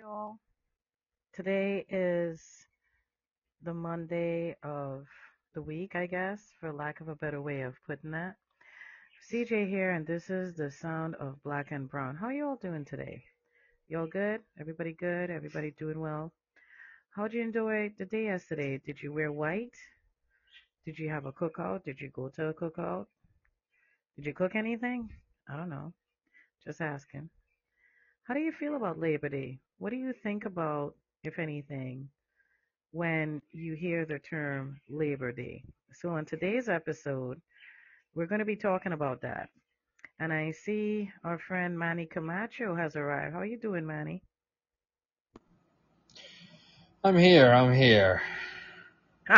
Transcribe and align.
y'all. 0.00 0.38
Today 1.34 1.84
is 1.90 2.40
the 3.62 3.74
Monday 3.74 4.56
of 4.62 5.04
the 5.54 5.60
week, 5.60 5.94
I 5.94 6.06
guess, 6.06 6.40
for 6.58 6.72
lack 6.72 7.02
of 7.02 7.08
a 7.08 7.14
better 7.14 7.42
way 7.42 7.60
of 7.60 7.74
putting 7.86 8.12
that. 8.12 8.36
CJ 9.30 9.68
here, 9.68 9.90
and 9.90 10.06
this 10.06 10.30
is 10.30 10.56
the 10.56 10.70
sound 10.70 11.16
of 11.16 11.42
Black 11.42 11.70
and 11.70 11.86
Brown. 11.86 12.16
How 12.16 12.30
you 12.30 12.46
all 12.46 12.56
doing 12.56 12.86
today? 12.86 13.22
Y'all 13.88 14.06
good? 14.06 14.40
Everybody 14.58 14.94
good? 14.98 15.28
Everybody 15.28 15.74
doing 15.78 16.00
well? 16.00 16.32
How'd 17.14 17.34
you 17.34 17.42
enjoy 17.42 17.92
the 17.98 18.06
day 18.06 18.24
yesterday? 18.24 18.80
Did 18.86 19.02
you 19.02 19.12
wear 19.12 19.30
white? 19.30 19.76
Did 20.86 20.98
you 20.98 21.10
have 21.10 21.26
a 21.26 21.32
cookout? 21.32 21.84
Did 21.84 22.00
you 22.00 22.08
go 22.08 22.30
to 22.36 22.46
a 22.46 22.54
cookout? 22.54 23.04
Did 24.16 24.24
you 24.24 24.32
cook 24.32 24.54
anything? 24.54 25.10
I 25.46 25.58
don't 25.58 25.68
know. 25.68 25.92
Just 26.64 26.80
asking. 26.80 27.28
How 28.24 28.32
do 28.32 28.40
you 28.40 28.52
feel 28.52 28.76
about 28.76 28.98
Labor 28.98 29.28
Day? 29.28 29.58
What 29.80 29.92
do 29.92 29.96
you 29.96 30.12
think 30.12 30.44
about, 30.44 30.94
if 31.24 31.38
anything, 31.38 32.06
when 32.92 33.40
you 33.50 33.72
hear 33.72 34.04
the 34.04 34.18
term 34.18 34.78
Labor 34.90 35.32
Day? 35.32 35.64
So, 35.94 36.16
in 36.16 36.26
today's 36.26 36.68
episode, 36.68 37.40
we're 38.14 38.26
going 38.26 38.40
to 38.40 38.44
be 38.44 38.56
talking 38.56 38.92
about 38.92 39.22
that. 39.22 39.48
And 40.18 40.34
I 40.34 40.50
see 40.50 41.10
our 41.24 41.38
friend 41.38 41.78
Manny 41.78 42.04
Camacho 42.04 42.74
has 42.76 42.94
arrived. 42.94 43.32
How 43.32 43.40
are 43.40 43.46
you 43.46 43.56
doing, 43.56 43.86
Manny? 43.86 44.22
I'm 47.02 47.16
here. 47.16 47.50
I'm 47.50 47.72
here. 47.72 48.20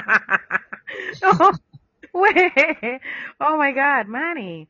oh, 1.23 1.53
wait. 2.13 3.01
Oh 3.41 3.57
my 3.57 3.71
God, 3.71 4.09
Manny. 4.09 4.67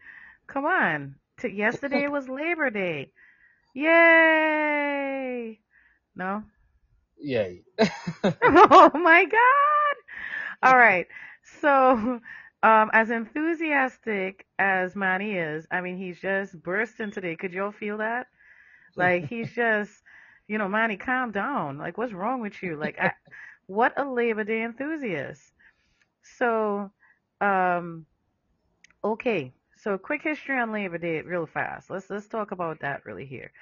Come 0.46 0.66
on. 0.66 1.14
T- 1.40 1.48
yesterday 1.48 2.08
was 2.08 2.28
Labor 2.28 2.68
Day. 2.68 3.10
Yay! 3.72 5.61
No? 6.14 6.44
Yay. 7.18 7.62
oh 8.42 8.90
my 8.94 9.24
God! 9.24 9.96
All 10.62 10.76
right. 10.76 11.06
So, 11.60 12.20
um, 12.62 12.90
as 12.92 13.10
enthusiastic 13.10 14.46
as 14.58 14.96
Manny 14.96 15.34
is, 15.36 15.66
I 15.70 15.80
mean, 15.80 15.96
he's 15.96 16.20
just 16.20 16.60
bursting 16.62 17.10
today. 17.10 17.36
Could 17.36 17.52
y'all 17.52 17.72
feel 17.72 17.98
that? 17.98 18.26
Like, 18.96 19.26
he's 19.26 19.52
just, 19.54 20.02
you 20.48 20.58
know, 20.58 20.68
Manny, 20.68 20.96
calm 20.96 21.30
down. 21.32 21.78
Like, 21.78 21.98
what's 21.98 22.12
wrong 22.12 22.40
with 22.40 22.62
you? 22.62 22.76
Like, 22.76 22.98
I, 23.00 23.12
what 23.66 23.92
a 23.98 24.04
Labor 24.04 24.44
Day 24.44 24.62
enthusiast. 24.62 25.42
So, 26.22 26.90
um, 27.40 28.06
okay. 29.04 29.52
So, 29.76 29.98
quick 29.98 30.22
history 30.22 30.58
on 30.58 30.72
Labor 30.72 30.98
Day, 30.98 31.20
real 31.22 31.46
fast. 31.46 31.90
Let's 31.90 32.10
let's 32.10 32.28
talk 32.28 32.52
about 32.52 32.80
that 32.80 33.04
really 33.04 33.26
here. 33.26 33.52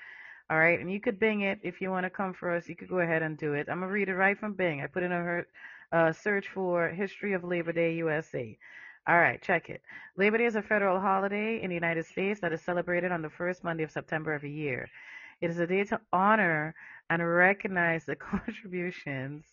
All 0.51 0.59
right, 0.59 0.81
and 0.81 0.93
you 0.93 1.01
could 1.01 1.20
Bing 1.20 1.43
it 1.43 1.61
if 1.62 1.81
you 1.81 1.91
want 1.91 2.05
to 2.05 2.11
come 2.11 2.34
for 2.34 2.51
us. 2.55 2.69
You 2.69 2.77
could 2.77 2.89
go 2.89 2.98
ahead 2.98 3.23
and 3.23 3.39
do 3.39 3.55
it. 3.55 3.69
I'm 3.70 3.81
gonna 3.81 3.93
read 3.93 4.09
it 4.09 4.17
right 4.17 4.39
from 4.39 4.55
Bing. 4.55 4.83
I 4.83 4.89
put 4.89 5.05
in 5.05 5.12
a 5.12 5.45
uh, 5.93 6.12
search 6.12 6.48
for 6.48 6.89
history 6.91 7.34
of 7.34 7.45
Labor 7.45 7.73
Day 7.73 7.95
USA. 7.95 8.59
All 9.06 9.19
right, 9.19 9.41
check 9.41 9.71
it. 9.71 9.81
Labor 10.17 10.39
Day 10.39 10.47
is 10.47 10.56
a 10.56 10.62
federal 10.62 11.01
holiday 11.01 11.62
in 11.62 11.69
the 11.71 11.75
United 11.77 12.05
States 12.05 12.41
that 12.41 12.53
is 12.53 12.62
celebrated 12.62 13.12
on 13.12 13.23
the 13.23 13.31
first 13.31 13.65
Monday 13.65 13.84
of 13.84 13.93
September 13.93 14.33
every 14.33 14.53
year. 14.53 14.91
It 15.41 15.51
is 15.51 15.61
a 15.61 15.67
day 15.69 15.84
to 15.84 16.01
honor 16.12 16.75
and 17.11 17.27
recognize 17.27 18.05
the 18.05 18.17
contributions 18.17 19.45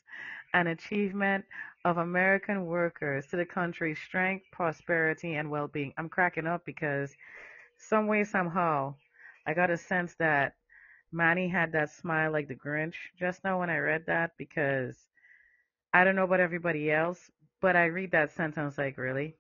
and 0.53 0.68
achievement 0.68 1.45
of 1.86 1.98
American 1.98 2.66
workers 2.66 3.28
to 3.28 3.38
the 3.38 3.45
country's 3.45 4.00
strength, 4.00 4.45
prosperity, 4.52 5.36
and 5.36 5.52
well 5.52 5.68
being. 5.68 5.94
I'm 5.98 6.09
cracking 6.09 6.48
up 6.48 6.66
because 6.66 7.16
some 7.78 8.08
way, 8.08 8.23
somehow, 8.25 8.95
I 9.48 9.53
got 9.53 9.70
a 9.72 9.78
sense 9.78 10.16
that 10.20 10.56
Manny 11.11 11.47
had 11.47 11.72
that 11.72 11.89
smile 11.89 12.31
like 12.31 12.47
the 12.47 12.55
Grinch 12.55 12.95
just 13.17 13.44
now 13.44 13.59
when 13.59 13.69
I 13.69 13.77
read 13.77 14.05
that 14.08 14.31
because 14.38 15.08
I 15.94 16.03
don't 16.03 16.16
know 16.16 16.25
about 16.25 16.39
everybody 16.39 16.91
else, 16.91 17.31
but 17.61 17.75
I 17.75 17.86
read 17.86 18.11
that 18.11 18.31
sentence 18.31 18.77
like, 18.77 18.97
really? 18.97 19.35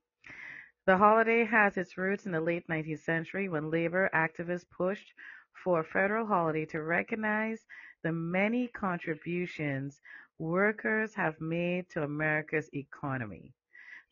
The 0.85 0.97
holiday 0.97 1.43
has 1.43 1.75
its 1.77 1.97
roots 1.97 2.25
in 2.25 2.31
the 2.31 2.39
late 2.39 2.67
19th 2.69 2.99
century 2.99 3.49
when 3.49 3.69
labor 3.69 4.09
activists 4.13 4.69
pushed 4.69 5.13
for 5.53 5.81
a 5.81 5.83
federal 5.83 6.25
holiday 6.25 6.65
to 6.67 6.81
recognize 6.81 7.65
the 8.03 8.11
many 8.13 8.69
contributions 8.69 10.01
workers 10.39 11.13
have 11.15 11.41
made 11.41 11.89
to 11.89 12.03
America's 12.03 12.69
economy. 12.73 13.53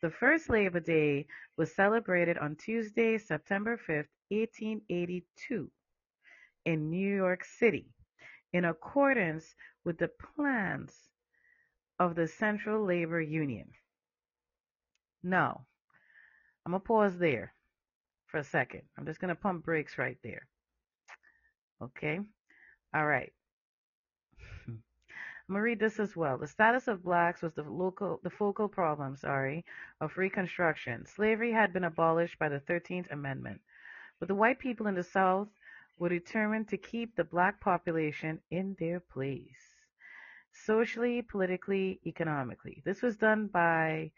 The 0.02 0.10
first 0.10 0.50
Labor 0.50 0.82
Day 0.82 1.28
was 1.56 1.74
celebrated 1.74 2.38
on 2.38 2.58
Tuesday, 2.58 3.18
September 3.18 3.78
5th, 3.78 4.10
1882, 4.30 5.72
in 6.66 6.90
New 6.90 7.16
York 7.16 7.44
City, 7.44 7.86
in 8.54 8.66
accordance 8.66 9.46
with 9.84 9.98
the 9.98 10.10
plans 10.36 10.94
of 12.00 12.16
the 12.16 12.28
Central 12.28 12.86
Labor 12.86 13.22
Union. 13.22 13.68
Now, 15.24 15.66
I'm 16.66 16.72
going 16.72 16.82
to 16.82 16.88
pause 16.88 17.18
there 17.18 17.54
for 18.28 18.40
a 18.40 18.44
second. 18.44 18.82
I'm 18.98 19.06
just 19.06 19.20
going 19.20 19.30
to 19.30 19.42
pump 19.42 19.64
brakes 19.64 19.98
right 19.98 20.18
there. 20.24 20.48
Okay? 21.82 22.20
All 22.94 23.06
right. 23.06 23.32
I'm 25.48 25.54
gonna 25.54 25.62
read 25.62 25.80
this 25.80 26.00
as 26.00 26.16
well. 26.16 26.40
The 26.40 26.48
status 26.48 26.88
of 26.88 27.04
blacks 27.04 27.44
was 27.44 27.54
the 27.54 27.62
local, 27.62 28.20
the 28.24 28.32
focal 28.32 28.68
problem, 28.68 29.16
sorry, 29.16 29.64
of 30.02 30.18
Reconstruction. 30.18 31.06
Slavery 31.06 31.52
had 31.52 31.72
been 31.72 31.84
abolished 31.84 32.40
by 32.40 32.50
the 32.50 32.60
Thirteenth 32.62 33.12
Amendment, 33.12 33.62
but 34.20 34.28
the 34.28 34.34
white 34.34 34.58
people 34.58 34.88
in 34.88 34.96
the 34.96 35.04
South 35.04 35.48
were 35.98 36.10
determined 36.10 36.68
to 36.68 36.78
keep 36.78 37.16
the 37.16 37.24
black 37.24 37.60
population 37.62 38.40
in 38.52 38.76
their 38.80 39.00
place, 39.00 39.76
socially, 40.52 41.22
politically, 41.22 42.00
economically. 42.06 42.82
This 42.86 43.02
was 43.02 43.18
done 43.18 43.48
by 43.48 44.12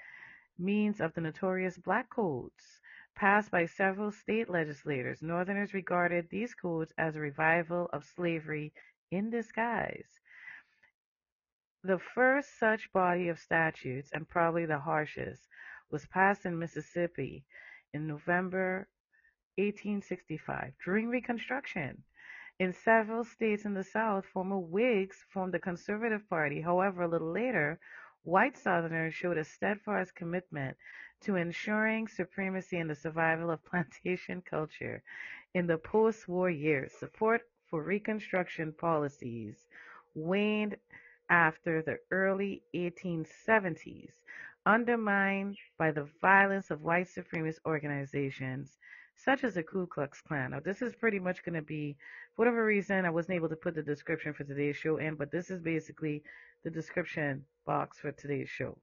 means 0.57 0.99
of 0.99 1.13
the 1.13 1.21
notorious 1.21 1.77
black 1.77 2.09
codes 2.09 2.81
passed 3.15 3.49
by 3.49 3.65
several 3.65 4.11
state 4.11 4.49
legislators. 4.49 5.21
Northerners 5.21 5.73
regarded 5.73 6.29
these 6.29 6.53
codes 6.53 6.93
as 6.97 7.15
a 7.15 7.19
revival 7.19 7.89
of 7.91 8.05
slavery 8.05 8.73
in 9.11 9.29
disguise. 9.29 10.19
The 11.83 11.99
first 11.99 12.59
such 12.59 12.91
body 12.91 13.29
of 13.29 13.39
statutes, 13.39 14.11
and 14.13 14.27
probably 14.27 14.65
the 14.65 14.79
harshest, 14.79 15.47
was 15.89 16.05
passed 16.07 16.45
in 16.45 16.59
Mississippi 16.59 17.45
in 17.93 18.07
November 18.07 18.87
1865 19.57 20.73
during 20.85 21.07
Reconstruction. 21.09 22.03
In 22.59 22.73
several 22.73 23.23
states 23.23 23.65
in 23.65 23.73
the 23.73 23.83
South, 23.83 24.25
former 24.25 24.57
Whigs 24.57 25.25
formed 25.29 25.53
the 25.53 25.59
Conservative 25.59 26.27
Party. 26.29 26.61
However, 26.61 27.03
a 27.03 27.07
little 27.07 27.31
later, 27.31 27.79
white 28.23 28.57
Southerners 28.57 29.13
showed 29.13 29.37
a 29.37 29.43
steadfast 29.43 30.15
commitment 30.15 30.77
to 31.21 31.35
ensuring 31.35 32.07
supremacy 32.07 32.77
and 32.77 32.89
the 32.89 32.95
survival 32.95 33.49
of 33.49 33.63
plantation 33.71 34.41
culture 34.41 35.03
in 35.53 35.67
the 35.67 35.77
post 35.77 36.27
war 36.27 36.49
years. 36.49 36.91
Support 36.99 37.41
for 37.69 37.83
Reconstruction 37.83 38.73
policies 38.73 39.67
waned 40.15 40.77
after 41.29 41.81
the 41.81 41.97
early 42.11 42.63
1870s, 42.75 44.11
undermined 44.65 45.57
by 45.77 45.91
the 45.91 46.07
violence 46.21 46.71
of 46.71 46.83
white 46.83 47.07
supremacist 47.07 47.59
organizations 47.65 48.77
such 49.17 49.43
as 49.43 49.55
the 49.55 49.63
Ku 49.63 49.87
Klux 49.87 50.21
Klan. 50.21 50.51
Now, 50.51 50.59
this 50.59 50.81
is 50.81 50.95
pretty 50.95 51.19
much 51.19 51.43
going 51.43 51.55
to 51.55 51.61
be, 51.61 51.97
for 52.35 52.41
whatever 52.41 52.63
reason, 52.63 53.05
I 53.05 53.09
wasn't 53.09 53.35
able 53.35 53.49
to 53.49 53.55
put 53.55 53.75
the 53.75 53.81
description 53.81 54.33
for 54.33 54.43
today's 54.43 54.77
show 54.77 54.97
in, 54.97 55.15
but 55.15 55.31
this 55.31 55.49
is 55.49 55.61
basically 55.61 56.23
the 56.63 56.69
description 56.69 57.43
box 57.65 57.99
for 57.99 58.11
today's 58.11 58.49
show. 58.49 58.77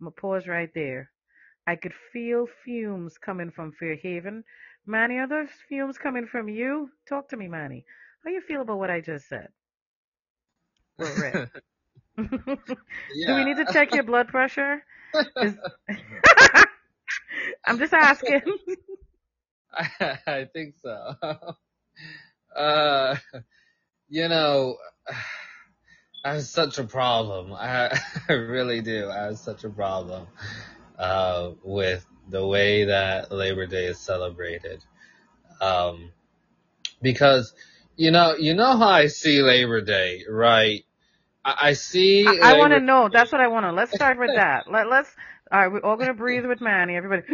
I'm 0.00 0.06
going 0.06 0.12
to 0.14 0.20
pause 0.20 0.46
right 0.46 0.70
there. 0.74 1.10
I 1.66 1.76
could 1.76 1.94
feel 2.12 2.46
fumes 2.64 3.18
coming 3.18 3.50
from 3.50 3.72
Fairhaven. 3.72 4.44
Manny, 4.86 5.18
are 5.18 5.26
those 5.26 5.48
fumes 5.68 5.98
coming 5.98 6.26
from 6.26 6.48
you? 6.48 6.90
Talk 7.08 7.28
to 7.30 7.36
me, 7.36 7.48
Manny. 7.48 7.84
How 8.24 8.30
you 8.30 8.40
feel 8.40 8.62
about 8.62 8.78
what 8.78 8.90
I 8.90 9.00
just 9.00 9.28
said? 9.28 9.48
Well, 10.98 11.14
Rick. 11.16 11.50
Do 12.16 13.34
we 13.34 13.44
need 13.44 13.56
to 13.56 13.66
check 13.72 13.92
your 13.92 14.04
blood 14.04 14.28
pressure? 14.28 14.84
Is... 15.42 15.54
I'm 17.66 17.78
just 17.78 17.92
asking. 17.92 18.42
I, 19.76 20.18
I 20.26 20.44
think 20.52 20.76
so. 20.82 21.14
Uh, 22.56 23.16
you 24.08 24.28
know, 24.28 24.76
I 26.24 26.34
have 26.34 26.42
such 26.44 26.78
a 26.78 26.84
problem. 26.84 27.52
I, 27.52 27.98
I 28.28 28.32
really 28.32 28.80
do. 28.80 29.10
I 29.10 29.24
have 29.24 29.38
such 29.38 29.64
a 29.64 29.70
problem 29.70 30.26
uh, 30.98 31.52
with 31.62 32.06
the 32.28 32.46
way 32.46 32.86
that 32.86 33.32
Labor 33.32 33.66
Day 33.66 33.86
is 33.86 33.98
celebrated. 34.00 34.84
Um, 35.60 36.12
because 37.02 37.54
you 37.96 38.10
know, 38.10 38.36
you 38.36 38.54
know 38.54 38.76
how 38.76 38.88
I 38.88 39.06
see 39.08 39.42
Labor 39.42 39.80
Day, 39.80 40.24
right? 40.28 40.84
I, 41.44 41.56
I 41.62 41.72
see. 41.74 42.40
I, 42.42 42.50
I 42.50 42.52
want 42.54 42.72
to 42.72 42.80
know. 42.80 43.08
That's 43.12 43.32
what 43.32 43.40
I 43.40 43.48
want 43.48 43.64
to. 43.66 43.72
Let's 43.72 43.92
start 43.92 44.18
with 44.18 44.34
that. 44.34 44.70
Let, 44.70 44.88
let's. 44.88 45.10
All 45.52 45.60
right, 45.60 45.72
we're 45.72 45.80
all 45.82 45.96
gonna 45.96 46.14
breathe 46.14 46.44
with 46.46 46.60
Manny. 46.60 46.96
Everybody. 46.96 47.22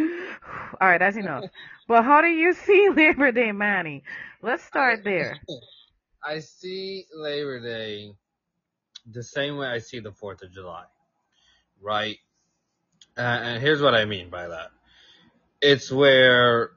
All 0.81 0.87
right, 0.87 0.99
that's 0.99 1.17
enough. 1.17 1.45
But 1.87 2.03
how 2.03 2.21
do 2.21 2.27
you 2.27 2.53
see 2.65 2.89
Labor 2.95 3.31
Day, 3.31 3.51
Manny? 3.51 4.03
Let's 4.41 4.63
start 4.63 5.03
there. 5.03 5.39
I 6.25 6.39
see 6.39 7.05
Labor 7.13 7.59
Day 7.59 8.13
the 9.11 9.23
same 9.23 9.57
way 9.57 9.67
I 9.67 9.79
see 9.79 9.99
the 9.99 10.11
4th 10.11 10.43
of 10.43 10.51
July, 10.51 10.85
right? 11.81 12.17
Uh, 13.17 13.21
and 13.21 13.61
here's 13.61 13.81
what 13.81 13.93
I 13.93 14.05
mean 14.05 14.29
by 14.29 14.47
that. 14.47 14.69
It's 15.61 15.91
where, 15.91 16.71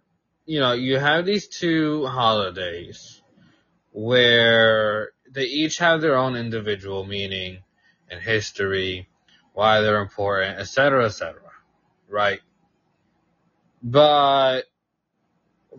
you 0.44 0.61
know, 0.61 0.73
you 0.73 0.99
have 0.99 1.25
these 1.25 1.47
two 1.49 2.06
holidays 2.06 3.23
where 3.93 5.12
they 5.31 5.44
each 5.44 5.79
have 5.79 6.00
their 6.00 6.17
own 6.17 6.37
individual 6.37 7.05
meaning 7.05 7.62
and 8.11 8.20
history, 8.20 9.09
why 9.55 9.81
they're 9.81 10.02
important, 10.02 10.59
etc., 10.59 11.06
etc., 11.06 11.41
right? 12.09 12.41
But 13.82 14.64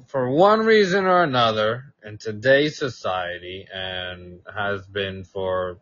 for 0.05 0.29
one 0.29 0.65
reason 0.65 1.05
or 1.05 1.23
another, 1.23 1.93
in 2.03 2.17
today's 2.17 2.77
society, 2.77 3.67
and 3.73 4.39
has 4.53 4.85
been 4.85 5.23
for, 5.23 5.79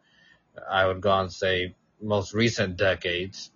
I 0.69 0.87
would 0.87 1.01
go 1.01 1.19
and 1.19 1.31
say, 1.31 1.75
most 2.01 2.33
recent 2.33 2.77
decades, 2.77 3.51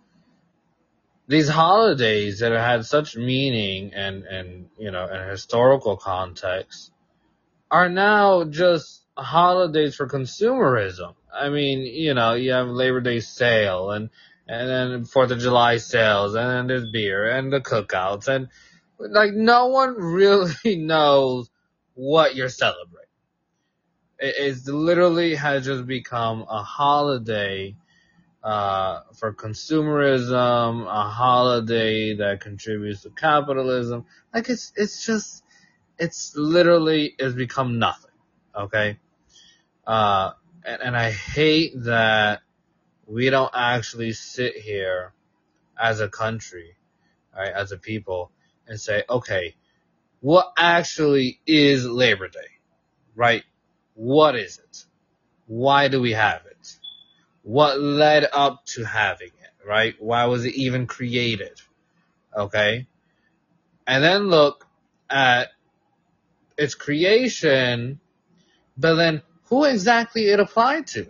these 1.27 1.47
holidays 1.47 2.39
that 2.39 2.51
have 2.51 2.61
had 2.61 2.85
such 2.85 3.15
meaning 3.15 3.93
and, 3.93 4.23
and, 4.23 4.69
you 4.77 4.91
know, 4.91 5.05
and 5.05 5.29
historical 5.29 5.95
context 5.95 6.91
are 7.69 7.89
now 7.89 8.45
just 8.45 9.05
holidays 9.15 9.95
for 9.95 10.07
consumerism. 10.07 11.13
I 11.31 11.49
mean, 11.49 11.81
you 11.81 12.15
know, 12.15 12.33
you 12.33 12.53
have 12.53 12.67
Labor 12.67 13.01
Day 13.01 13.19
sale 13.19 13.91
and, 13.91 14.09
and 14.47 14.69
then 14.69 15.05
Fourth 15.05 15.29
of 15.29 15.39
July 15.39 15.77
sales 15.77 16.33
and 16.33 16.49
then 16.49 16.67
there's 16.67 16.89
beer 16.91 17.29
and 17.29 17.53
the 17.53 17.61
cookouts 17.61 18.27
and 18.27 18.47
like 18.99 19.33
no 19.33 19.67
one 19.67 19.95
really 19.95 20.53
knows 20.77 21.49
what 21.93 22.35
you're 22.35 22.49
celebrating. 22.49 23.07
It 24.19 24.35
is 24.37 24.67
literally 24.67 25.35
has 25.35 25.65
just 25.65 25.87
become 25.87 26.45
a 26.49 26.61
holiday 26.61 27.75
uh, 28.43 29.01
for 29.15 29.33
consumerism, 29.33 30.85
a 30.85 31.09
holiday 31.09 32.15
that 32.15 32.41
contributes 32.41 33.03
to 33.03 33.09
capitalism. 33.11 34.05
Like 34.33 34.49
it's 34.49 34.73
it's 34.75 35.05
just 35.05 35.43
it's 35.97 36.35
literally 36.35 37.15
has 37.19 37.33
become 37.33 37.79
nothing. 37.79 38.11
Okay, 38.55 38.99
uh, 39.87 40.31
and, 40.65 40.81
and 40.81 40.97
I 40.97 41.11
hate 41.11 41.73
that 41.83 42.41
we 43.07 43.29
don't 43.29 43.51
actually 43.53 44.13
sit 44.13 44.55
here 44.57 45.13
as 45.79 45.99
a 46.01 46.09
country, 46.09 46.75
right, 47.35 47.51
as 47.53 47.71
a 47.71 47.77
people, 47.77 48.31
and 48.69 48.79
say, 48.79 49.03
okay, 49.09 49.55
what 50.21 50.53
actually 50.57 51.41
is 51.45 51.85
Labor 51.85 52.29
Day, 52.29 52.39
right? 53.15 53.43
What 53.95 54.35
is 54.35 54.59
it? 54.59 54.85
Why 55.47 55.87
do 55.89 55.99
we 55.99 56.11
have 56.13 56.45
it? 56.45 56.77
What 57.43 57.81
led 57.81 58.27
up 58.31 58.65
to 58.67 58.83
having 58.83 59.29
it, 59.29 59.67
right? 59.67 59.95
Why 59.99 60.25
was 60.25 60.45
it 60.45 60.53
even 60.55 60.87
created? 60.87 61.61
Okay. 62.35 62.87
And 63.87 64.03
then 64.03 64.29
look 64.29 64.67
at 65.09 65.49
its 66.57 66.75
creation, 66.75 67.99
but 68.77 68.95
then 68.95 69.23
who 69.45 69.63
exactly 69.63 70.29
it 70.29 70.39
applied 70.39 70.87
to? 70.87 71.07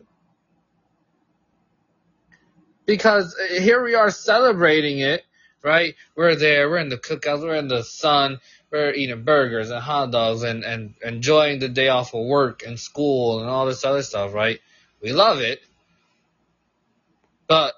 Because 2.85 3.35
here 3.51 3.83
we 3.83 3.95
are 3.95 4.09
celebrating 4.09 4.99
it, 4.99 5.23
right? 5.63 5.95
We're 6.15 6.35
there, 6.35 6.69
we're 6.69 6.77
in 6.77 6.89
the 6.89 6.97
cookouts, 6.97 7.41
we're 7.41 7.55
in 7.55 7.67
the 7.67 7.83
sun, 7.83 8.39
we're 8.71 8.93
eating 8.93 9.23
burgers 9.23 9.69
and 9.69 9.81
hot 9.81 10.11
dogs 10.11 10.43
and, 10.43 10.63
and 10.63 10.93
enjoying 11.03 11.59
the 11.59 11.69
day 11.69 11.89
off 11.89 12.13
of 12.13 12.25
work 12.25 12.63
and 12.65 12.79
school 12.79 13.39
and 13.39 13.49
all 13.49 13.65
this 13.65 13.83
other 13.83 14.03
stuff, 14.03 14.33
right? 14.33 14.59
We 15.01 15.11
love 15.11 15.39
it. 15.39 15.61
But 17.47 17.73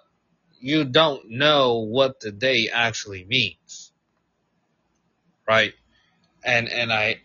you 0.60 0.84
don't 0.84 1.32
know 1.32 1.80
what 1.80 2.20
the 2.20 2.32
day 2.32 2.70
actually 2.72 3.24
means. 3.24 3.92
Right? 5.48 5.74
And, 6.44 6.70
and 6.70 6.92
I, 6.92 7.22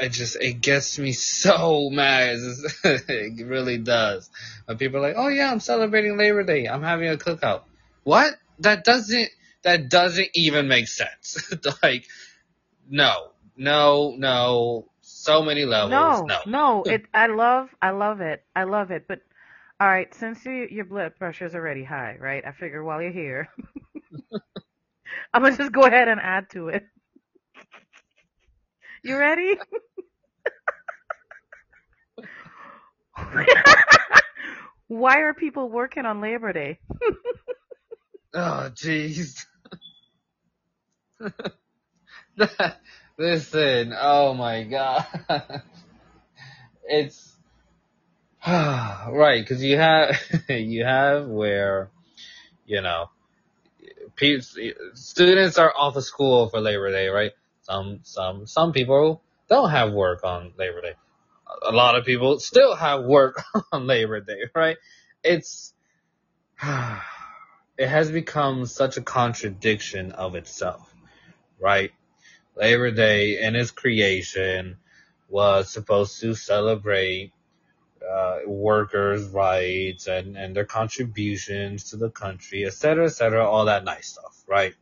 I 0.00 0.08
just, 0.08 0.36
it 0.36 0.60
gets 0.60 0.98
me 0.98 1.12
so 1.12 1.90
mad. 1.92 2.38
it 2.84 3.46
really 3.46 3.78
does. 3.78 4.30
When 4.64 4.78
people 4.78 4.98
are 4.98 5.02
like, 5.02 5.16
oh 5.16 5.28
yeah, 5.28 5.50
I'm 5.50 5.60
celebrating 5.60 6.16
Labor 6.16 6.44
Day. 6.44 6.66
I'm 6.66 6.82
having 6.82 7.08
a 7.08 7.16
cookout. 7.16 7.62
What? 8.04 8.34
That 8.60 8.84
doesn't, 8.84 9.30
that 9.64 9.90
doesn't 9.90 10.30
even 10.34 10.68
make 10.68 10.88
sense. 10.88 11.52
like, 11.82 12.06
no, 12.88 13.32
no, 13.56 14.14
no. 14.18 14.90
So 15.02 15.42
many 15.42 15.64
levels. 15.66 16.22
No, 16.22 16.26
No. 16.26 16.40
no, 16.44 16.84
it. 16.88 17.06
I 17.14 17.28
love, 17.28 17.70
I 17.82 17.90
love 17.90 18.20
it, 18.20 18.44
I 18.56 18.64
love 18.64 18.90
it. 18.92 19.06
But 19.08 19.20
all 19.80 19.88
right, 19.88 20.12
since 20.14 20.44
you, 20.46 20.68
your 20.70 20.84
blood 20.86 21.16
pressure 21.16 21.46
is 21.46 21.54
already 21.54 21.84
high, 21.84 22.16
right? 22.20 22.44
I 22.46 22.52
figure 22.52 22.84
while 22.84 23.02
you're 23.02 23.12
here, 23.12 23.48
I'm 25.34 25.42
gonna 25.42 25.56
just 25.56 25.72
go 25.72 25.84
ahead 25.84 26.08
and 26.08 26.20
add 26.20 26.50
to 26.52 26.68
it. 26.68 26.84
You 29.04 29.16
ready? 29.18 29.56
Why 34.88 35.20
are 35.20 35.34
people 35.34 35.70
working 35.70 36.06
on 36.06 36.20
Labor 36.20 36.52
Day? 36.52 36.80
Oh, 38.34 38.70
jeez. 38.74 39.46
Listen, 43.18 43.94
oh 43.98 44.34
my 44.34 44.64
god. 44.64 45.06
it's 46.84 47.30
right 48.46 49.40
because 49.40 49.62
you 49.62 49.76
have 49.76 50.16
you 50.48 50.84
have 50.84 51.26
where 51.26 51.90
you 52.66 52.80
know 52.80 53.10
students 54.94 55.58
are 55.58 55.72
off 55.76 55.96
of 55.96 56.04
school 56.04 56.48
for 56.48 56.60
Labor 56.60 56.90
Day, 56.90 57.08
right? 57.08 57.32
Some 57.62 58.00
some 58.02 58.46
some 58.46 58.72
people 58.72 59.22
don't 59.48 59.70
have 59.70 59.92
work 59.92 60.24
on 60.24 60.52
Labor 60.58 60.80
Day. 60.80 60.94
A 61.66 61.72
lot 61.72 61.96
of 61.96 62.04
people 62.04 62.38
still 62.38 62.74
have 62.74 63.04
work 63.04 63.42
on 63.72 63.86
Labor 63.86 64.20
Day, 64.20 64.44
right? 64.54 64.76
It's 65.22 65.74
it 66.62 67.88
has 67.88 68.10
become 68.10 68.66
such 68.66 68.96
a 68.96 69.02
contradiction 69.02 70.12
of 70.12 70.34
itself, 70.34 70.89
right? 71.60 71.92
Labor 72.56 72.90
Day 72.90 73.40
in 73.40 73.56
its 73.56 73.70
creation 73.70 74.76
was 75.28 75.70
supposed 75.70 76.20
to 76.20 76.34
celebrate 76.34 77.32
uh, 78.08 78.40
workers' 78.46 79.28
rights 79.28 80.06
and, 80.06 80.36
and 80.36 80.54
their 80.56 80.64
contributions 80.64 81.90
to 81.90 81.96
the 81.96 82.10
country, 82.10 82.64
et 82.64 82.72
cetera, 82.72 83.06
et 83.06 83.10
cetera, 83.10 83.46
all 83.46 83.66
that 83.66 83.84
nice 83.84 84.08
stuff, 84.08 84.42
right? 84.48 84.74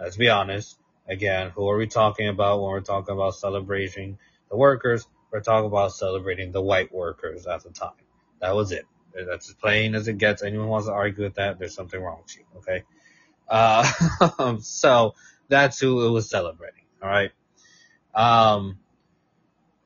Let's 0.00 0.16
be 0.16 0.28
honest. 0.28 0.78
Again, 1.08 1.50
who 1.50 1.68
are 1.68 1.76
we 1.76 1.86
talking 1.86 2.28
about 2.28 2.60
when 2.60 2.70
we're 2.70 2.80
talking 2.80 3.14
about 3.14 3.34
celebrating 3.34 4.18
the 4.50 4.56
workers? 4.56 5.06
We're 5.30 5.40
talking 5.40 5.66
about 5.66 5.92
celebrating 5.92 6.52
the 6.52 6.62
white 6.62 6.92
workers 6.92 7.46
at 7.46 7.62
the 7.62 7.70
time. 7.70 7.92
That 8.40 8.54
was 8.54 8.72
it. 8.72 8.86
That's 9.14 9.48
as 9.48 9.54
plain 9.54 9.94
as 9.94 10.08
it 10.08 10.18
gets. 10.18 10.42
Anyone 10.42 10.68
wants 10.68 10.86
to 10.86 10.92
argue 10.92 11.24
with 11.24 11.34
that, 11.34 11.58
there's 11.58 11.74
something 11.74 12.00
wrong 12.00 12.22
with 12.22 12.36
you, 12.36 12.44
okay? 12.58 12.84
Uh, 13.48 14.58
so 14.60 15.14
that's 15.52 15.78
who 15.78 16.06
it 16.06 16.10
was 16.10 16.28
celebrating, 16.30 16.84
alright? 17.02 17.30
Um, 18.14 18.78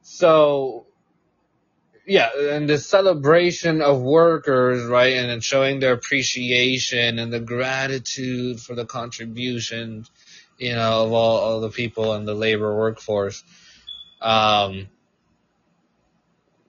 so, 0.02 0.87
yeah, 2.06 2.30
and 2.38 2.68
the 2.68 2.78
celebration 2.78 3.82
of 3.82 4.00
workers, 4.00 4.85
right, 4.85 5.14
and 5.14 5.28
then 5.28 5.40
showing 5.40 5.80
their 5.80 5.92
appreciation 5.92 7.18
and 7.18 7.32
the 7.32 7.40
gratitude 7.40 8.61
for 8.61 8.75
the 8.75 8.87
contributions, 8.87 10.11
you 10.58 10.75
know, 10.75 11.04
of 11.04 11.12
all, 11.12 11.38
all 11.38 11.61
the 11.61 11.70
people 11.70 12.14
in 12.14 12.25
the 12.25 12.35
labor 12.35 12.76
workforce. 12.76 13.42
Um, 14.20 14.88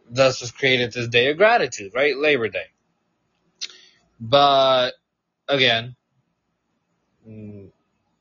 thus 0.10 0.42
was 0.42 0.51
created 0.51 0.92
this 0.92 1.08
day 1.08 1.30
of 1.30 1.38
gratitude, 1.38 1.92
right? 1.94 2.18
Labor 2.18 2.48
Day. 2.50 2.66
But 4.20 4.94
again, 5.48 5.96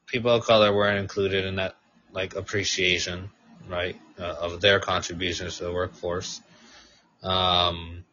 people 0.06 0.30
of 0.30 0.44
color 0.44 0.74
weren't 0.74 0.98
included 0.98 1.44
in 1.44 1.56
that 1.56 1.76
like 2.12 2.34
appreciation, 2.34 3.30
right, 3.68 4.00
uh, 4.18 4.36
of 4.40 4.60
their 4.60 4.80
contributions 4.80 5.58
to 5.58 5.64
the 5.64 5.72
workforce. 5.72 6.40
Um, 7.22 8.04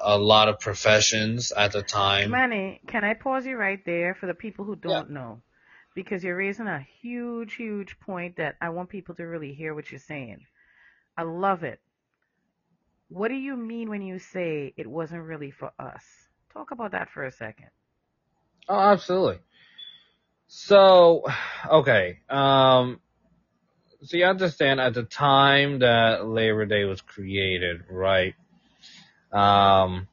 a 0.00 0.18
lot 0.18 0.48
of 0.48 0.60
professions 0.60 1.52
at 1.52 1.72
the 1.72 1.82
time. 1.82 2.30
Manny, 2.30 2.80
can 2.86 3.04
I 3.04 3.14
pause 3.14 3.44
you 3.46 3.56
right 3.56 3.84
there 3.84 4.14
for 4.14 4.26
the 4.26 4.34
people 4.34 4.64
who 4.64 4.76
don't 4.76 5.10
know? 5.10 5.42
Because 5.94 6.22
you're 6.22 6.36
raising 6.36 6.66
a 6.66 6.86
huge, 7.00 7.54
huge 7.54 7.98
point 8.00 8.36
that 8.36 8.56
I 8.60 8.70
want 8.70 8.88
people 8.88 9.14
to 9.16 9.24
really 9.24 9.52
hear 9.52 9.74
what 9.74 9.90
you're 9.90 9.98
saying. 9.98 10.46
I 11.16 11.22
love 11.22 11.64
it. 11.64 11.80
What 13.08 13.28
do 13.28 13.34
you 13.34 13.56
mean 13.56 13.88
when 13.88 14.02
you 14.02 14.18
say 14.18 14.72
it 14.76 14.86
wasn't 14.86 15.24
really 15.24 15.50
for 15.50 15.72
us? 15.78 16.04
Talk 16.52 16.70
about 16.70 16.92
that 16.92 17.10
for 17.10 17.24
a 17.24 17.32
second. 17.32 17.70
Oh, 18.68 18.78
absolutely. 18.78 19.38
So, 20.48 21.24
okay, 21.70 22.20
um, 22.30 23.00
so 24.02 24.16
you 24.16 24.24
understand 24.24 24.80
at 24.80 24.94
the 24.94 25.02
time 25.02 25.80
that 25.80 26.26
Labor 26.26 26.64
Day 26.64 26.84
was 26.84 27.02
created, 27.02 27.84
right? 27.90 28.34
Um, 29.30 30.08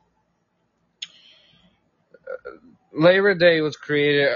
Labor 2.91 3.33
Day 3.33 3.61
was 3.61 3.77
created 3.77 4.35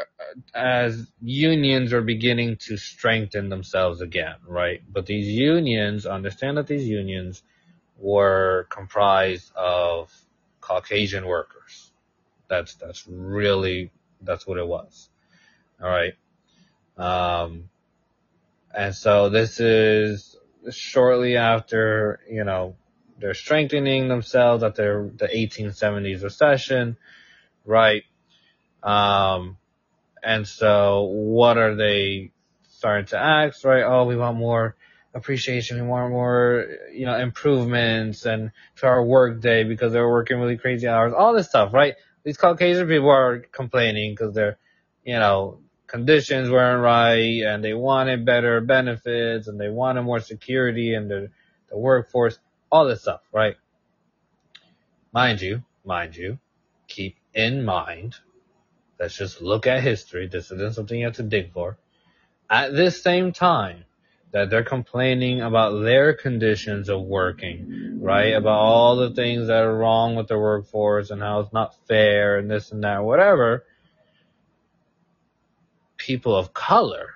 as 0.56 1.06
unions 1.22 1.92
are 1.92 2.02
beginning 2.02 2.56
to 2.68 2.78
strengthen 2.78 3.50
themselves 3.50 4.00
again, 4.00 4.36
right? 4.48 4.82
But 4.90 5.06
these 5.06 5.28
unions, 5.28 6.06
understand 6.06 6.58
that 6.58 6.68
these 6.68 6.88
unions 6.88 7.44
were 7.98 8.68
comprised 8.70 9.52
of 9.54 10.14
Caucasian 10.62 11.26
workers. 11.26 11.92
That's, 12.48 12.76
that's 12.76 13.06
really, 13.06 13.92
that's 14.22 14.48
what 14.48 14.58
it 14.58 14.68
was. 14.68 15.10
All 15.82 15.90
right. 15.90 16.14
Um, 16.98 17.70
and 18.74 18.96
so 18.96 19.30
this 19.30 19.60
is 19.60 20.36
shortly 20.72 21.38
after, 21.38 22.20
you 22.30 22.44
know, 22.44 22.76
they're 23.20 23.34
strengthening 23.34 24.08
themselves 24.08 24.64
after 24.64 25.12
the 25.16 25.28
1870s 25.28 26.24
recession, 26.24 26.98
right? 27.66 28.04
Um, 28.84 29.58
and 30.24 30.48
so 30.48 31.04
what 31.04 31.58
are 31.58 31.76
they 31.76 32.32
starting 32.70 33.08
to 33.08 33.18
ask, 33.18 33.64
right? 33.66 33.84
Oh, 33.84 34.06
we 34.06 34.16
want 34.16 34.38
more 34.38 34.76
appreciation. 35.14 35.82
We 35.82 35.88
want 35.88 36.12
more, 36.12 36.66
you 36.94 37.06
know, 37.06 37.18
improvements 37.18 38.26
and 38.26 38.52
to 38.78 38.88
our 38.88 39.04
work 39.04 39.42
day 39.42 39.64
because 39.64 39.92
they're 39.92 40.10
working 40.10 40.40
really 40.40 40.58
crazy 40.58 40.88
hours, 40.88 41.14
all 41.14 41.34
this 41.34 41.48
stuff, 41.48 41.74
right? 41.74 41.96
These 42.24 42.38
Caucasian 42.38 42.88
people 42.88 43.10
are 43.10 43.40
complaining 43.40 44.14
because 44.14 44.34
they're, 44.34 44.58
you 45.04 45.16
know, 45.16 45.60
conditions 45.90 46.50
weren't 46.50 46.82
right 46.82 47.44
and 47.46 47.64
they 47.64 47.74
wanted 47.74 48.26
better 48.26 48.62
benefits 48.62 49.48
and 49.48 49.60
they 49.60 49.70
wanted 49.70 50.04
more 50.04 50.20
security 50.20 50.94
in 50.94 51.08
the, 51.08 51.30
the 51.70 51.78
workforce, 51.78 52.38
all 52.72 52.88
this 52.88 53.02
stuff, 53.02 53.22
right? 53.34 53.56
Mind 55.12 55.42
you, 55.42 55.64
mind 55.84 56.16
you, 56.16 56.38
keep 56.88 57.18
in 57.34 57.66
mind, 57.66 58.16
let's 59.00 59.18
just 59.18 59.42
look 59.42 59.66
at 59.66 59.84
history. 59.84 60.28
This 60.28 60.52
isn't 60.52 60.76
something 60.76 60.98
you 60.98 61.06
have 61.06 61.16
to 61.16 61.24
dig 61.24 61.52
for. 61.52 61.78
At 62.50 62.74
this 62.74 63.04
same 63.04 63.34
time, 63.34 63.86
that 64.32 64.52
they're 64.52 64.64
complaining 64.64 65.42
about 65.42 65.82
their 65.82 66.14
conditions 66.14 66.88
of 66.88 67.02
working, 67.02 67.98
right? 68.00 68.36
About 68.36 68.60
all 68.60 68.96
the 68.96 69.10
things 69.10 69.48
that 69.48 69.64
are 69.64 69.76
wrong 69.76 70.16
with 70.16 70.28
the 70.28 70.38
workforce 70.38 71.10
and 71.10 71.20
how 71.20 71.40
it's 71.40 71.52
not 71.52 71.76
fair 71.88 72.38
and 72.38 72.50
this 72.50 72.72
and 72.72 72.84
that, 72.84 73.04
whatever 73.04 73.66
people 76.10 76.36
of 76.36 76.52
color 76.56 77.14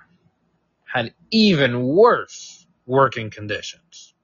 had 0.84 1.12
even 1.32 1.82
worse 1.82 2.64
working 2.86 3.28
conditions. 3.28 4.14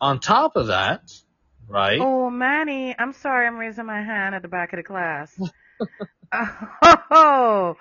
On 0.00 0.18
top 0.18 0.56
of 0.56 0.66
that, 0.66 1.12
right? 1.68 2.00
Oh, 2.00 2.28
Manny, 2.28 2.92
I'm 2.98 3.12
sorry 3.12 3.46
I'm 3.46 3.56
raising 3.56 3.86
my 3.86 4.02
hand 4.02 4.34
at 4.34 4.42
the 4.42 4.48
back 4.48 4.72
of 4.72 4.78
the 4.78 4.82
class. 4.82 5.30
oh, 7.12 7.76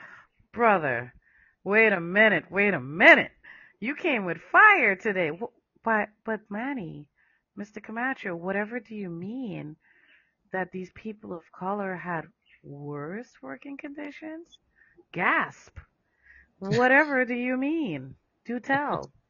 brother, 0.51 1.11
wait 1.63 1.93
a 1.93 1.99
minute, 1.99 2.51
wait 2.51 2.75
a 2.75 2.79
minute. 2.79 3.31
You 3.79 3.95
came 3.95 4.25
with 4.25 4.37
fire 4.51 4.95
today. 4.95 5.31
But, 5.83 6.09
but 6.23 6.41
Manny, 6.51 7.07
Mr. 7.57 7.81
Camacho, 7.81 8.35
whatever 8.35 8.79
do 8.79 8.93
you 8.93 9.09
mean 9.09 9.77
that 10.51 10.71
these 10.71 10.91
people 10.93 11.33
of 11.33 11.41
color 11.51 11.95
had 11.95 12.25
worse 12.61 13.31
working 13.41 13.77
conditions? 13.77 14.59
Gasp. 15.13 15.77
Whatever 16.59 17.25
do 17.25 17.35
you 17.35 17.57
mean? 17.57 18.15
Do 18.45 18.59
tell. 18.59 19.11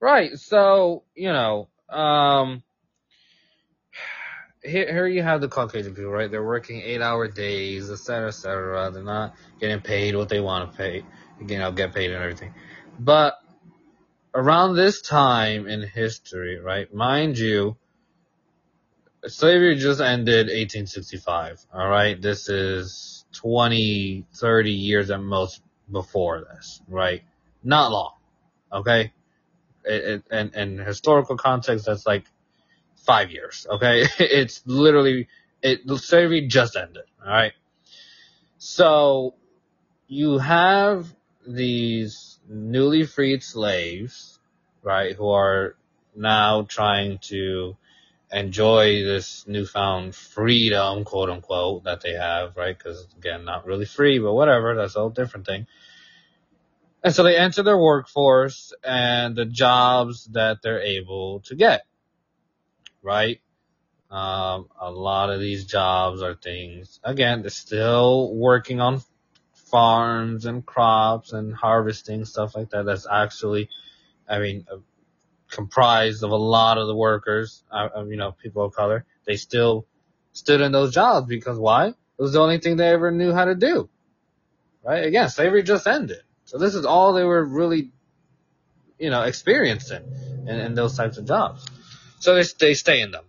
Right. 0.00 0.36
So, 0.36 1.04
you 1.14 1.28
know, 1.32 1.68
um, 1.88 2.64
here, 4.64 4.92
here 4.92 5.06
you 5.06 5.22
have 5.22 5.40
the 5.40 5.48
Caucasian 5.48 5.94
people, 5.94 6.10
right? 6.10 6.30
They're 6.30 6.44
working 6.44 6.80
eight 6.82 7.00
hour 7.00 7.28
days, 7.28 7.90
et 7.90 7.98
cetera, 7.98 8.28
et 8.28 8.32
cetera. 8.32 8.90
They're 8.90 9.04
not 9.04 9.34
getting 9.60 9.80
paid 9.80 10.16
what 10.16 10.28
they 10.28 10.40
want 10.40 10.72
to 10.72 10.76
pay, 10.76 11.04
you 11.46 11.58
know, 11.58 11.72
get 11.72 11.94
paid 11.94 12.10
and 12.10 12.22
everything. 12.22 12.52
But 12.98 13.34
around 14.34 14.76
this 14.76 15.02
time 15.02 15.68
in 15.68 15.82
history, 15.82 16.58
right? 16.60 16.92
Mind 16.92 17.38
you, 17.38 17.76
slavery 19.26 19.76
just 19.76 20.00
ended 20.00 20.46
1865. 20.46 21.66
All 21.72 21.88
right. 21.88 22.20
This 22.20 22.48
is 22.48 23.21
20, 23.42 24.24
30 24.34 24.70
years 24.70 25.10
at 25.10 25.20
most 25.20 25.62
before 25.90 26.40
this, 26.40 26.80
right? 26.88 27.22
Not 27.64 27.90
long, 27.90 28.12
okay? 28.72 29.12
It, 29.84 30.04
it, 30.04 30.24
and, 30.30 30.54
and 30.54 30.80
historical 30.80 31.36
context, 31.36 31.86
that's 31.86 32.06
like 32.06 32.24
five 32.96 33.30
years, 33.30 33.66
okay? 33.68 34.06
It's 34.18 34.62
literally, 34.64 35.28
it, 35.60 35.86
the 35.86 35.98
slavery 35.98 36.46
just 36.46 36.76
ended, 36.76 37.04
alright? 37.20 37.52
So, 38.58 39.34
you 40.06 40.38
have 40.38 41.12
these 41.46 42.38
newly 42.48 43.04
freed 43.04 43.42
slaves, 43.42 44.38
right, 44.82 45.16
who 45.16 45.30
are 45.30 45.74
now 46.14 46.62
trying 46.62 47.18
to 47.22 47.76
enjoy 48.32 49.04
this 49.04 49.46
newfound 49.46 50.14
freedom, 50.14 51.04
quote 51.04 51.30
unquote, 51.30 51.84
that 51.84 52.00
they 52.00 52.12
have, 52.12 52.56
right? 52.56 52.76
Because 52.76 53.06
again, 53.18 53.44
not 53.44 53.66
really 53.66 53.84
free, 53.84 54.18
but 54.18 54.32
whatever. 54.32 54.74
That's 54.74 54.96
a 54.96 55.00
whole 55.00 55.10
different 55.10 55.46
thing. 55.46 55.66
And 57.04 57.14
so 57.14 57.24
they 57.24 57.36
enter 57.36 57.62
their 57.62 57.78
workforce 57.78 58.72
and 58.84 59.34
the 59.34 59.44
jobs 59.44 60.26
that 60.32 60.62
they're 60.62 60.82
able 60.82 61.40
to 61.40 61.56
get, 61.56 61.82
right? 63.02 63.40
Um, 64.10 64.68
a 64.80 64.90
lot 64.90 65.30
of 65.30 65.40
these 65.40 65.64
jobs 65.64 66.22
are 66.22 66.34
things, 66.34 67.00
again, 67.02 67.40
they're 67.40 67.50
still 67.50 68.32
working 68.34 68.80
on 68.80 69.02
farms 69.54 70.44
and 70.44 70.64
crops 70.64 71.32
and 71.32 71.54
harvesting 71.54 72.24
stuff 72.26 72.54
like 72.54 72.70
that. 72.70 72.84
That's 72.84 73.06
actually, 73.10 73.68
I 74.28 74.38
mean, 74.38 74.66
comprised 75.52 76.24
of 76.24 76.30
a 76.30 76.36
lot 76.36 76.78
of 76.78 76.88
the 76.88 76.96
workers, 76.96 77.62
uh, 77.70 78.04
you 78.08 78.16
know, 78.16 78.32
people 78.32 78.64
of 78.64 78.74
color, 78.74 79.04
they 79.26 79.36
still 79.36 79.86
stood 80.32 80.60
in 80.60 80.72
those 80.72 80.92
jobs 80.92 81.28
because 81.28 81.58
why? 81.58 81.88
It 81.88 81.96
was 82.18 82.32
the 82.32 82.40
only 82.40 82.58
thing 82.58 82.76
they 82.76 82.88
ever 82.88 83.10
knew 83.10 83.32
how 83.32 83.44
to 83.44 83.54
do. 83.54 83.88
Right? 84.82 85.04
Again, 85.04 85.28
slavery 85.28 85.62
just 85.62 85.86
ended. 85.86 86.22
So 86.46 86.58
this 86.58 86.74
is 86.74 86.84
all 86.84 87.12
they 87.12 87.22
were 87.22 87.44
really, 87.44 87.90
you 88.98 89.10
know, 89.10 89.22
experiencing 89.22 90.02
in, 90.48 90.58
in 90.58 90.74
those 90.74 90.96
types 90.96 91.18
of 91.18 91.26
jobs. 91.26 91.64
So 92.18 92.34
they, 92.34 92.44
they 92.58 92.74
stay 92.74 93.00
in 93.00 93.10
them. 93.10 93.24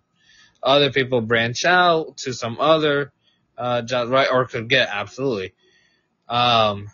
Other 0.61 0.91
people 0.91 1.21
branch 1.21 1.65
out 1.65 2.17
to 2.19 2.33
some 2.33 2.57
other, 2.59 3.11
uh, 3.57 3.81
jobs, 3.81 4.09
right? 4.09 4.29
Or 4.31 4.45
could 4.45 4.69
get, 4.69 4.87
absolutely. 4.89 5.53
Um, 6.29 6.89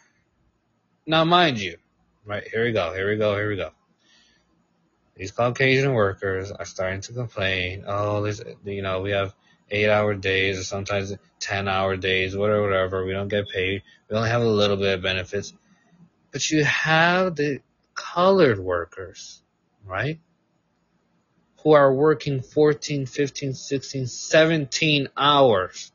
now 1.06 1.24
mind 1.24 1.60
you, 1.60 1.78
right, 2.26 2.44
here 2.48 2.66
we 2.66 2.72
go, 2.72 2.94
here 2.94 3.10
we 3.10 3.18
go, 3.18 3.36
here 3.36 3.50
we 3.50 3.56
go 3.56 3.72
these 5.20 5.32
Caucasian 5.32 5.94
workers 5.94 6.50
are 6.50 6.64
starting 6.64 7.02
to 7.02 7.12
complain. 7.12 7.84
Oh, 7.86 8.24
this, 8.24 8.42
you 8.64 8.82
know, 8.82 9.02
we 9.02 9.12
have 9.12 9.36
eight 9.70 9.90
hour 9.90 10.16
days 10.16 10.58
or 10.58 10.64
sometimes 10.64 11.14
10 11.42 11.68
hour 11.68 11.98
days, 11.98 12.38
whatever, 12.38 12.62
whatever. 12.62 13.06
We 13.06 13.12
don't 13.12 13.28
get 13.28 13.50
paid. 13.50 13.84
We 14.10 14.16
only 14.16 14.30
have 14.30 14.42
a 14.42 14.48
little 14.48 14.78
bit 14.78 14.94
of 14.94 15.02
benefits. 15.02 15.54
But 16.32 16.50
you 16.50 16.64
have 16.64 17.36
the 17.36 17.60
colored 17.96 18.60
workers, 18.60 19.42
right? 19.86 20.22
Who 21.64 21.74
are 21.74 21.94
working 21.94 22.42
14, 22.42 23.06
15, 23.06 23.54
16, 23.56 24.08
17 24.08 25.10
hours, 25.18 25.92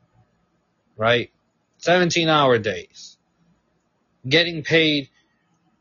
right? 0.97 1.31
17 1.79 2.29
hour 2.29 2.59
days. 2.59 3.17
Getting 4.27 4.61
paid, 4.61 5.09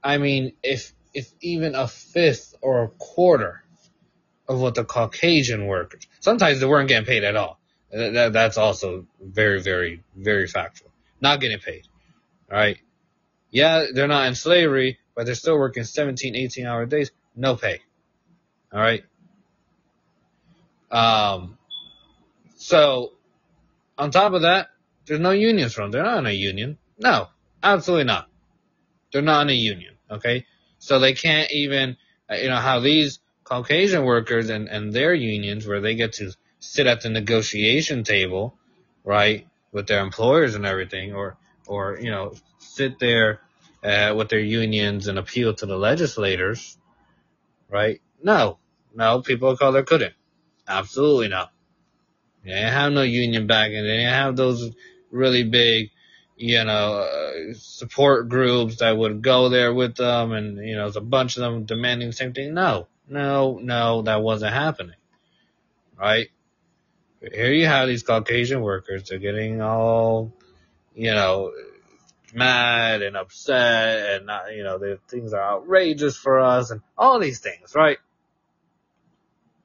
I 0.02 0.16
mean, 0.16 0.54
if 0.62 0.93
if 1.14 1.32
even 1.40 1.74
a 1.74 1.88
fifth 1.88 2.54
or 2.60 2.84
a 2.84 2.88
quarter 2.88 3.64
of 4.48 4.60
what 4.60 4.74
the 4.74 4.84
Caucasian 4.84 5.66
workers. 5.66 6.06
Sometimes 6.20 6.60
they 6.60 6.66
weren't 6.66 6.88
getting 6.88 7.06
paid 7.06 7.24
at 7.24 7.36
all. 7.36 7.60
That, 7.90 8.32
that's 8.32 8.58
also 8.58 9.06
very, 9.20 9.62
very, 9.62 10.02
very 10.16 10.48
factual. 10.48 10.90
Not 11.20 11.40
getting 11.40 11.58
paid. 11.58 11.86
All 12.50 12.58
right. 12.58 12.78
Yeah, 13.50 13.86
they're 13.94 14.08
not 14.08 14.26
in 14.26 14.34
slavery, 14.34 14.98
but 15.14 15.26
they're 15.26 15.36
still 15.36 15.58
working 15.58 15.84
17, 15.84 16.34
18 16.34 16.66
hour 16.66 16.86
days. 16.86 17.12
No 17.36 17.56
pay. 17.56 17.80
All 18.72 18.80
right. 18.80 19.04
Um, 20.90 21.56
so 22.56 23.12
on 23.96 24.10
top 24.10 24.32
of 24.32 24.42
that, 24.42 24.68
there's 25.06 25.20
no 25.20 25.30
unions 25.30 25.72
from. 25.72 25.90
They're 25.90 26.02
not 26.02 26.18
in 26.18 26.26
a 26.26 26.32
union. 26.32 26.78
No, 26.98 27.28
absolutely 27.62 28.04
not. 28.04 28.28
They're 29.12 29.22
not 29.22 29.42
in 29.42 29.50
a 29.50 29.54
union. 29.54 29.94
Okay. 30.10 30.46
So 30.84 30.98
they 30.98 31.14
can't 31.14 31.50
even, 31.50 31.96
uh, 32.30 32.34
you 32.34 32.48
know, 32.50 32.56
how 32.56 32.80
these 32.80 33.18
Caucasian 33.42 34.04
workers 34.04 34.50
and, 34.50 34.68
and 34.68 34.92
their 34.92 35.14
unions 35.14 35.66
where 35.66 35.80
they 35.80 35.94
get 35.94 36.12
to 36.14 36.32
sit 36.60 36.86
at 36.86 37.00
the 37.00 37.08
negotiation 37.08 38.04
table, 38.04 38.54
right, 39.02 39.46
with 39.72 39.86
their 39.86 40.02
employers 40.02 40.54
and 40.54 40.66
everything, 40.66 41.14
or, 41.14 41.38
or, 41.66 41.98
you 41.98 42.10
know, 42.10 42.34
sit 42.58 42.98
there 42.98 43.40
uh, 43.82 44.12
with 44.14 44.28
their 44.28 44.40
unions 44.40 45.08
and 45.08 45.18
appeal 45.18 45.54
to 45.54 45.64
the 45.64 45.76
legislators, 45.78 46.76
right? 47.70 48.02
No, 48.22 48.58
no, 48.94 49.22
people 49.22 49.48
of 49.48 49.58
color 49.58 49.84
couldn't. 49.84 50.12
Absolutely 50.68 51.28
not. 51.28 51.50
They 52.44 52.50
didn't 52.50 52.72
have 52.74 52.92
no 52.92 53.02
union 53.02 53.46
backing. 53.46 53.82
They 53.82 53.96
didn't 53.96 54.12
have 54.12 54.36
those 54.36 54.70
really 55.10 55.44
big, 55.44 55.92
you 56.36 56.64
know, 56.64 56.94
uh, 56.94 57.54
support 57.54 58.28
groups 58.28 58.76
that 58.76 58.96
would 58.96 59.22
go 59.22 59.48
there 59.48 59.72
with 59.72 59.96
them 59.96 60.32
and, 60.32 60.58
you 60.58 60.74
know, 60.74 60.82
there's 60.82 60.96
a 60.96 61.00
bunch 61.00 61.36
of 61.36 61.42
them 61.42 61.64
demanding 61.64 62.08
the 62.08 62.12
same 62.12 62.32
thing. 62.32 62.54
No, 62.54 62.88
no, 63.08 63.58
no, 63.62 64.02
that 64.02 64.22
wasn't 64.22 64.52
happening. 64.52 64.96
Right? 65.98 66.28
Here 67.20 67.52
you 67.52 67.66
have 67.66 67.88
these 67.88 68.02
Caucasian 68.02 68.60
workers, 68.60 69.08
they're 69.08 69.18
getting 69.18 69.62
all, 69.62 70.32
you 70.94 71.12
know, 71.12 71.52
mad 72.34 73.02
and 73.02 73.16
upset 73.16 74.16
and, 74.16 74.26
not, 74.26 74.52
you 74.54 74.64
know, 74.64 74.78
the 74.78 74.98
things 75.08 75.32
are 75.32 75.40
outrageous 75.40 76.16
for 76.16 76.40
us 76.40 76.70
and 76.70 76.82
all 76.98 77.20
these 77.20 77.38
things, 77.38 77.74
right? 77.74 77.98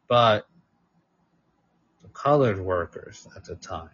But 0.08 0.48
the 2.04 2.10
colored 2.10 2.60
workers 2.60 3.28
at 3.36 3.44
the 3.46 3.56
time 3.56 3.90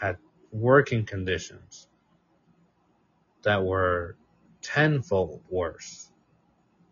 had 0.00 0.18
working 0.60 1.04
conditions 1.04 1.86
that 3.42 3.64
were 3.64 4.16
tenfold 4.62 5.42
worse, 5.48 6.10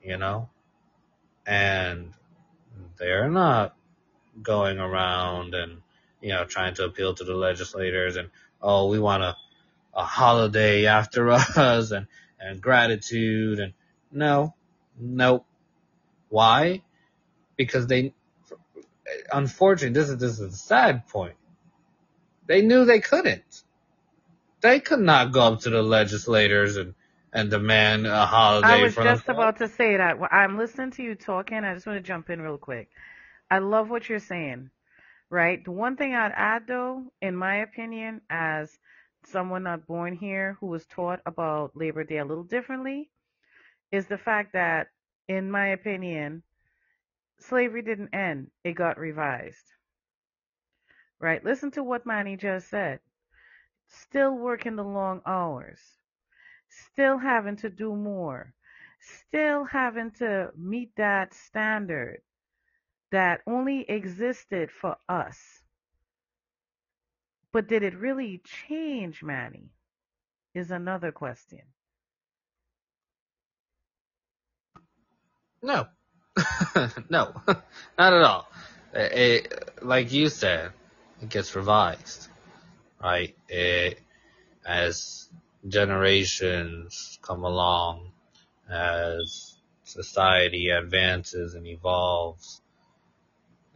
you 0.03 0.17
know? 0.17 0.49
And 1.47 2.13
they're 2.99 3.31
not 3.31 3.75
going 4.43 4.79
around 4.79 5.55
and, 5.55 5.79
you 6.21 6.31
know, 6.31 6.45
trying 6.45 6.75
to 6.75 6.85
appeal 6.85 7.15
to 7.15 7.25
the 7.25 7.35
legislators 7.35 8.17
and, 8.17 8.31
oh, 8.63 8.89
we 8.89 8.99
want 8.99 9.23
a, 9.23 9.37
a 9.95 10.05
holiday 10.05 10.87
after 10.87 11.31
us 11.33 11.91
and, 11.91 12.07
and 12.41 12.61
gratitude 12.61 13.59
and 13.59 13.73
no, 14.11 14.55
nope. 14.99 15.47
Why? 16.29 16.83
Because 17.57 17.87
they, 17.87 18.15
unfortunately, 19.33 20.01
this 20.01 20.09
is, 20.09 20.19
this 20.19 20.33
is 20.33 20.41
a 20.41 20.57
sad 20.57 21.09
point. 21.09 21.35
They 22.47 22.63
knew 22.63 22.85
they 22.85 23.01
couldn't. 23.01 23.65
They 24.63 24.81
could 24.81 25.01
not 25.01 25.33
go 25.33 25.43
up 25.43 25.61
to 25.63 25.71
the 25.71 25.83
legislators 25.83 26.77
and, 26.77 26.95
and 27.33 27.51
demand 27.51 28.07
a 28.07 28.27
holiday. 28.27 28.69
I 28.69 28.77
was 28.77 28.97
just 28.97 29.29
about 29.29 29.59
to 29.59 29.69
say 29.69 29.97
that. 29.99 30.19
I'm 30.33 30.59
listening 30.59 30.93
to 30.93 31.03
you 31.05 31.15
talking. 31.17 31.59
I 31.65 31.75
just 31.75 31.87
want 31.87 31.99
to 31.99 32.03
jump 32.07 32.31
in 32.31 32.43
real 32.43 32.59
quick. 32.59 32.91
I 33.51 33.59
love 33.61 33.91
what 33.91 34.09
you're 34.09 34.21
saying, 34.21 34.71
right? 35.31 35.65
The 35.65 35.73
one 35.73 35.97
thing 35.97 36.15
I'd 36.15 36.33
add, 36.35 36.65
though, 36.69 37.05
in 37.23 37.37
my 37.37 37.57
opinion, 37.57 38.23
as 38.31 38.71
someone 39.27 39.65
not 39.65 39.87
born 39.87 40.17
here 40.17 40.57
who 40.61 40.69
was 40.69 40.87
taught 40.87 41.21
about 41.27 41.77
Labor 41.77 42.05
Day 42.05 42.19
a 42.19 42.25
little 42.27 42.45
differently, 42.45 43.11
is 43.93 44.07
the 44.07 44.19
fact 44.19 44.55
that, 44.55 44.89
in 45.29 45.51
my 45.51 45.69
opinion, 45.69 46.43
slavery 47.41 47.83
didn't 47.83 48.15
end, 48.15 48.51
it 48.65 48.75
got 48.75 48.99
revised. 48.99 49.74
Right? 51.25 51.43
Listen 51.43 51.71
to 51.71 51.83
what 51.83 52.05
Manny 52.05 52.37
just 52.37 52.69
said. 52.69 53.01
Still 53.89 54.37
working 54.37 54.77
the 54.77 54.85
long 54.85 55.23
hours, 55.25 55.81
still 56.69 57.17
having 57.17 57.57
to 57.57 57.71
do 57.71 57.97
more, 57.97 58.53
still 59.01 59.65
having 59.65 60.11
to 60.19 60.51
meet 60.55 60.95
that 60.97 61.33
standard 61.33 62.19
that 63.11 63.41
only 63.47 63.89
existed 63.89 64.71
for 64.71 64.99
us. 65.09 65.63
But 67.53 67.69
did 67.69 67.83
it 67.83 67.97
really 67.97 68.43
change, 68.69 69.23
Manny? 69.23 69.71
Is 70.55 70.71
another 70.71 71.11
question. 71.11 71.63
No. 75.63 75.87
no. 77.09 77.33
Not 77.99 78.13
at 78.13 78.23
all. 78.23 78.47
It, 78.93 79.71
like 79.81 80.13
you 80.13 80.29
said, 80.29 80.73
it 81.23 81.29
gets 81.29 81.55
revised, 81.55 82.29
right? 83.03 83.35
It, 83.49 84.01
as 84.67 85.29
generations 85.67 87.19
come 87.23 87.45
along, 87.45 88.13
as 88.71 89.57
society 89.85 90.69
advances 90.71 91.55
and 91.55 91.67
evolves, 91.67 92.61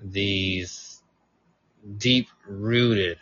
these 0.03 1.03
deep 1.96 2.29
rooted 2.46 3.18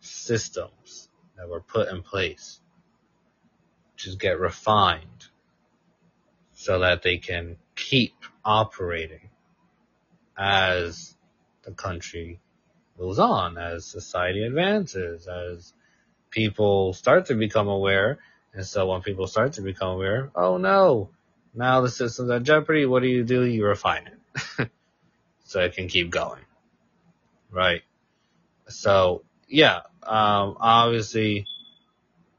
systems 0.00 1.08
that 1.36 1.48
were 1.48 1.60
put 1.60 1.88
in 1.88 2.02
place 2.02 2.60
just 3.96 4.18
get 4.18 4.38
refined 4.38 5.26
so 6.54 6.80
that 6.80 7.02
they 7.02 7.18
can 7.18 7.56
keep 7.76 8.14
operating 8.44 9.30
as 10.36 11.16
the 11.64 11.72
country 11.72 12.40
goes 12.98 13.18
on, 13.18 13.58
as 13.58 13.84
society 13.84 14.44
advances, 14.44 15.26
as 15.26 15.72
people 16.30 16.92
start 16.92 17.26
to 17.26 17.34
become 17.34 17.68
aware. 17.68 18.18
And 18.54 18.66
so 18.66 18.86
when 18.86 19.02
people 19.02 19.26
start 19.26 19.54
to 19.54 19.62
become 19.62 19.88
aware, 19.88 20.30
oh 20.34 20.58
no, 20.58 21.10
now 21.54 21.80
the 21.80 21.90
system's 21.90 22.30
at 22.30 22.42
jeopardy. 22.42 22.86
What 22.86 23.02
do 23.02 23.08
you 23.08 23.24
do? 23.24 23.44
You 23.44 23.66
refine 23.66 24.08
it. 24.08 24.70
so 25.44 25.60
it 25.60 25.74
can 25.74 25.88
keep 25.88 26.10
going. 26.10 26.42
Right? 27.50 27.82
So, 28.68 29.24
yeah, 29.48 29.80
um, 30.02 30.56
obviously, 30.58 31.46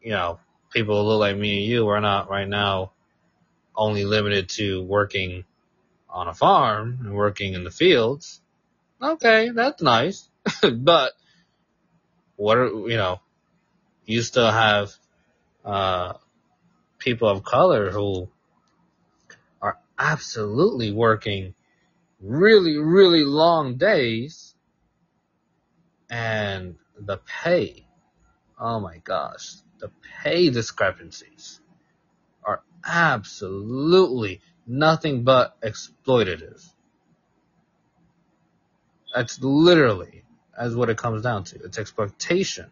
you 0.02 0.12
know, 0.12 0.39
people 0.72 1.02
who 1.02 1.08
look 1.08 1.20
like 1.20 1.38
me 1.38 1.63
and 1.63 1.72
you 1.72 1.88
are 1.89 2.02
not 2.02 2.30
right 2.30 2.48
now 2.48 2.92
only 3.76 4.06
limited 4.06 4.50
to 4.50 4.84
working 4.84 5.46
on 6.10 6.28
a 6.28 6.34
farm 6.34 7.00
and 7.02 7.13
working 7.13 7.54
in 7.54 7.63
the 7.63 7.72
fields. 7.72 8.42
Okay, 9.02 9.50
that's 9.50 9.82
nice. 9.82 10.30
but 10.74 11.14
what 12.36 12.58
are, 12.58 12.68
you 12.68 12.98
know, 12.98 13.20
you 14.06 14.22
still 14.22 14.52
have, 14.52 14.92
uh, 15.64 16.14
people 17.00 17.28
of 17.28 17.44
color 17.44 17.92
who 17.92 18.30
are 19.62 19.78
absolutely 20.00 20.92
working 20.92 21.54
really, 22.22 22.78
really 22.78 23.24
long 23.24 23.76
days 23.78 24.56
and 26.10 26.76
the 26.98 27.18
pay. 27.18 27.86
Oh 28.60 28.80
my 28.80 28.98
gosh. 29.00 29.56
The 29.80 29.92
pay 30.24 30.50
discrepancies 30.50 31.60
are 32.44 32.62
absolutely 32.86 34.42
nothing 34.66 35.24
but 35.24 35.60
exploitative. 35.62 36.66
That's 39.14 39.42
literally 39.42 40.23
as 40.58 40.76
what 40.76 40.89
it 40.89 40.98
comes 40.98 41.24
down 41.24 41.44
to. 41.46 41.63
It's 41.63 41.78
exploitation. 41.78 42.70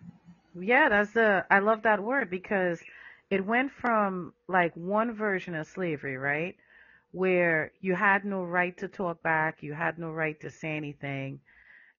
Yeah, 0.60 0.90
that's 0.90 1.12
the 1.12 1.46
I 1.50 1.60
love 1.60 1.84
that 1.84 2.04
word 2.04 2.30
because 2.30 2.82
it 3.30 3.46
went 3.46 3.72
from 3.72 4.34
like 4.48 4.76
one 4.76 5.14
version 5.14 5.56
of 5.56 5.68
slavery, 5.68 6.18
right? 6.18 6.56
Where 7.12 7.72
you 7.82 7.96
had 7.96 8.26
no 8.26 8.44
right 8.44 8.78
to 8.78 8.88
talk 8.88 9.22
back, 9.24 9.64
you 9.64 9.74
had 9.74 9.98
no 9.98 10.12
right 10.12 10.40
to 10.42 10.50
say 10.50 10.76
anything, 10.78 11.40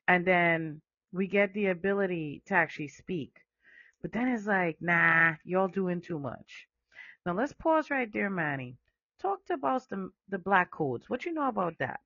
and 0.09 0.25
then 0.27 0.81
we 1.13 1.27
get 1.27 1.55
the 1.55 1.67
ability 1.67 2.43
to 2.47 2.55
actually 2.55 2.89
speak. 2.89 3.35
But 4.03 4.13
then 4.13 4.29
it's 4.29 4.47
like, 4.47 4.79
nah, 4.81 5.35
y'all 5.45 5.69
doing 5.69 6.01
too 6.01 6.19
much. 6.19 6.67
Now 7.25 7.35
let's 7.35 7.53
pause 7.53 7.91
right 7.91 8.13
there, 8.13 8.31
Manny. 8.31 8.77
Talk 9.21 9.45
to 9.47 9.55
about 9.55 9.89
the 9.89 10.11
the 10.29 10.39
black 10.39 10.71
codes. 10.71 11.09
What 11.09 11.25
you 11.25 11.33
know 11.33 11.49
about 11.49 11.79
that? 11.79 12.01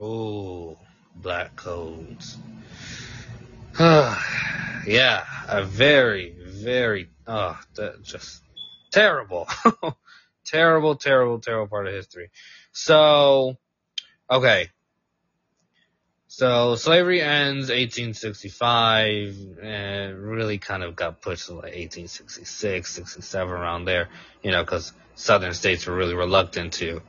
Oh, 0.00 0.76
black 1.14 1.56
codes. 1.56 2.36
Ah, 3.78 4.82
yeah, 4.86 5.24
a 5.48 5.64
very, 5.64 6.34
very, 6.46 7.08
oh, 7.26 7.58
that 7.76 8.02
just 8.02 8.42
terrible, 8.90 9.48
terrible, 10.46 10.96
terrible, 10.96 11.38
terrible 11.40 11.68
part 11.68 11.86
of 11.86 11.94
history. 11.94 12.30
So, 12.72 13.56
okay. 14.30 14.68
So 16.26 16.74
slavery 16.74 17.22
ends 17.22 17.68
1865 17.68 19.58
and 19.62 20.18
really 20.18 20.58
kind 20.58 20.82
of 20.82 20.96
got 20.96 21.20
pushed 21.20 21.46
to 21.46 21.52
like 21.52 21.74
1866, 21.74 22.90
67 22.90 23.52
around 23.52 23.84
there, 23.84 24.08
you 24.42 24.50
know, 24.50 24.64
cause 24.64 24.92
southern 25.14 25.54
states 25.54 25.86
were 25.86 25.94
really 25.94 26.14
reluctant 26.14 26.72
to, 26.74 27.00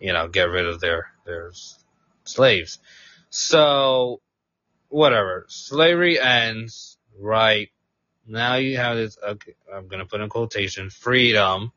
you 0.00 0.12
know, 0.14 0.28
get 0.28 0.48
rid 0.48 0.66
of 0.66 0.80
their, 0.80 1.08
their 1.26 1.52
slaves. 2.24 2.78
So, 3.30 4.20
whatever. 4.88 5.46
Slavery 5.48 6.20
ends, 6.20 6.98
right? 7.18 7.68
Now 8.26 8.56
you 8.56 8.76
have 8.76 8.96
this, 8.96 9.18
okay, 9.22 9.54
I'm 9.72 9.88
gonna 9.88 10.06
put 10.06 10.20
in 10.20 10.28
quotation, 10.28 10.90
freedom, 10.90 11.72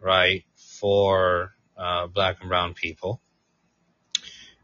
right, 0.00 0.44
for, 0.56 1.54
uh, 1.76 2.06
black 2.08 2.38
and 2.40 2.48
brown 2.48 2.74
people. 2.74 3.20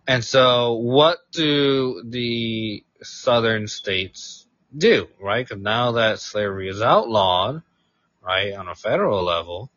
And 0.07 0.25
so 0.25 0.75
what 0.75 1.19
do 1.33 2.03
the 2.05 2.85
southern 3.03 3.69
states 3.69 4.47
do, 4.77 5.09
right? 5.21 5.47
Because 5.47 5.63
now 5.63 5.93
that 5.93 6.19
slavery 6.19 6.69
is 6.69 6.83
outlawed, 6.83 7.63
right, 8.23 8.53
on 8.55 8.69
a 8.69 8.75
federal 8.75 9.23
level, 9.23 9.71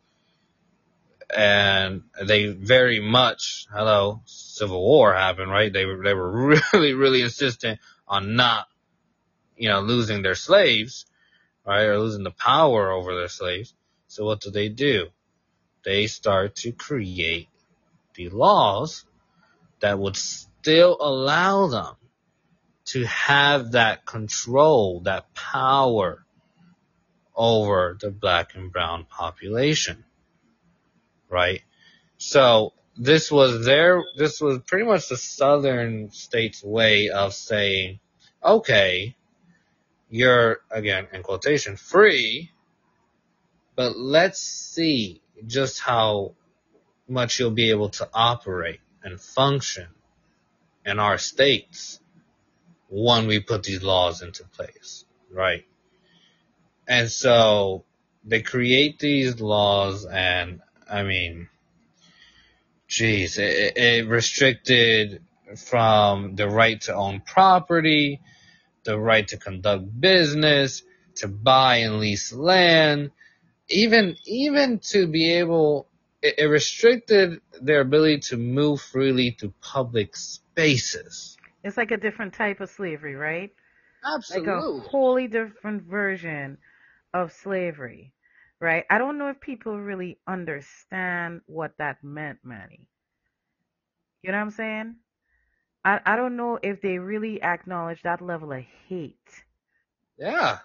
and 1.35 2.03
they 2.25 2.47
very 2.47 2.99
much, 2.99 3.67
hello, 3.71 4.21
civil 4.25 4.81
war 4.81 5.13
happened, 5.13 5.51
right? 5.51 5.71
They 5.71 5.85
were, 5.85 6.03
they 6.03 6.13
were 6.13 6.59
really, 6.73 6.93
really 6.93 7.21
insistent 7.21 7.79
on 8.07 8.35
not, 8.35 8.67
you 9.57 9.69
know, 9.69 9.81
losing 9.81 10.21
their 10.21 10.35
slaves, 10.35 11.05
right? 11.65 11.83
Or 11.83 11.99
losing 11.99 12.23
the 12.23 12.31
power 12.31 12.91
over 12.91 13.15
their 13.15 13.27
slaves. 13.27 13.73
So 14.07 14.25
what 14.25 14.41
do 14.41 14.51
they 14.51 14.69
do? 14.69 15.07
They 15.83 16.07
start 16.07 16.55
to 16.57 16.71
create 16.71 17.49
the 18.15 18.29
laws 18.29 19.05
that 19.79 19.99
would 19.99 20.15
still 20.15 20.97
allow 20.99 21.67
them 21.67 21.95
to 22.85 23.03
have 23.05 23.73
that 23.73 24.05
control, 24.05 25.01
that 25.01 25.33
power 25.33 26.25
over 27.35 27.97
the 27.99 28.09
black 28.09 28.55
and 28.55 28.71
brown 28.71 29.05
population. 29.05 30.05
Right? 31.29 31.61
So 32.17 32.73
this 32.97 33.31
was 33.31 33.65
their, 33.65 34.03
this 34.15 34.41
was 34.41 34.59
pretty 34.65 34.85
much 34.85 35.09
the 35.09 35.17
southern 35.17 36.11
states 36.11 36.63
way 36.63 37.09
of 37.09 37.33
saying, 37.33 37.99
okay, 38.43 39.15
you're, 40.09 40.59
again, 40.71 41.07
in 41.13 41.21
quotation, 41.21 41.75
free, 41.75 42.51
but 43.75 43.97
let's 43.97 44.39
see 44.39 45.21
just 45.45 45.79
how 45.79 46.33
much 47.07 47.39
you'll 47.39 47.51
be 47.51 47.69
able 47.69 47.89
to 47.89 48.09
operate 48.13 48.79
and 49.03 49.21
function 49.21 49.87
in 50.85 50.99
our 50.99 51.17
states 51.17 51.99
when 52.89 53.27
we 53.27 53.39
put 53.39 53.63
these 53.63 53.83
laws 53.83 54.21
into 54.21 54.43
place, 54.45 55.05
right? 55.31 55.65
And 56.87 57.11
so 57.11 57.83
they 58.23 58.41
create 58.41 58.97
these 58.97 59.39
laws 59.39 60.05
and 60.05 60.61
I 60.89 61.03
mean, 61.03 61.49
geez, 62.87 63.37
it, 63.37 63.77
it 63.77 64.07
restricted 64.07 65.21
from 65.55 66.35
the 66.35 66.49
right 66.49 66.79
to 66.81 66.95
own 66.95 67.21
property, 67.21 68.21
the 68.83 68.97
right 68.97 69.27
to 69.27 69.37
conduct 69.37 69.99
business, 69.99 70.83
to 71.15 71.27
buy 71.27 71.77
and 71.77 71.99
lease 71.99 72.31
land, 72.33 73.11
even, 73.69 74.17
even 74.25 74.79
to 74.79 75.07
be 75.07 75.33
able, 75.33 75.87
it, 76.21 76.35
it 76.37 76.45
restricted 76.45 77.41
their 77.61 77.81
ability 77.81 78.19
to 78.19 78.37
move 78.37 78.81
freely 78.81 79.31
to 79.31 79.53
public 79.61 80.15
spaces. 80.15 81.37
It's 81.63 81.77
like 81.77 81.91
a 81.91 81.97
different 81.97 82.33
type 82.33 82.61
of 82.61 82.69
slavery, 82.69 83.15
right? 83.15 83.51
Absolutely. 84.05 84.53
Like 84.53 84.85
a 84.85 84.89
wholly 84.89 85.27
different 85.27 85.83
version 85.83 86.57
of 87.13 87.33
slavery, 87.33 88.13
right? 88.59 88.85
I 88.89 88.97
don't 88.97 89.17
know 89.17 89.29
if 89.29 89.39
people 89.39 89.79
really 89.79 90.19
understand 90.27 91.41
what 91.45 91.73
that 91.77 92.03
meant, 92.03 92.39
Manny. 92.43 92.87
You 94.23 94.31
know 94.31 94.37
what 94.37 94.43
I'm 94.45 94.51
saying? 94.51 94.95
I, 95.85 95.99
I 96.05 96.15
don't 96.15 96.35
know 96.35 96.59
if 96.61 96.81
they 96.81 96.97
really 96.97 97.41
acknowledge 97.41 98.01
that 98.03 98.21
level 98.21 98.51
of 98.51 98.63
hate. 98.89 99.15
Yeah. 100.17 100.59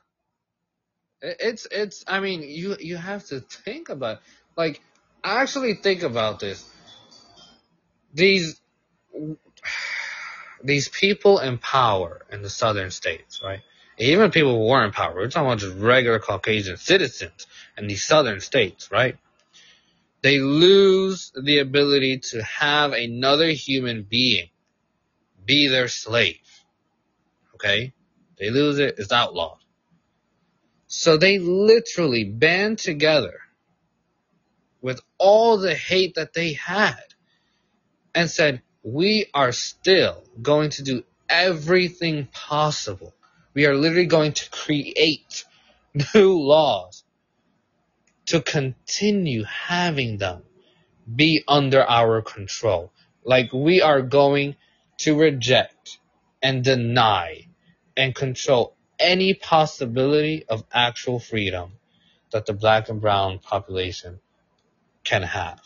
It's, 1.20 1.66
it's, 1.70 2.05
I 2.09 2.20
mean, 2.20 2.42
you, 2.42 2.76
you 2.81 2.96
have 2.96 3.24
to 3.26 3.40
think 3.40 3.88
about, 3.88 4.18
like, 4.57 4.81
actually 5.22 5.74
think 5.74 6.02
about 6.02 6.40
this. 6.40 6.68
These, 8.12 8.61
these 10.64 10.88
people 10.88 11.38
in 11.38 11.59
power 11.59 12.22
in 12.33 12.42
the 12.42 12.50
southern 12.50 12.90
states, 12.90 13.40
right? 13.44 13.61
Even 14.03 14.33
people 14.33 14.59
who 14.59 14.69
weren't 14.69 14.87
in 14.87 14.93
power, 14.93 15.15
we're 15.15 15.29
talking 15.29 15.47
about 15.47 15.59
just 15.59 15.77
regular 15.77 16.19
Caucasian 16.19 16.77
citizens 16.77 17.47
in 17.79 17.87
these 17.87 18.03
southern 18.03 18.41
states, 18.41 18.91
right? 18.91 19.17
They 20.23 20.41
lose 20.41 21.33
the 21.41 21.59
ability 21.59 22.19
to 22.31 22.43
have 22.43 22.93
another 22.93 23.49
human 23.49 24.03
being 24.03 24.49
be 25.45 25.69
their 25.69 25.88
slave. 25.88 26.41
Okay? 27.55 27.93
They 28.38 28.51
lose 28.51 28.79
it, 28.79 28.97
it's 28.99 29.12
outlawed. 29.12 29.59
So 30.88 31.17
they 31.17 31.38
literally 31.38 32.25
band 32.25 32.79
together 32.79 33.38
with 34.81 35.01
all 35.19 35.59
the 35.59 35.75
hate 35.75 36.17
that 36.17 36.35
they 36.35 36.55
had 36.55 37.03
and 38.15 38.29
said, 38.29 38.62
we 38.83 39.27
are 39.33 39.53
still 39.53 40.23
going 40.41 40.71
to 40.71 40.83
do 40.83 41.05
everything 41.29 42.27
possible. 42.33 43.15
We 43.55 43.67
are 43.67 43.77
literally 43.77 44.07
going 44.07 44.33
to 44.33 44.51
create 44.51 45.45
new 46.15 46.38
laws 46.38 47.05
to 48.27 48.41
continue 48.41 49.45
having 49.45 50.19
them 50.19 50.43
be 51.15 51.45
under 51.49 51.83
our 51.83 52.23
control. 52.23 52.93
Like 53.25 53.53
we 53.53 53.83
are 53.83 54.03
going 54.03 54.57
to 54.99 55.19
reject 55.19 55.99
and 56.43 56.65
deny 56.65 57.49
and 57.97 58.15
control 58.15 58.77
any 58.99 59.35
possibility 59.35 60.45
of 60.49 60.65
actual 60.73 61.21
freedom 61.21 61.73
that 62.33 62.47
the 62.47 62.53
black 62.53 62.88
and 62.88 63.01
brown 63.01 63.38
population 63.38 64.21
can 65.05 65.23
have. 65.23 65.61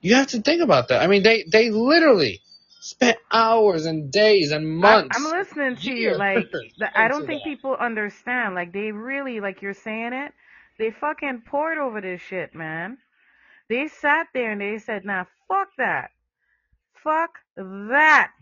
You 0.00 0.16
have 0.16 0.28
to 0.28 0.42
think 0.42 0.62
about 0.62 0.88
that. 0.88 1.02
I 1.02 1.06
mean, 1.06 1.22
they, 1.22 1.44
they 1.50 1.70
literally 1.70 2.42
spent 2.84 3.16
hours 3.32 3.86
and 3.86 4.12
days 4.12 4.52
and 4.52 4.68
months. 4.68 5.16
I, 5.16 5.18
am 5.18 5.30
listening 5.30 5.76
to 5.76 5.90
you. 5.90 6.16
Like, 6.16 6.50
the, 6.78 6.98
I 6.98 7.08
don't 7.08 7.26
think 7.26 7.42
that. 7.42 7.48
people 7.48 7.74
understand. 7.80 8.54
Like, 8.54 8.72
they 8.74 8.92
really, 8.92 9.40
like 9.40 9.62
you're 9.62 9.72
saying 9.72 10.12
it, 10.12 10.32
they 10.78 10.90
fucking 10.90 11.44
poured 11.46 11.78
over 11.78 12.02
this 12.02 12.20
shit, 12.20 12.54
man. 12.54 12.98
They 13.70 13.88
sat 13.88 14.26
there 14.34 14.52
and 14.52 14.60
they 14.60 14.78
said, 14.78 15.06
nah, 15.06 15.24
fuck 15.48 15.68
that. 15.78 16.10
Fuck 17.02 17.38
that. 17.56 18.32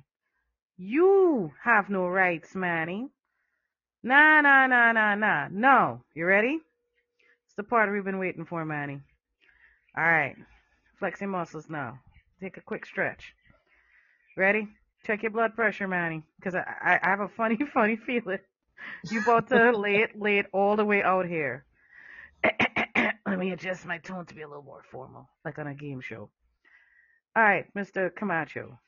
You 0.77 1.53
have 1.63 1.89
no 1.89 2.09
rights, 2.09 2.57
Manny. 2.57 3.11
Nah, 4.03 4.41
nah, 4.41 4.67
nah, 4.67 4.91
nah, 4.91 5.15
nah. 5.15 5.49
No. 5.53 6.03
You 6.15 6.27
ready? 6.27 6.59
It's 7.47 7.55
the 7.57 7.63
part 7.63 7.93
we've 7.93 8.05
been 8.05 8.19
waiting 8.19 8.45
for, 8.45 8.65
Manny. 8.65 8.99
All 9.97 10.03
right. 10.03 10.35
Flex 10.99 11.21
your 11.21 11.31
muscles 11.31 11.71
now. 11.71 12.01
Take 12.41 12.57
a 12.57 12.61
quick 12.61 12.87
stretch. 12.87 13.35
Ready? 14.37 14.69
Check 15.07 15.23
your 15.23 15.31
blood 15.31 15.55
pressure, 15.55 15.89
Manny, 15.89 16.23
because 16.39 16.55
I, 16.55 16.61
I, 16.61 17.01
I 17.03 17.11
have 17.11 17.21
a 17.21 17.29
funny, 17.29 17.59
funny 17.75 17.97
feeling. 17.97 18.39
You 19.11 19.21
about 19.23 19.49
to 19.49 19.73
lay 19.79 19.97
it, 19.97 20.21
lay 20.21 20.39
it 20.39 20.47
all 20.53 20.77
the 20.77 20.85
way 20.85 21.03
out 21.03 21.27
here. 21.27 21.65
Let 23.27 23.39
me 23.39 23.53
adjust 23.53 23.87
my 23.87 23.99
tone 23.99 24.27
to 24.27 24.35
be 24.35 24.43
a 24.43 24.49
little 24.49 24.63
more 24.63 24.83
formal, 24.91 25.29
like 25.45 25.59
on 25.59 25.67
a 25.67 25.75
game 25.75 26.01
show. 26.01 26.31
All 27.37 27.43
right, 27.43 27.67
Mr. 27.77 28.15
Camacho. 28.15 28.79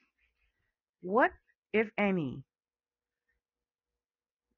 What, 1.02 1.30
if 1.72 1.90
any, 1.98 2.44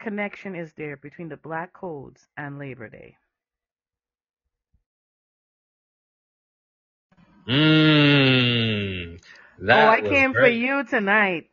connection 0.01 0.55
is 0.55 0.73
there 0.77 0.97
between 0.97 1.29
the 1.29 1.37
Black 1.37 1.73
Codes 1.73 2.27
and 2.37 2.59
Labor 2.59 2.89
Day? 2.89 3.17
Hmm. 7.47 7.96
Mmm. 9.61 9.73
oh, 9.73 9.89
I 9.89 10.01
came 10.01 10.33
great. 10.33 10.41
for 10.43 10.49
you 10.49 10.85
tonight. 10.85 11.51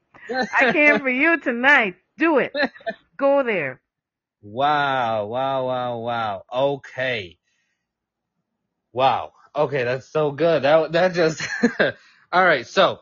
I 0.53 0.65
came 0.71 0.99
for 0.99 1.09
you 1.09 1.39
tonight. 1.41 1.95
Do 2.17 2.39
it. 2.39 2.53
Go 3.17 3.43
there. 3.43 3.81
Wow, 4.41 5.27
wow, 5.27 5.65
wow, 5.67 5.97
wow. 5.99 6.43
Okay. 6.53 7.37
Wow. 8.91 9.33
Okay, 9.55 9.83
that's 9.83 10.07
so 10.07 10.31
good. 10.31 10.63
That 10.63 10.91
that 10.93 11.13
just 11.13 11.41
All 12.31 12.43
right, 12.43 12.65
so 12.65 12.99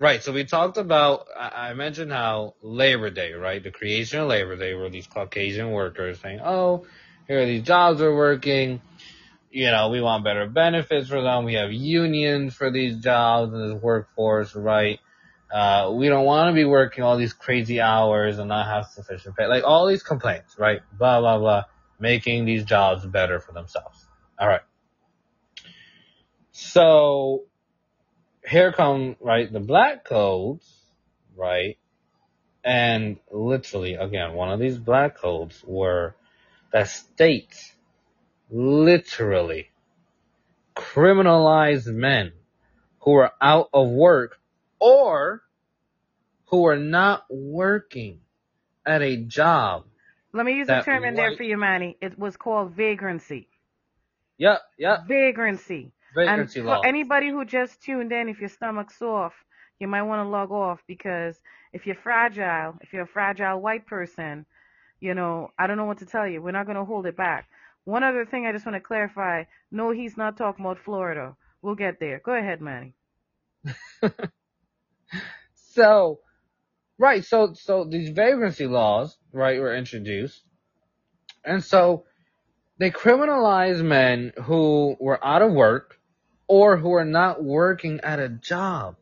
right, 0.00 0.22
so 0.22 0.32
we 0.32 0.44
talked 0.44 0.76
about 0.76 1.26
I 1.36 1.74
mentioned 1.74 2.12
how 2.12 2.54
Labor 2.62 3.10
Day, 3.10 3.32
right? 3.32 3.62
The 3.62 3.70
creation 3.70 4.20
of 4.20 4.28
Labor 4.28 4.56
Day 4.56 4.74
where 4.74 4.90
these 4.90 5.06
Caucasian 5.06 5.70
workers 5.70 6.20
saying, 6.20 6.40
"Oh, 6.44 6.86
here 7.28 7.40
are 7.40 7.46
these 7.46 7.62
jobs 7.62 8.00
we're 8.00 8.14
working 8.14 8.80
you 9.52 9.70
know, 9.70 9.90
we 9.90 10.00
want 10.00 10.24
better 10.24 10.46
benefits 10.46 11.08
for 11.08 11.22
them. 11.22 11.44
We 11.44 11.54
have 11.54 11.70
unions 11.70 12.54
for 12.54 12.70
these 12.70 12.96
jobs 12.96 13.52
and 13.52 13.70
this 13.74 13.82
workforce, 13.82 14.56
right? 14.56 14.98
Uh, 15.52 15.92
we 15.94 16.08
don't 16.08 16.24
want 16.24 16.48
to 16.48 16.54
be 16.54 16.64
working 16.64 17.04
all 17.04 17.18
these 17.18 17.34
crazy 17.34 17.78
hours 17.78 18.38
and 18.38 18.48
not 18.48 18.66
have 18.66 18.86
sufficient 18.86 19.36
pay. 19.36 19.46
Like 19.46 19.64
all 19.64 19.86
these 19.86 20.02
complaints, 20.02 20.58
right? 20.58 20.80
Blah, 20.98 21.20
blah, 21.20 21.38
blah. 21.38 21.64
Making 22.00 22.46
these 22.46 22.64
jobs 22.64 23.04
better 23.04 23.38
for 23.38 23.52
themselves. 23.52 24.06
All 24.38 24.48
right. 24.48 24.62
So 26.52 27.44
here 28.48 28.72
come, 28.72 29.16
right, 29.20 29.52
the 29.52 29.60
black 29.60 30.06
codes, 30.06 30.66
right? 31.36 31.76
And 32.64 33.18
literally, 33.30 33.94
again, 33.94 34.32
one 34.32 34.50
of 34.50 34.58
these 34.58 34.78
black 34.78 35.18
codes 35.18 35.62
were 35.66 36.16
that 36.72 36.88
states 36.88 37.72
literally 38.52 39.70
criminalize 40.76 41.86
men 41.86 42.32
who 43.00 43.14
are 43.14 43.32
out 43.40 43.68
of 43.72 43.88
work 43.88 44.38
or 44.78 45.42
who 46.46 46.66
are 46.66 46.76
not 46.76 47.24
working 47.30 48.20
at 48.84 49.02
a 49.02 49.16
job. 49.16 49.84
Let 50.32 50.46
me 50.46 50.54
use 50.54 50.68
a 50.68 50.82
term 50.82 51.04
in 51.04 51.14
there 51.14 51.36
for 51.36 51.42
you, 51.42 51.56
Manny. 51.56 51.96
It 52.00 52.18
was 52.18 52.36
called 52.36 52.72
vagrancy. 52.72 53.48
Yep, 54.38 54.60
yep. 54.78 55.06
Vagrancy. 55.06 55.92
Vacancy 56.14 56.60
and 56.60 56.68
law. 56.68 56.80
for 56.80 56.86
anybody 56.86 57.30
who 57.30 57.44
just 57.44 57.82
tuned 57.82 58.12
in, 58.12 58.28
if 58.28 58.40
your 58.40 58.48
stomach's 58.48 59.00
off, 59.00 59.32
you 59.78 59.88
might 59.88 60.02
want 60.02 60.24
to 60.24 60.28
log 60.28 60.50
off 60.50 60.80
because 60.86 61.40
if 61.72 61.86
you're 61.86 61.96
fragile, 61.96 62.76
if 62.80 62.92
you're 62.92 63.02
a 63.02 63.06
fragile 63.06 63.60
white 63.60 63.86
person, 63.86 64.46
you 65.00 65.14
know, 65.14 65.50
I 65.58 65.66
don't 65.66 65.76
know 65.76 65.86
what 65.86 65.98
to 65.98 66.06
tell 66.06 66.26
you. 66.26 66.42
We're 66.42 66.52
not 66.52 66.66
going 66.66 66.76
to 66.76 66.84
hold 66.84 67.06
it 67.06 67.16
back. 67.16 67.48
One 67.84 68.04
other 68.04 68.26
thing 68.26 68.46
I 68.46 68.52
just 68.52 68.66
want 68.66 68.76
to 68.76 68.80
clarify. 68.80 69.44
No, 69.70 69.90
he's 69.92 70.16
not 70.16 70.36
talking 70.36 70.64
about 70.64 70.78
Florida. 70.78 71.36
We'll 71.62 71.74
get 71.76 72.00
there. 72.00 72.20
Go 72.24 72.34
ahead, 72.34 72.60
Manny. 72.60 72.94
So, 75.74 76.20
right, 76.98 77.24
so 77.24 77.54
so 77.54 77.84
these 77.84 78.10
vagrancy 78.10 78.66
laws, 78.66 79.16
right, 79.32 79.60
were 79.60 79.74
introduced, 79.76 80.42
and 81.44 81.64
so 81.64 82.04
they 82.78 82.90
criminalize 82.90 83.82
men 83.82 84.32
who 84.44 84.96
were 85.00 85.24
out 85.24 85.42
of 85.42 85.52
work 85.52 86.00
or 86.48 86.76
who 86.76 86.92
are 86.94 87.04
not 87.06 87.42
working 87.44 88.00
at 88.02 88.20
a 88.20 88.28
job 88.28 88.96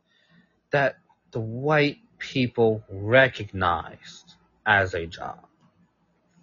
that 0.73 0.97
the 1.33 1.41
white 1.41 1.99
people 2.19 2.85
recognized 2.91 4.35
as 4.67 4.95
a 4.95 5.07
job. 5.07 5.47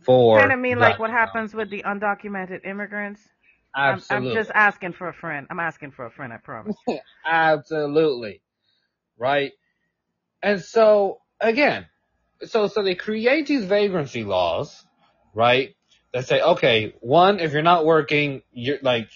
For 0.08 0.40
Kind 0.40 0.54
of 0.54 0.60
mean 0.60 0.80
like 0.80 1.00
what 1.00 1.10
happens 1.10 1.54
with 1.54 1.70
the 1.70 1.84
undocumented 1.84 2.66
immigrants. 2.66 3.22
I'm, 3.76 4.02
I'm 4.10 4.24
just 4.24 4.50
asking 4.56 4.94
for 4.94 5.10
a 5.10 5.14
friend. 5.14 5.46
I'm 5.50 5.60
asking 5.60 5.92
for 5.92 6.06
a 6.06 6.10
friend. 6.10 6.32
I 6.32 6.38
promise. 6.38 6.78
Absolutely. 7.28 8.42
Right? 9.18 9.52
And 10.42 10.62
so, 10.62 11.20
again, 11.42 11.88
so, 12.46 12.70
so 12.70 12.84
they 12.84 12.96
create 12.96 13.48
these 13.48 13.66
vagrancy 13.66 14.24
laws, 14.24 14.86
right? 15.34 15.76
That 16.14 16.26
say, 16.26 16.42
okay, 16.42 16.96
one, 17.02 17.42
if 17.42 17.52
you're 17.52 17.62
not 17.62 17.86
working, 17.86 18.44
you're 18.54 18.80
like, 18.82 19.10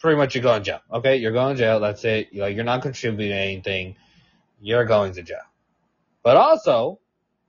pretty 0.00 0.18
much 0.18 0.34
you're 0.34 0.42
going 0.42 0.64
to 0.64 0.70
jail. 0.72 0.80
Okay? 0.92 1.18
You're 1.18 1.32
going 1.32 1.54
to 1.54 1.62
jail. 1.62 1.78
That's 1.78 2.04
it. 2.04 2.30
You're, 2.32 2.46
like, 2.46 2.56
you're 2.56 2.64
not 2.64 2.82
contributing 2.82 3.32
anything. 3.32 3.94
You're 4.60 4.86
going 4.86 5.12
to 5.12 5.22
jail. 5.22 5.38
But 6.24 6.36
also, 6.36 6.98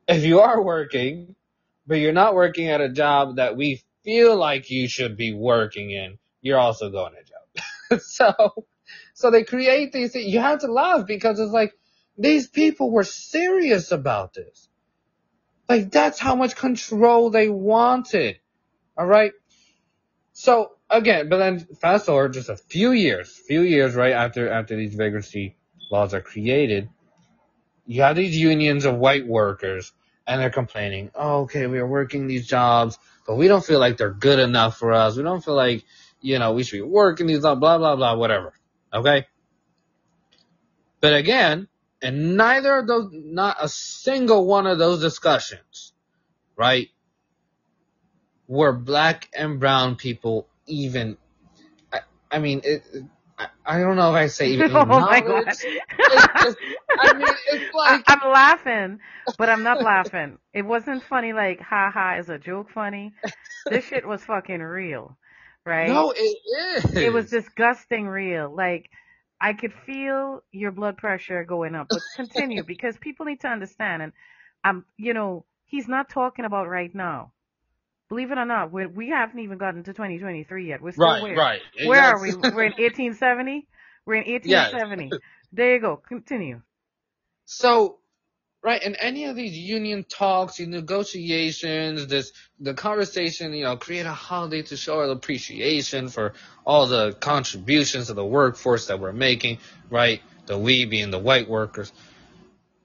if 0.08 0.24
you 0.24 0.42
are 0.42 0.62
working, 0.62 1.36
but 1.88 1.95
you're 1.95 2.12
not 2.12 2.36
working 2.36 2.67
at 2.67 2.82
a 2.82 2.89
job 2.89 3.38
that 3.38 3.56
we 3.56 3.82
feel 4.04 4.36
like 4.36 4.69
you 4.69 4.88
should 4.88 5.17
be 5.17 5.34
working 5.34 5.91
in, 5.91 6.17
you're 6.41 6.60
also 6.60 6.89
going 6.89 7.13
to 7.13 7.23
jail. 7.23 8.00
so, 8.02 8.65
so 9.13 9.32
they 9.32 9.43
create 9.43 9.93
these 9.93 10.12
things. 10.12 10.26
You 10.26 10.39
have 10.39 10.60
to 10.60 10.71
laugh 10.71 11.08
because 11.08 11.39
it's 11.39 11.52
like, 11.52 11.73
these 12.17 12.47
people 12.47 12.91
were 12.91 13.04
serious 13.04 13.91
about 13.91 14.34
this. 14.34 14.67
Like, 15.69 15.91
that's 15.91 16.19
how 16.19 16.36
much 16.36 16.56
control 16.56 17.30
they 17.30 17.50
wanted. 17.50 18.39
Alright? 19.00 19.34
So, 20.34 20.71
again, 20.89 21.30
but 21.30 21.38
then 21.38 21.60
fast 21.82 22.06
forward 22.06 22.34
just 22.34 22.50
a 22.50 22.58
few 22.58 22.91
years, 22.91 23.30
few 23.47 23.62
years 23.62 23.95
right 23.95 24.13
after, 24.13 24.50
after 24.50 24.76
these 24.76 24.95
vagrancy 24.95 25.58
laws 25.91 26.13
are 26.13 26.21
created, 26.21 26.89
you 27.86 28.02
have 28.02 28.15
these 28.15 28.36
unions 28.36 28.86
of 28.86 28.95
white 28.95 29.28
workers 29.28 29.93
and 30.28 30.42
they're 30.42 30.50
complaining, 30.50 31.10
oh, 31.16 31.44
okay, 31.44 31.68
we 31.68 31.80
are 31.80 31.88
working 31.88 32.28
these 32.28 32.46
jobs, 32.46 33.00
but 33.26 33.36
we 33.36 33.48
don't 33.48 33.66
feel 33.66 33.80
like 33.80 33.98
they're 33.98 34.13
good 34.13 34.40
enough 34.40 34.78
for 34.78 34.92
us. 34.94 35.16
We 35.16 35.24
don't 35.24 35.44
feel 35.44 35.56
like, 35.56 35.86
you 36.22 36.38
know, 36.38 36.54
we 36.54 36.63
should 36.63 36.78
be 36.78 36.82
working 36.82 37.28
these, 37.28 37.40
blah, 37.40 37.56
blah, 37.56 37.78
blah, 37.78 37.96
blah, 37.96 38.16
whatever. 38.16 38.54
Okay? 38.94 39.26
But 41.00 41.13
again, 41.13 41.70
and 42.02 42.36
neither 42.36 42.78
of 42.78 42.88
those, 42.88 43.10
not 43.12 43.58
a 43.60 43.70
single 43.70 44.46
one 44.46 44.68
of 44.68 44.78
those 44.78 45.00
discussions, 45.00 45.94
right, 46.58 46.90
were 48.48 48.74
black 48.74 49.30
and 49.34 49.60
brown 49.60 49.96
people 49.96 50.48
even, 50.66 51.18
I, 51.92 52.02
I 52.30 52.40
mean, 52.40 52.62
it, 52.63 52.84
I, 53.68 53.80
don't 53.80 53.96
know 53.96 54.16
if 54.16 54.16
I 54.16 54.28
say 54.28 54.48
even 54.50 54.72
oh 54.76 54.86
my 54.86 55.20
god. 55.20 55.46
Just, 55.46 55.66
I 57.00 57.14
mean, 57.14 57.28
it's 57.52 57.76
like, 57.76 58.04
I, 58.08 58.14
am 58.14 58.32
laughing, 58.32 59.00
but 59.38 59.50
I'm 59.50 59.64
not 59.64 59.82
laughing. 59.82 60.38
It 60.54 60.64
wasn't 60.64 61.04
funny 61.04 61.34
like 61.34 61.60
ha 61.60 61.92
ha 61.94 62.16
is 62.18 62.30
a 62.30 62.38
joke 62.38 62.70
funny. 62.72 63.14
This 63.70 63.86
shit 63.86 64.08
was 64.08 64.24
fucking 64.24 64.62
real, 64.62 65.18
right? 65.66 65.90
no, 65.90 66.14
it 66.16 66.38
is. 66.76 66.96
it 66.96 67.12
was 67.12 67.30
disgusting 67.30 68.08
real. 68.08 68.54
Like 68.56 68.90
I 69.42 69.54
could 69.54 69.74
feel 69.86 70.44
your 70.52 70.72
blood 70.72 70.98
pressure 70.98 71.44
going 71.44 71.76
up. 71.76 71.88
But 71.90 72.02
continue 72.16 72.64
because 72.64 72.98
people 72.98 73.26
need 73.26 73.42
to 73.42 73.48
understand 73.48 74.02
and 74.02 74.14
I'm 74.64 74.86
you 74.98 75.14
know, 75.14 75.46
he's 75.66 75.88
not 75.88 76.10
talking 76.10 76.46
about 76.46 76.68
right 76.68 76.94
now. 76.94 77.34
Believe 78.10 78.32
it 78.32 78.38
or 78.38 78.46
not, 78.46 78.72
we 78.72 78.86
we 78.86 79.10
haven't 79.10 79.39
even 79.39 79.58
gotten 79.58 79.84
to 79.84 79.93
2023 79.93 80.67
yet. 80.67 80.82
We're 80.82 80.91
still 80.91 81.06
right, 81.06 81.22
where? 81.22 81.36
right. 81.36 81.62
Where 81.86 82.02
are 82.02 82.22
we? 82.22 82.34
We're 82.34 82.63
in 82.63 82.72
1870. 82.78 83.67
We're 84.06 84.15
in 84.15 84.32
1870. 84.32 85.12
There 85.52 85.74
you 85.76 85.82
go. 85.82 85.98
Continue. 85.98 86.62
So, 87.43 87.98
right, 88.63 88.82
in 88.82 88.96
any 88.96 89.26
of 89.26 89.36
these 89.36 89.58
union 89.58 90.06
talks, 90.06 90.58
these 90.58 90.70
negotiations, 90.70 92.08
this 92.08 92.32
the 92.60 92.74
conversation, 92.74 93.54
you 93.54 93.65
know, 93.65 93.76
create 93.76 94.06
a 94.06 94.13
holiday 94.13 94.62
to 94.63 94.78
show 94.78 95.00
our 95.00 95.10
appreciation 95.10 96.08
for 96.08 96.34
all 96.65 96.88
the 96.88 97.12
contributions 97.13 98.10
of 98.10 98.15
the 98.15 98.26
workforce 98.26 98.88
that 98.88 99.02
we're 99.02 99.12
making, 99.12 99.58
right? 99.89 100.22
The 100.46 100.58
we 100.58 100.86
being 100.86 101.12
the 101.12 101.20
white 101.20 101.50
workers. 101.50 101.91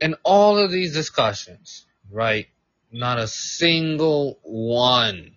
In 0.01 0.17
all 0.25 0.59
of 0.59 0.73
these 0.73 0.93
discussions, 0.93 1.87
right, 2.11 2.49
not 2.93 3.19
a 3.19 3.27
single 3.27 4.39
one 4.43 5.33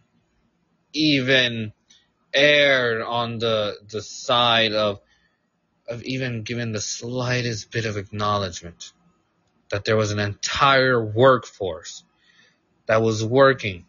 even 0.94 1.74
aired 2.34 3.02
on 3.02 3.38
the 3.40 3.78
the 3.90 4.02
side 4.02 4.74
of 4.74 5.00
of 5.88 6.04
even 6.04 6.44
giving 6.44 6.72
the 6.72 6.82
slightest 6.82 7.72
bit 7.72 7.86
of 7.86 7.98
acknowledgement 7.98 8.92
that 9.70 9.86
there 9.86 9.96
was 9.96 10.12
an 10.12 10.20
entire 10.20 11.04
workforce 11.04 12.04
that 12.88 13.02
was 13.02 13.24
working 13.24 13.86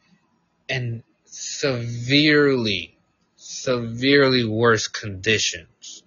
in 0.68 1.02
severely, 1.24 2.96
severely 3.36 4.44
worse 4.44 4.88
conditions 4.88 6.02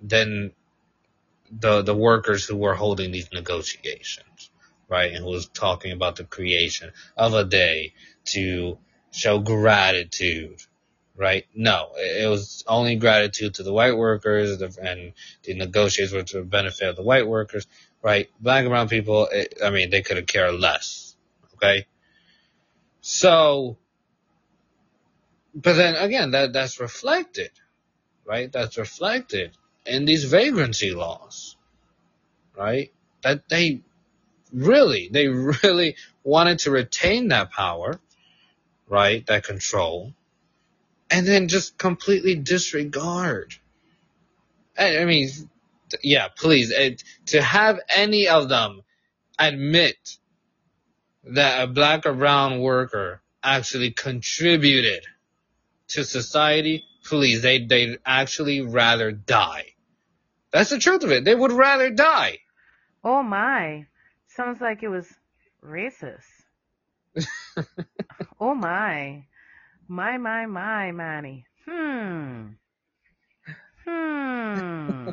than 0.00 0.52
the 1.50 1.82
the 1.82 1.94
workers 1.94 2.44
who 2.44 2.56
were 2.56 2.74
holding 2.74 3.10
these 3.10 3.28
negotiations, 3.32 4.47
right? 4.88 5.12
And 5.12 5.24
was 5.24 5.48
talking 5.48 5.92
about 5.92 6.16
the 6.16 6.24
creation 6.24 6.92
of 7.16 7.34
a 7.34 7.44
day 7.44 7.94
to 8.26 8.78
show 9.12 9.38
gratitude, 9.38 10.60
right? 11.16 11.46
No, 11.54 11.92
it 11.96 12.24
it 12.24 12.28
was 12.28 12.64
only 12.66 12.96
gratitude 12.96 13.54
to 13.54 13.62
the 13.62 13.72
white 13.72 13.96
workers 13.96 14.60
and 14.60 15.12
the 15.44 15.54
negotiators 15.54 16.12
were 16.12 16.22
to 16.22 16.38
the 16.38 16.44
benefit 16.44 16.88
of 16.88 16.96
the 16.96 17.02
white 17.02 17.26
workers, 17.26 17.66
right? 18.02 18.28
Black 18.40 18.60
and 18.60 18.70
brown 18.70 18.88
people, 18.88 19.28
it, 19.30 19.58
I 19.64 19.70
mean, 19.70 19.90
they 19.90 20.02
could 20.02 20.16
have 20.16 20.26
cared 20.26 20.54
less, 20.54 21.16
okay? 21.54 21.86
So, 23.00 23.78
but 25.54 25.74
then 25.74 25.96
again, 25.96 26.32
that, 26.32 26.52
that's 26.52 26.80
reflected, 26.80 27.50
right? 28.24 28.50
That's 28.50 28.78
reflected 28.78 29.56
in 29.86 30.04
these 30.04 30.24
vagrancy 30.24 30.92
laws, 30.92 31.56
right? 32.56 32.92
That 33.22 33.48
they 33.48 33.82
really, 34.52 35.08
they 35.10 35.28
really 35.64 35.96
wanted 36.22 36.60
to 36.60 36.70
retain 36.70 37.28
that 37.28 37.50
power, 37.50 37.98
right? 38.88 39.24
That 39.26 39.44
control, 39.44 40.12
and 41.10 41.26
then 41.26 41.48
just 41.48 41.78
completely 41.78 42.34
disregard. 42.34 43.54
I, 44.78 45.04
mean, 45.06 45.28
yeah, 46.02 46.28
please, 46.28 46.70
it, 46.70 47.02
to 47.26 47.42
have 47.42 47.80
any 47.88 48.28
of 48.28 48.48
them 48.48 48.82
admit 49.38 50.18
that 51.24 51.64
a 51.64 51.66
black 51.66 52.06
or 52.06 52.14
brown 52.14 52.60
worker 52.60 53.20
actually 53.42 53.90
contributed 53.90 55.04
to 55.88 56.04
society, 56.04 56.84
please, 57.04 57.42
they, 57.42 57.64
they'd 57.64 57.98
actually 58.04 58.60
rather 58.60 59.10
die. 59.10 59.74
That's 60.50 60.70
the 60.70 60.78
truth 60.78 61.04
of 61.04 61.10
it. 61.10 61.24
They 61.24 61.34
would 61.34 61.52
rather 61.52 61.90
die. 61.90 62.38
Oh 63.04 63.22
my. 63.22 63.86
Sounds 64.38 64.60
like 64.60 64.84
it 64.84 64.88
was 64.88 65.08
racist. 65.64 66.30
oh 68.40 68.54
my. 68.54 69.24
My, 69.88 70.16
my, 70.16 70.46
my, 70.46 70.92
Manny. 70.92 71.44
Hmm. 71.68 72.50
Hmm. 73.84 75.10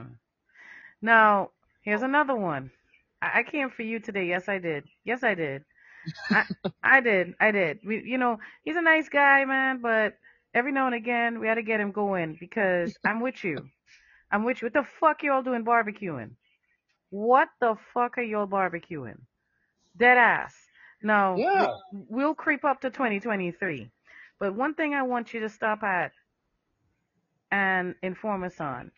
now, 1.01 1.49
here's 1.81 2.03
another 2.03 2.35
one. 2.35 2.69
I, 3.19 3.39
I 3.39 3.43
came 3.43 3.71
for 3.71 3.81
you 3.81 3.99
today. 3.99 4.27
Yes, 4.27 4.47
I 4.47 4.59
did. 4.59 4.83
Yes, 5.03 5.23
I 5.23 5.33
did. 5.33 5.63
I, 6.29 6.45
I 6.83 7.01
did. 7.01 7.33
I 7.39 7.49
did. 7.49 7.79
We, 7.83 8.03
you 8.05 8.19
know, 8.19 8.37
he's 8.63 8.75
a 8.75 8.81
nice 8.83 9.09
guy, 9.09 9.43
man, 9.45 9.81
but 9.81 10.13
every 10.53 10.71
now 10.71 10.85
and 10.85 10.93
again, 10.93 11.39
we 11.39 11.47
had 11.47 11.55
to 11.55 11.63
get 11.63 11.79
him 11.79 11.91
going 11.91 12.37
because 12.39 12.95
I'm 13.03 13.21
with 13.21 13.43
you. 13.43 13.57
I'm 14.31 14.43
with 14.45 14.61
you. 14.61 14.67
What 14.67 14.73
the 14.73 14.87
fuck 14.99 15.23
you 15.23 15.31
all 15.31 15.41
doing 15.41 15.65
barbecuing? 15.65 16.35
What 17.15 17.47
the 17.61 17.77
fuck 17.93 18.17
are 18.17 18.21
y'all 18.21 18.45
barbecuing? 18.45 19.21
Dead 19.95 20.17
ass. 20.17 20.53
Now, 21.01 21.37
Yeah. 21.37 21.77
we'll 21.93 22.35
creep 22.35 22.65
up 22.65 22.81
to 22.81 22.89
2023. 22.89 23.89
But 24.37 24.53
one 24.53 24.73
thing 24.73 24.93
I 24.93 25.03
want 25.03 25.33
you 25.33 25.39
to 25.39 25.47
stop 25.47 25.81
at 25.81 26.11
and 27.51 27.95
inform 28.03 28.43
us 28.43 28.59
on 28.59 28.91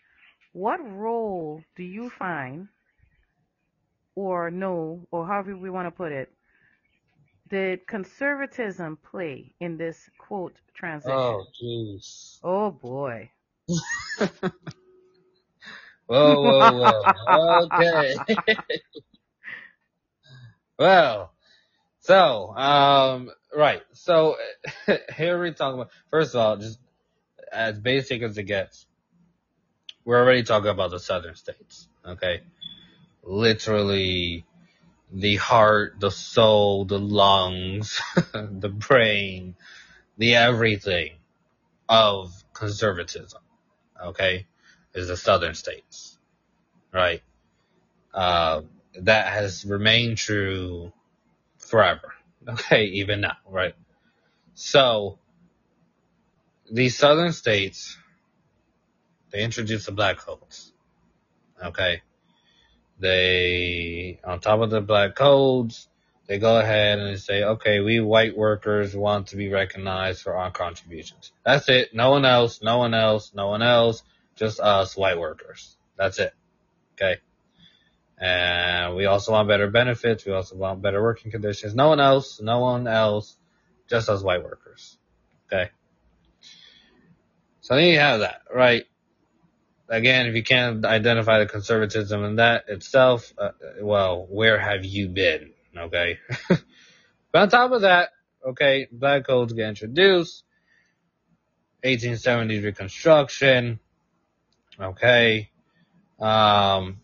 what 0.54 0.80
role 0.80 1.64
do 1.76 1.84
you 1.84 2.10
find, 2.10 2.70
or 4.16 4.50
know, 4.50 5.06
or 5.12 5.28
however 5.28 5.56
we 5.56 5.70
want 5.70 5.86
to 5.86 5.92
put 5.92 6.12
it, 6.12 6.34
did 7.50 7.86
conservatism 7.86 8.98
play 8.98 9.54
in 9.60 9.78
this 9.78 10.10
quote 10.18 10.60
transition? 10.74 11.20
Oh, 11.20 11.46
jeez. 11.62 12.40
Oh 12.42 12.72
boy. 12.72 13.30
Whoa, 16.08 16.42
whoa, 16.44 16.78
whoa. 17.28 17.66
Okay. 17.80 18.16
well, 20.80 21.34
so, 22.02 22.56
um, 22.56 23.32
right. 23.56 23.82
So, 23.94 24.38
here 25.18 25.42
we 25.42 25.54
talk 25.54 25.74
about, 25.74 25.92
first 26.12 26.36
of 26.36 26.42
all, 26.42 26.58
just 26.58 26.80
as 27.52 27.80
basic 27.80 28.22
as 28.24 28.38
it 28.38 28.44
gets, 28.44 28.88
we're 30.06 30.20
already 30.20 30.44
talking 30.44 30.70
about 30.70 30.92
the 30.92 31.00
southern 31.00 31.36
states, 31.36 31.88
okay? 32.06 32.42
Literally, 33.24 34.46
the 35.12 35.36
heart, 35.38 35.96
the 36.00 36.12
soul, 36.12 36.86
the 36.86 37.00
lungs, 37.00 38.02
the 38.34 38.70
brain, 38.70 39.56
the 40.18 40.36
everything 40.36 41.14
of 41.90 42.34
conservatism, 42.54 43.42
okay, 44.04 44.48
is 44.98 45.08
the 45.08 45.18
southern 45.18 45.54
states, 45.54 46.18
right? 46.92 47.22
Uh, 48.14 48.62
that 49.02 49.28
has 49.32 49.64
remained 49.64 50.18
true 50.18 50.92
forever, 51.60 52.14
okay, 52.48 52.86
even 52.86 53.22
now, 53.22 53.38
right? 53.48 53.76
So, 54.56 55.20
these 56.72 56.98
southern 56.98 57.32
states, 57.32 57.96
they 59.32 59.44
introduced 59.44 59.86
the 59.86 59.92
black 59.92 60.18
codes, 60.18 60.74
okay? 61.64 62.02
They, 63.00 64.20
on 64.24 64.40
top 64.40 64.62
of 64.62 64.72
the 64.72 64.82
black 64.82 65.16
codes, 65.16 65.88
they 66.28 66.40
go 66.40 66.60
ahead 66.60 66.98
and 66.98 67.20
say, 67.20 67.44
okay, 67.44 67.80
we 67.80 68.02
white 68.02 68.36
workers 68.36 68.96
want 68.96 69.28
to 69.28 69.36
be 69.36 69.50
recognized 69.50 70.24
for 70.24 70.36
our 70.36 70.52
contributions. 70.52 71.32
That's 71.46 71.70
it. 71.70 71.94
No 71.94 72.10
one 72.10 72.26
else, 72.26 72.62
no 72.62 72.80
one 72.80 72.94
else, 72.94 73.32
no 73.34 73.48
one 73.48 73.62
else, 73.62 74.04
just 74.38 74.60
us 74.60 74.96
white 74.96 75.18
workers. 75.18 75.76
That's 75.98 76.20
it. 76.20 76.34
Okay. 76.94 77.18
And 78.18 78.96
we 78.96 79.06
also 79.06 79.34
want 79.34 79.48
better 79.48 79.70
benefits. 79.70 80.26
We 80.26 80.32
also 80.32 80.56
want 80.56 80.82
better 80.82 81.02
working 81.02 81.32
conditions. 81.32 81.76
No 81.76 81.90
one 81.90 82.00
else, 82.00 82.42
no 82.42 82.60
one 82.60 82.88
else, 82.88 83.36
just 83.88 84.10
us 84.10 84.24
white 84.24 84.44
workers. 84.44 84.98
Okay. 85.48 85.70
So 87.62 87.76
then 87.76 87.88
you 87.88 88.00
have 88.00 88.22
that, 88.22 88.42
right? 88.54 88.86
Again, 89.90 90.28
if 90.28 90.36
you 90.36 90.44
can't 90.44 90.86
identify 90.86 91.40
the 91.40 91.46
conservatism 91.46 92.24
in 92.24 92.38
that 92.38 92.66
itself, 92.70 93.34
uh, 93.38 93.52
well, 93.82 94.26
where 94.30 94.60
have 94.60 94.84
you 94.84 95.10
been? 95.10 95.54
Okay. 95.78 96.20
but 96.50 96.62
on 97.42 97.50
top 97.50 97.72
of 97.72 97.82
that, 97.82 98.10
okay, 98.46 98.88
black 98.92 99.28
codes 99.28 99.54
get 99.54 99.70
introduced. 99.70 100.44
1870s 101.84 102.64
Reconstruction. 102.64 103.80
Okay. 104.80 105.50
Um, 106.20 107.02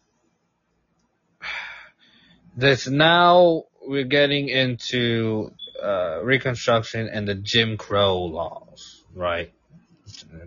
this 2.56 2.88
now 2.88 3.64
we're 3.86 4.04
getting 4.04 4.50
into 4.50 5.52
uh, 5.82 6.20
Reconstruction 6.24 7.10
and 7.10 7.28
the 7.28 7.36
Jim 7.36 7.78
Crow 7.78 8.24
laws, 8.24 9.04
right? 9.16 9.52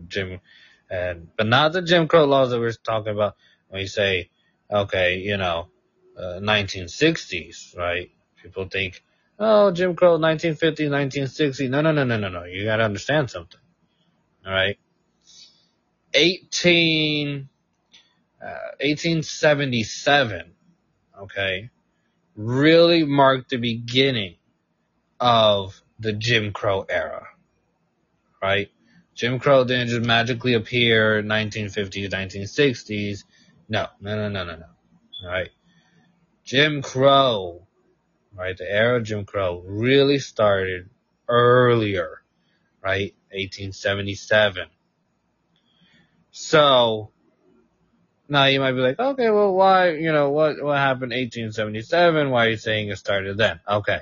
Jim, 0.09 0.41
and 0.91 1.29
but 1.37 1.47
not 1.47 1.73
the 1.73 1.83
Jim 1.83 2.09
Crow 2.09 2.25
laws 2.25 2.51
that 2.51 2.61
we're 2.61 2.73
talking 2.73 3.12
about 3.12 3.35
when 3.69 3.81
you 3.81 3.89
say, 3.89 4.31
okay, 4.71 5.19
you 5.19 5.37
know, 5.37 5.69
uh, 6.17 6.41
1960s, 6.41 7.77
right? 7.77 8.11
People 8.43 8.69
think, 8.69 9.03
oh, 9.39 9.73
Jim 9.73 9.97
Crow, 9.97 10.12
1950, 10.12 10.85
1960. 10.85 11.69
No, 11.69 11.81
no, 11.81 11.93
no, 11.93 12.05
no, 12.05 12.17
no, 12.17 12.29
no. 12.29 12.45
You 12.45 12.65
gotta 12.65 12.85
understand 12.85 13.31
something. 13.31 13.61
All 14.47 14.53
right. 14.53 14.79
18, 16.16 17.48
uh, 18.42 18.46
1877, 18.81 20.52
okay, 21.22 21.70
really 22.35 23.05
marked 23.05 23.50
the 23.50 23.59
beginning 23.59 24.37
of 25.20 25.81
the 25.98 26.14
Jim 26.14 26.52
Crow 26.52 26.87
era, 26.88 27.26
right? 28.42 28.70
Jim 29.14 29.38
Crow 29.38 29.64
didn't 29.64 29.88
just 29.88 30.07
magically 30.07 30.55
appear 30.55 31.18
in 31.18 31.26
1950s, 31.26 32.11
1960s. 32.11 33.24
No, 33.68 33.87
no, 34.00 34.16
no, 34.16 34.29
no, 34.29 34.44
no, 34.44 34.57
no. 34.57 35.29
Right. 35.29 35.50
Jim 36.44 36.83
Crow, 36.83 37.66
right? 38.35 38.57
The 38.57 38.70
era 38.70 38.98
of 38.98 39.05
Jim 39.05 39.24
Crow 39.24 39.62
really 39.66 40.18
started 40.18 40.88
earlier, 41.29 42.22
right? 42.83 43.14
1877. 43.33 44.68
So, 46.38 47.12
now 48.29 48.44
you 48.44 48.61
might 48.61 48.72
be 48.72 48.81
like, 48.81 48.99
okay, 48.99 49.31
well, 49.31 49.55
why, 49.55 49.92
you 49.92 50.12
know, 50.12 50.29
what, 50.33 50.62
what 50.62 50.77
happened 50.77 51.12
1877? 51.12 52.29
Why 52.29 52.44
are 52.44 52.51
you 52.51 52.57
saying 52.59 52.90
it 52.90 52.96
started 52.96 53.38
then? 53.38 53.61
Okay. 53.66 54.01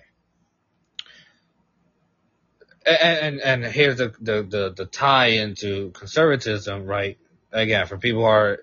And, 2.84 3.40
and, 3.40 3.40
and 3.40 3.64
here's 3.72 3.98
the, 3.98 4.12
the, 4.20 4.42
the, 4.42 4.74
the 4.76 4.84
tie 4.84 5.28
into 5.28 5.92
conservatism, 5.92 6.86
right? 6.86 7.18
Again, 7.52 7.86
for 7.86 7.98
people 7.98 8.22
who 8.22 8.26
are 8.26 8.58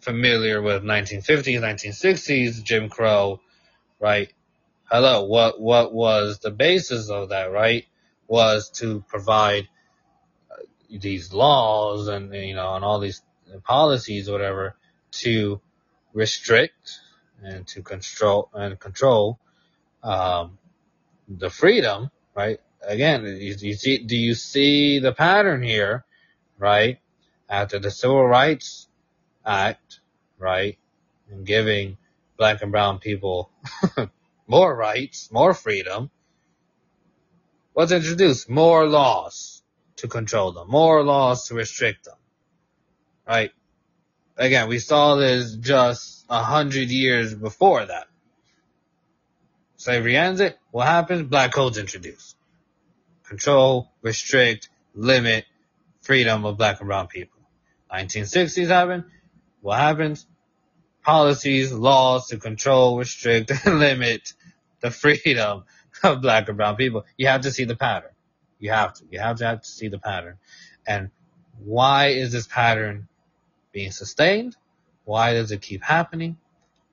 familiar 0.00 0.60
with 0.60 0.82
1950s, 0.82 1.60
1960s, 1.60 2.60
Jim 2.64 2.88
Crow, 2.88 3.40
right? 4.00 4.32
Hello, 4.90 5.26
what, 5.26 5.60
what 5.60 5.94
was 5.94 6.40
the 6.40 6.50
basis 6.50 7.08
of 7.08 7.28
that, 7.28 7.52
right? 7.52 7.86
Was 8.26 8.68
to 8.80 9.04
provide 9.06 9.68
these 11.00 11.32
laws 11.32 12.08
and, 12.08 12.32
you 12.34 12.54
know, 12.54 12.74
and 12.74 12.84
all 12.84 12.98
these 12.98 13.22
policies, 13.62 14.30
whatever, 14.30 14.76
to 15.10 15.60
restrict 16.12 17.00
and 17.42 17.66
to 17.68 17.82
control 17.82 18.48
and 18.54 18.78
control, 18.78 19.38
um, 20.02 20.58
the 21.28 21.50
freedom, 21.50 22.10
right? 22.34 22.60
Again, 22.82 23.24
you, 23.24 23.54
you 23.58 23.74
see, 23.74 23.98
do 23.98 24.16
you 24.16 24.34
see 24.34 24.98
the 24.98 25.12
pattern 25.12 25.62
here, 25.62 26.04
right? 26.58 26.98
After 27.48 27.78
the 27.78 27.90
Civil 27.90 28.26
Rights 28.26 28.88
Act, 29.44 30.00
right? 30.38 30.78
And 31.30 31.46
giving 31.46 31.96
black 32.36 32.62
and 32.62 32.72
brown 32.72 32.98
people 32.98 33.50
more 34.46 34.74
rights, 34.74 35.30
more 35.32 35.54
freedom. 35.54 36.10
What's 37.72 37.92
introduced? 37.92 38.48
More 38.48 38.86
laws 38.86 39.53
to 40.04 40.08
control 40.08 40.52
them, 40.52 40.68
more 40.68 41.02
laws 41.02 41.48
to 41.48 41.54
restrict 41.54 42.04
them, 42.04 42.16
right? 43.26 43.52
Again, 44.36 44.68
we 44.68 44.78
saw 44.78 45.16
this 45.16 45.56
just 45.56 46.26
a 46.28 46.42
hundred 46.42 46.90
years 46.90 47.34
before 47.34 47.86
that. 47.86 48.06
Slavery 49.76 50.14
ends 50.16 50.40
it. 50.40 50.58
What 50.72 50.86
happens? 50.86 51.22
Black 51.22 51.54
codes 51.54 51.78
introduced. 51.78 52.36
Control, 53.26 53.90
restrict, 54.02 54.68
limit 54.94 55.46
freedom 56.02 56.44
of 56.44 56.58
black 56.58 56.80
and 56.80 56.88
brown 56.88 57.06
people. 57.06 57.40
1960s 57.90 58.68
happen. 58.68 59.06
What 59.62 59.78
happens? 59.78 60.26
Policies, 61.02 61.72
laws 61.72 62.26
to 62.28 62.36
control, 62.36 62.98
restrict, 62.98 63.50
and 63.64 63.78
limit 63.78 64.34
the 64.80 64.90
freedom 64.90 65.64
of 66.02 66.20
black 66.20 66.48
and 66.48 66.58
brown 66.58 66.76
people. 66.76 67.06
You 67.16 67.28
have 67.28 67.42
to 67.42 67.50
see 67.50 67.64
the 67.64 67.76
pattern. 67.76 68.13
You 68.64 68.70
have 68.70 68.94
to. 68.94 69.04
You 69.10 69.18
have 69.20 69.36
to 69.40 69.44
have 69.44 69.60
to 69.60 69.68
see 69.68 69.88
the 69.88 69.98
pattern. 69.98 70.38
And 70.86 71.10
why 71.58 72.06
is 72.06 72.32
this 72.32 72.46
pattern 72.46 73.08
being 73.72 73.90
sustained? 73.90 74.56
Why 75.04 75.34
does 75.34 75.52
it 75.52 75.60
keep 75.60 75.84
happening? 75.84 76.38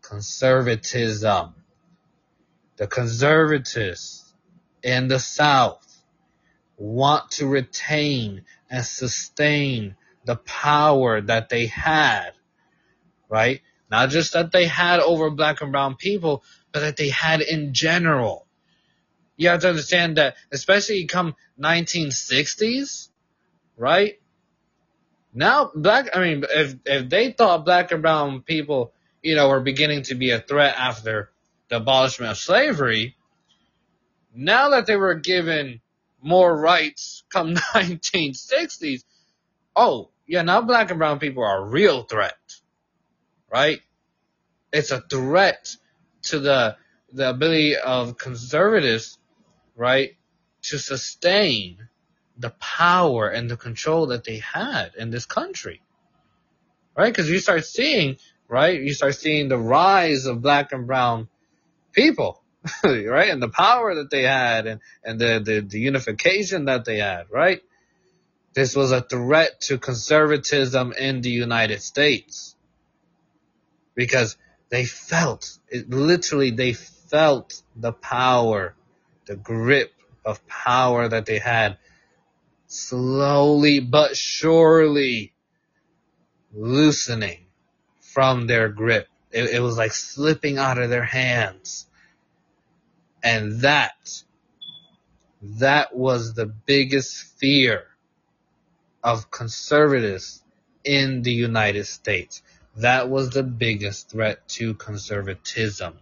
Conservatism. 0.02 1.54
The 2.76 2.88
conservatives 2.88 4.34
in 4.84 5.08
the 5.08 5.18
South 5.18 5.88
want 6.76 7.32
to 7.32 7.48
retain 7.48 8.44
and 8.70 8.84
sustain 8.84 9.96
the 10.26 10.36
power 10.36 11.22
that 11.22 11.48
they 11.48 11.68
had, 11.68 12.32
right? 13.30 13.62
Not 13.90 14.10
just 14.10 14.34
that 14.34 14.52
they 14.52 14.66
had 14.66 15.00
over 15.00 15.30
black 15.30 15.62
and 15.62 15.72
brown 15.72 15.96
people, 15.96 16.44
but 16.74 16.82
that 16.82 16.98
they 16.98 17.08
had 17.08 17.40
in 17.40 17.74
general. 17.74 18.46
You 19.42 19.50
have 19.50 19.62
to 19.62 19.70
understand 19.70 20.18
that, 20.18 20.36
especially 20.52 21.06
come 21.08 21.36
1960s, 21.62 23.10
right? 23.78 24.16
Now, 25.34 25.72
black, 25.76 26.10
I 26.16 26.22
mean, 26.22 26.46
if, 26.50 26.76
if 26.86 27.10
they 27.10 27.32
thought 27.34 27.66
black 27.66 27.92
and 27.92 28.02
brown 28.02 28.42
people, 28.44 28.94
you 29.24 29.36
know, 29.36 29.50
were 29.50 29.62
beginning 29.62 30.04
to 30.04 30.16
be 30.16 30.32
a 30.32 30.42
threat 30.42 30.76
after 30.78 31.32
the 31.70 31.78
abolishment 31.78 32.32
of 32.32 32.38
slavery, 32.40 33.14
Now 34.36 34.72
that 34.72 34.86
they 34.88 34.96
were 34.98 35.16
given 35.16 35.82
more 36.22 36.56
rights 36.58 37.24
come 37.32 37.56
1960s, 37.76 39.04
oh, 39.76 40.12
yeah, 40.28 40.44
now 40.44 40.62
black 40.62 40.90
and 40.92 41.00
brown 41.00 41.20
people 41.20 41.44
are 41.44 41.64
a 41.64 41.70
real 41.70 42.04
threat, 42.04 42.38
right? 43.52 43.82
It's 44.74 44.92
a 44.92 45.02
threat 45.02 45.70
to 46.24 46.40
the, 46.40 46.78
the 47.14 47.30
ability 47.32 47.78
of 47.78 48.18
conservatives, 48.18 49.20
right, 49.76 50.16
to 50.64 50.78
sustain 50.78 51.88
the 52.38 52.52
power 52.52 53.28
and 53.28 53.50
the 53.50 53.58
control 53.58 54.08
that 54.08 54.24
they 54.24 54.38
had 54.38 54.94
in 54.98 55.10
this 55.12 55.26
country. 55.26 55.82
Right? 56.98 57.12
Because 57.14 57.30
you 57.30 57.40
start 57.40 57.66
seeing, 57.66 58.18
right? 58.48 58.82
You 58.82 58.94
start 58.94 59.16
seeing 59.16 59.48
the 59.48 59.58
rise 59.58 60.26
of 60.26 60.42
black 60.42 60.72
and 60.72 60.88
brown 60.88 61.30
people, 61.94 62.42
right? 62.84 63.30
And 63.30 63.42
the 63.42 63.50
power 63.50 63.96
that 63.96 64.10
they 64.10 64.24
had 64.24 64.68
and, 64.68 64.82
and 65.04 65.20
the, 65.20 65.42
the, 65.44 65.62
the 65.62 65.80
unification 65.80 66.66
that 66.66 66.86
they 66.86 66.98
had, 66.98 67.26
right? 67.32 67.62
This 68.54 68.76
was 68.76 68.92
a 68.92 69.02
threat 69.02 69.62
to 69.62 69.78
conservatism 69.78 70.92
in 70.94 71.22
the 71.22 71.30
United 71.30 71.82
States. 71.82 72.56
Because 73.96 74.38
they 74.70 74.86
felt, 74.86 75.58
it 75.70 75.90
literally, 75.90 76.52
they 76.52 76.74
felt 76.74 77.62
the 77.76 77.94
power, 77.94 78.74
the 79.26 79.36
grip 79.36 79.94
of 80.26 80.46
power 80.48 81.08
that 81.08 81.26
they 81.26 81.40
had 81.40 81.78
slowly 82.68 83.80
but 83.80 84.16
surely 84.16 85.34
loosening 86.54 87.46
from 88.00 88.48
their 88.48 88.70
grip. 88.70 89.08
It, 89.32 89.50
it, 89.52 89.62
was 89.62 89.78
like 89.78 89.94
slipping 89.94 90.58
out 90.58 90.78
of 90.78 90.90
their 90.90 91.04
hands. 91.04 91.88
And 93.24 93.62
that, 93.62 94.24
that 95.42 95.96
was 95.96 96.34
the 96.34 96.46
biggest 96.46 97.24
fear 97.40 97.88
of 99.04 99.32
conservatives 99.32 100.44
in 100.84 101.22
the 101.22 101.32
United 101.32 101.86
States. 101.86 102.42
That 102.78 103.10
was 103.10 103.30
the 103.32 103.44
biggest 103.44 104.10
threat 104.10 104.48
to 104.50 104.74
conservatism 104.74 106.00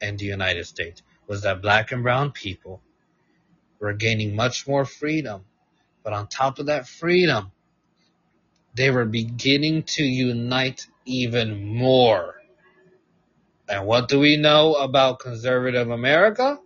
in 0.00 0.16
the 0.16 0.26
United 0.26 0.66
States 0.66 1.02
was 1.28 1.42
that 1.42 1.62
black 1.62 1.92
and 1.92 2.02
brown 2.02 2.32
people 2.32 2.80
were 3.78 3.92
gaining 3.92 4.34
much 4.34 4.66
more 4.66 4.84
freedom. 4.84 5.44
But 6.02 6.14
on 6.14 6.26
top 6.26 6.58
of 6.58 6.66
that 6.66 6.88
freedom, 6.88 7.52
they 8.74 8.90
were 8.90 9.04
beginning 9.04 9.82
to 9.84 10.02
unite 10.02 10.86
even 11.04 11.76
more. 11.76 12.34
And 13.68 13.86
what 13.86 14.08
do 14.08 14.18
we 14.18 14.36
know 14.36 14.74
about 14.74 15.20
conservative 15.20 15.90
America? 15.90 16.58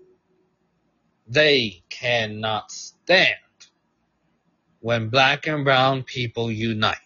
They 1.26 1.82
cannot 1.88 2.70
stand 2.70 3.36
when 4.80 5.08
black 5.08 5.46
and 5.46 5.64
brown 5.64 6.04
people 6.04 6.50
unite. 6.52 6.98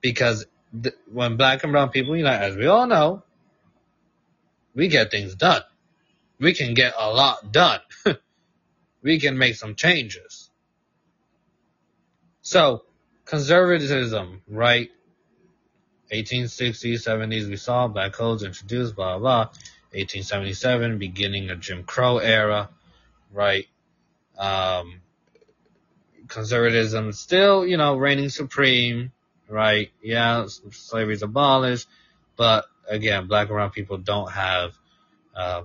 Because 0.00 0.44
th- 0.82 0.94
when 1.10 1.36
black 1.36 1.62
and 1.62 1.72
brown 1.72 1.90
people 1.90 2.16
unite, 2.16 2.42
as 2.42 2.56
we 2.56 2.66
all 2.66 2.86
know, 2.86 3.22
we 4.74 4.88
get 4.88 5.10
things 5.10 5.34
done 5.34 5.62
we 6.42 6.52
can 6.52 6.74
get 6.74 6.94
a 6.98 7.08
lot 7.08 7.52
done. 7.52 7.78
we 9.02 9.20
can 9.20 9.38
make 9.38 9.54
some 9.54 9.76
changes. 9.76 10.50
So, 12.42 12.82
conservatism, 13.24 14.42
right? 14.48 14.90
1860s, 16.12 17.06
70s, 17.06 17.48
we 17.48 17.56
saw 17.56 17.86
black 17.86 18.12
codes 18.12 18.42
introduced, 18.42 18.96
blah, 18.96 19.18
blah. 19.18 19.44
1877, 19.94 20.98
beginning 20.98 21.50
of 21.50 21.60
Jim 21.60 21.84
Crow 21.84 22.18
era, 22.18 22.68
right? 23.32 23.68
Um, 24.36 25.00
conservatism 26.26 27.12
still, 27.12 27.64
you 27.64 27.76
know, 27.76 27.96
reigning 27.96 28.30
supreme, 28.30 29.12
right? 29.48 29.92
Yeah, 30.02 30.46
slavery's 30.72 31.22
abolished, 31.22 31.86
but 32.36 32.64
again, 32.92 33.26
black 33.26 33.48
and 33.48 33.56
brown 33.56 33.70
people 33.70 33.98
don't 33.98 34.30
have, 34.30 34.74
uh, 35.34 35.62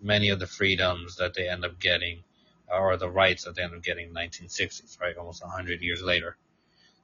many 0.00 0.28
of 0.28 0.38
the 0.38 0.46
freedoms 0.46 1.16
that 1.16 1.34
they 1.34 1.48
end 1.48 1.64
up 1.64 1.78
getting 1.80 2.22
or 2.68 2.96
the 2.96 3.08
rights 3.08 3.44
that 3.44 3.54
they 3.54 3.62
end 3.62 3.74
up 3.74 3.82
getting 3.82 4.08
in 4.08 4.12
the 4.12 4.20
1960s, 4.20 5.00
right? 5.00 5.16
Almost 5.16 5.42
100 5.42 5.82
years 5.82 6.02
later. 6.02 6.36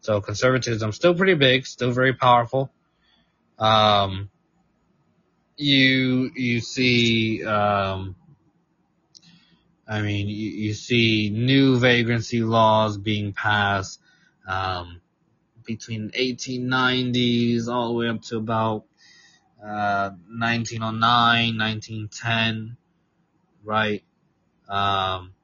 So 0.00 0.20
conservatism 0.20 0.92
still 0.92 1.14
pretty 1.14 1.34
big, 1.34 1.66
still 1.66 1.92
very 1.92 2.12
powerful. 2.12 2.70
Um, 3.58 4.30
you, 5.56 6.30
you 6.34 6.60
see, 6.60 7.44
um, 7.44 8.16
I 9.86 10.02
mean, 10.02 10.28
you, 10.28 10.50
you, 10.50 10.74
see 10.74 11.30
new 11.30 11.78
vagrancy 11.78 12.42
laws 12.42 12.98
being 12.98 13.32
passed, 13.32 14.00
um, 14.48 15.00
between 15.64 16.10
1890s 16.10 17.68
all 17.68 17.88
the 17.88 17.94
way 17.94 18.08
up 18.08 18.22
to 18.22 18.38
about, 18.38 18.84
uh, 19.62 20.10
1909, 20.28 21.58
1910 21.58 22.76
right? 23.64 24.02
Um, 24.68 25.34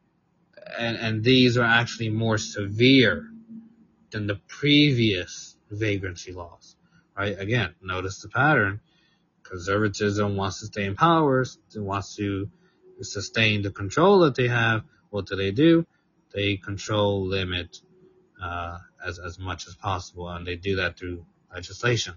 and, 0.79 0.97
and 0.97 1.25
these 1.25 1.57
are 1.57 1.65
actually 1.65 2.11
more 2.11 2.39
severe 2.39 3.29
than 4.11 4.27
the 4.27 4.41
previous 4.49 5.57
vagrancy 5.71 6.33
laws, 6.33 6.77
right? 7.17 7.39
Again, 7.39 7.75
notice 7.83 8.21
the 8.23 8.29
pattern. 8.29 8.81
Conservatism 9.43 10.37
wants 10.37 10.61
to 10.61 10.67
stay 10.67 10.85
in 10.85 10.95
power, 10.95 11.45
wants 11.77 12.17
to 12.17 12.51
sustain 13.01 13.63
the 13.63 13.71
control 13.71 14.21
that 14.21 14.35
they 14.35 14.49
have. 14.49 14.83
What 15.11 15.27
do 15.27 15.37
they 15.37 15.53
do? 15.53 15.87
They 16.35 16.57
control, 16.57 17.27
limit, 17.27 17.81
uh, 18.43 18.79
as, 19.05 19.19
as 19.19 19.39
much 19.39 19.67
as 19.67 19.75
possible, 19.75 20.29
and 20.29 20.47
they 20.47 20.57
do 20.57 20.77
that 20.77 20.99
through 20.99 21.25
legislation, 21.53 22.15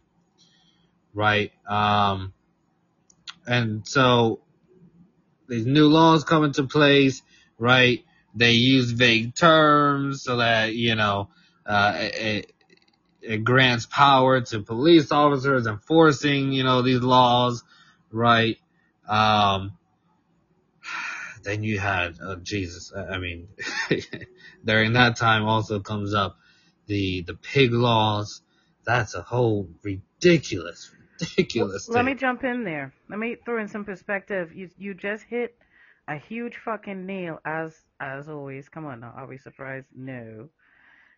right? 1.13 1.51
Um, 1.67 2.33
and 3.45 3.87
so 3.87 4.41
these 5.47 5.65
new 5.65 5.87
laws 5.87 6.23
come 6.23 6.43
into 6.43 6.63
place, 6.63 7.21
right? 7.57 8.03
They 8.33 8.53
use 8.53 8.91
vague 8.91 9.35
terms 9.35 10.23
so 10.23 10.37
that, 10.37 10.73
you 10.73 10.95
know, 10.95 11.29
uh, 11.65 11.93
it, 11.97 12.53
it 13.21 13.43
grants 13.43 13.85
power 13.85 14.41
to 14.41 14.61
police 14.61 15.11
officers 15.11 15.67
enforcing, 15.67 16.51
you 16.51 16.63
know, 16.63 16.81
these 16.81 17.01
laws, 17.01 17.63
right? 18.11 18.57
Um, 19.07 19.77
then 21.43 21.63
you 21.63 21.79
had, 21.79 22.15
uh, 22.23 22.37
Jesus, 22.37 22.93
I 22.95 23.17
mean, 23.17 23.49
during 24.65 24.93
that 24.93 25.17
time 25.17 25.45
also 25.45 25.79
comes 25.79 26.13
up 26.13 26.37
the, 26.87 27.21
the 27.21 27.33
pig 27.33 27.73
laws. 27.73 28.41
That's 28.85 29.15
a 29.15 29.21
whole 29.21 29.69
ridiculous, 29.83 30.91
ridiculous. 31.21 31.89
Let 31.89 32.05
me 32.05 32.13
jump 32.15 32.43
in 32.43 32.63
there. 32.63 32.93
Let 33.09 33.19
me 33.19 33.35
throw 33.45 33.59
in 33.61 33.67
some 33.67 33.85
perspective. 33.85 34.53
You 34.53 34.69
you 34.77 34.93
just 34.93 35.23
hit 35.23 35.57
a 36.07 36.17
huge 36.17 36.57
fucking 36.57 37.05
nail 37.05 37.39
as 37.45 37.85
as 37.99 38.29
always. 38.29 38.69
Come 38.69 38.85
on 38.85 38.99
now, 38.99 39.13
are 39.15 39.27
we 39.27 39.37
surprised? 39.37 39.87
No. 39.95 40.49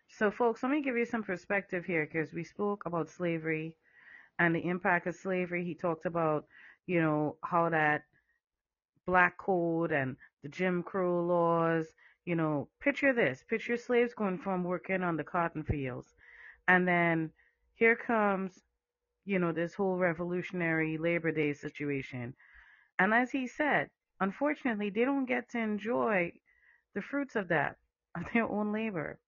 So, 0.08 0.30
folks, 0.30 0.62
let 0.62 0.70
me 0.70 0.82
give 0.82 0.96
you 0.96 1.06
some 1.06 1.22
perspective 1.22 1.84
here 1.84 2.06
because 2.06 2.32
we 2.32 2.44
spoke 2.44 2.84
about 2.86 3.08
slavery 3.08 3.74
and 4.38 4.54
the 4.54 4.66
impact 4.68 5.06
of 5.06 5.16
slavery. 5.16 5.64
He 5.64 5.74
talked 5.74 6.06
about, 6.06 6.46
you 6.86 7.00
know, 7.00 7.36
how 7.42 7.70
that 7.70 8.02
black 9.06 9.38
code 9.38 9.92
and 9.92 10.16
the 10.42 10.48
Jim 10.48 10.82
Crow 10.82 11.24
laws. 11.24 11.86
You 12.26 12.36
know, 12.36 12.68
picture 12.80 13.12
this: 13.12 13.44
picture 13.48 13.76
slaves 13.76 14.14
going 14.14 14.38
from 14.38 14.64
working 14.64 15.02
on 15.02 15.16
the 15.16 15.24
cotton 15.24 15.64
fields, 15.64 16.14
and 16.68 16.86
then 16.86 17.30
here 17.74 17.96
comes 17.96 18.62
you 19.24 19.38
know, 19.38 19.52
this 19.52 19.74
whole 19.74 19.96
revolutionary 19.96 20.98
Labor 20.98 21.32
Day 21.32 21.52
situation. 21.52 22.34
And 22.98 23.12
as 23.14 23.30
he 23.30 23.46
said, 23.46 23.88
unfortunately, 24.20 24.90
they 24.90 25.04
don't 25.04 25.26
get 25.26 25.50
to 25.50 25.58
enjoy 25.58 26.32
the 26.94 27.02
fruits 27.02 27.36
of 27.36 27.48
that, 27.48 27.76
of 28.16 28.22
their 28.32 28.44
own 28.44 28.72
labor. 28.72 29.18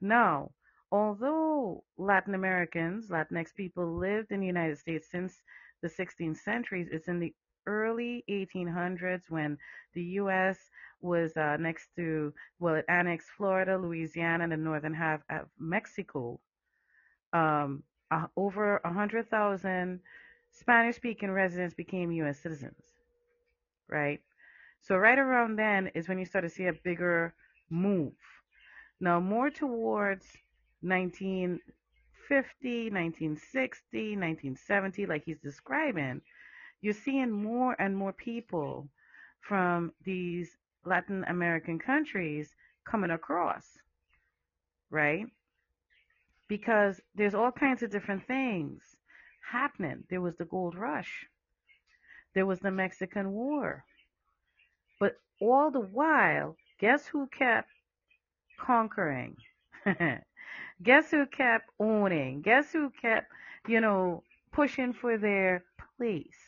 Now, 0.00 0.52
although 0.90 1.84
Latin 1.96 2.34
Americans, 2.34 3.08
Latinx 3.08 3.54
people 3.54 3.98
lived 3.98 4.32
in 4.32 4.40
the 4.40 4.46
United 4.46 4.78
States 4.78 5.08
since 5.10 5.42
the 5.82 5.88
16th 5.88 6.38
centuries, 6.38 6.88
it's 6.90 7.08
in 7.08 7.18
the 7.18 7.34
early 7.66 8.24
1800s 8.28 9.22
when 9.28 9.56
the 9.94 10.02
U.S. 10.20 10.58
was 11.00 11.36
uh, 11.36 11.56
next 11.58 11.88
to, 11.96 12.32
well, 12.58 12.74
it 12.74 12.84
annexed 12.88 13.28
Florida, 13.36 13.78
Louisiana, 13.78 14.44
and 14.44 14.52
the 14.52 14.56
northern 14.56 14.94
half 14.94 15.20
of 15.30 15.48
Mexico. 15.58 16.40
Um, 17.32 17.82
uh, 18.12 18.26
over 18.36 18.80
100,000 18.84 20.00
Spanish 20.50 20.96
speaking 20.96 21.30
residents 21.30 21.74
became 21.74 22.12
U.S. 22.12 22.38
citizens, 22.38 22.76
right? 23.88 24.20
So, 24.82 24.96
right 24.96 25.18
around 25.18 25.56
then 25.56 25.90
is 25.94 26.08
when 26.08 26.18
you 26.18 26.26
start 26.26 26.44
to 26.44 26.50
see 26.50 26.66
a 26.66 26.72
bigger 26.72 27.34
move. 27.70 28.12
Now, 29.00 29.18
more 29.18 29.48
towards 29.48 30.26
1950, 30.82 32.90
1960, 32.90 34.16
1970, 34.16 35.06
like 35.06 35.24
he's 35.24 35.38
describing, 35.38 36.20
you're 36.82 36.92
seeing 36.92 37.30
more 37.30 37.74
and 37.80 37.96
more 37.96 38.12
people 38.12 38.88
from 39.40 39.92
these 40.04 40.58
Latin 40.84 41.24
American 41.28 41.78
countries 41.78 42.54
coming 42.84 43.10
across, 43.10 43.78
right? 44.90 45.26
Because 46.52 47.00
there's 47.14 47.34
all 47.34 47.50
kinds 47.50 47.82
of 47.82 47.90
different 47.90 48.26
things 48.26 48.82
happening. 49.50 50.04
There 50.10 50.20
was 50.20 50.36
the 50.36 50.44
gold 50.44 50.74
rush, 50.74 51.24
there 52.34 52.44
was 52.44 52.60
the 52.60 52.70
Mexican 52.70 53.32
War. 53.32 53.86
But 55.00 55.14
all 55.40 55.70
the 55.70 55.80
while, 55.80 56.58
guess 56.78 57.06
who 57.06 57.26
kept 57.28 57.70
conquering? 58.60 59.38
guess 60.82 61.10
who 61.10 61.24
kept 61.24 61.70
owning? 61.80 62.42
Guess 62.42 62.70
who 62.70 62.90
kept, 63.00 63.28
you 63.66 63.80
know, 63.80 64.22
pushing 64.52 64.92
for 64.92 65.16
their 65.16 65.64
place? 65.98 66.42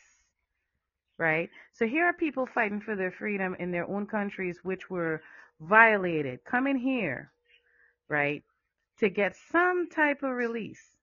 Right? 1.17 1.49
So 1.73 1.87
here 1.87 2.05
are 2.05 2.13
people 2.13 2.45
fighting 2.45 2.79
for 2.79 2.95
their 2.95 3.11
freedom 3.11 3.55
in 3.57 3.71
their 3.71 3.89
own 3.89 4.05
countries, 4.05 4.59
which 4.61 4.87
were 4.87 5.23
violated, 5.59 6.43
coming 6.45 6.77
here, 6.77 7.31
right, 8.07 8.43
to 8.99 9.09
get 9.09 9.35
some 9.51 9.89
type 9.89 10.23
of 10.23 10.31
release, 10.31 10.97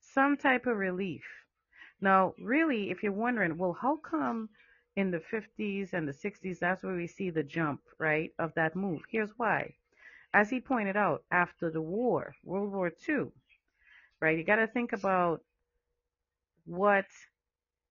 some 0.00 0.36
type 0.36 0.66
of 0.66 0.76
relief. 0.76 1.24
Now, 2.00 2.34
really, 2.38 2.90
if 2.90 3.02
you're 3.02 3.12
wondering, 3.12 3.56
well, 3.56 3.76
how 3.80 3.96
come 3.96 4.48
in 4.96 5.10
the 5.10 5.22
50s 5.32 5.92
and 5.92 6.06
the 6.06 6.12
60s, 6.12 6.58
that's 6.58 6.82
where 6.82 6.96
we 6.96 7.06
see 7.06 7.30
the 7.30 7.42
jump, 7.42 7.80
right, 7.98 8.30
of 8.38 8.52
that 8.54 8.76
move? 8.76 9.02
Here's 9.08 9.30
why. 9.36 9.74
As 10.34 10.50
he 10.50 10.60
pointed 10.60 10.96
out, 10.96 11.24
after 11.30 11.70
the 11.70 11.80
war, 11.80 12.34
World 12.44 12.72
War 12.72 12.92
II, 13.08 13.26
right, 14.20 14.36
you 14.36 14.44
got 14.44 14.56
to 14.56 14.66
think 14.66 14.92
about 14.92 15.42
what 16.64 17.06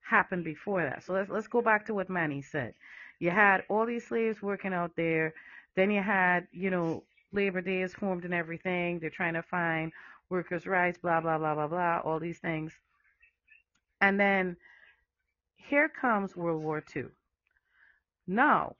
happened 0.01 0.43
before 0.43 0.83
that. 0.83 1.03
So 1.03 1.13
let's 1.13 1.29
let's 1.29 1.47
go 1.47 1.61
back 1.61 1.85
to 1.85 1.93
what 1.93 2.09
Manny 2.09 2.41
said. 2.41 2.73
You 3.19 3.29
had 3.29 3.63
all 3.69 3.85
these 3.85 4.07
slaves 4.07 4.41
working 4.41 4.73
out 4.73 4.91
there. 4.95 5.33
Then 5.75 5.91
you 5.91 6.01
had, 6.01 6.47
you 6.51 6.69
know, 6.69 7.03
Labor 7.33 7.61
Day 7.61 7.81
is 7.81 7.93
formed 7.93 8.25
and 8.25 8.33
everything. 8.33 8.99
They're 8.99 9.09
trying 9.09 9.35
to 9.35 9.43
find 9.43 9.91
workers' 10.29 10.67
rights, 10.67 10.97
blah 10.97 11.21
blah 11.21 11.37
blah 11.37 11.55
blah 11.55 11.67
blah, 11.67 12.01
all 12.03 12.19
these 12.19 12.39
things. 12.39 12.73
And 14.01 14.19
then 14.19 14.57
here 15.55 15.89
comes 15.89 16.35
World 16.35 16.63
War 16.63 16.83
II. 16.95 17.05
Now, 18.27 18.75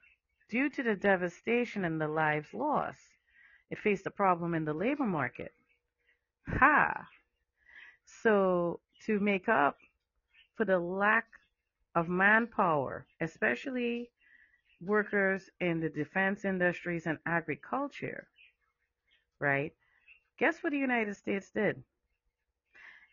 due 0.49 0.69
to 0.69 0.83
the 0.83 0.95
devastation 0.95 1.85
and 1.85 2.01
the 2.01 2.07
lives 2.07 2.53
lost, 2.53 2.99
it 3.69 3.79
faced 3.79 4.05
a 4.05 4.11
problem 4.11 4.53
in 4.53 4.65
the 4.65 4.73
labor 4.73 5.05
market. 5.05 5.53
Ha! 6.47 7.07
So, 8.05 8.81
to 9.05 9.19
make 9.19 9.47
up 9.47 9.77
for 10.55 10.65
the 10.65 10.79
lack 10.79 11.27
of 11.95 12.09
manpower, 12.09 13.05
especially 13.21 14.09
workers 14.81 15.49
in 15.59 15.79
the 15.79 15.89
defense 15.89 16.43
industries 16.43 17.05
and 17.05 17.17
agriculture, 17.25 18.27
right? 19.41 19.73
Guess 20.37 20.63
what 20.63 20.71
the 20.71 20.79
United 20.79 21.15
States 21.15 21.51
did? 21.51 21.83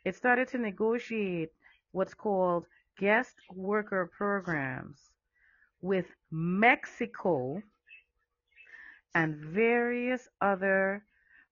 It 0.05 0.15
started 0.15 0.49
to 0.49 0.59
negotiate 0.59 1.51
what's 1.93 2.15
called 2.15 2.67
guest 2.99 3.37
worker 3.55 4.11
programs 4.17 4.99
with 5.81 6.07
Mexico 6.31 7.63
and 9.15 9.37
various 9.37 10.29
other 10.41 11.05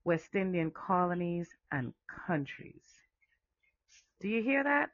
West 0.05 0.35
Indian 0.35 0.71
colonies 0.71 1.49
and 1.73 1.93
countries. 2.27 3.01
Do 4.21 4.29
you 4.29 4.43
hear 4.43 4.63
that? 4.65 4.91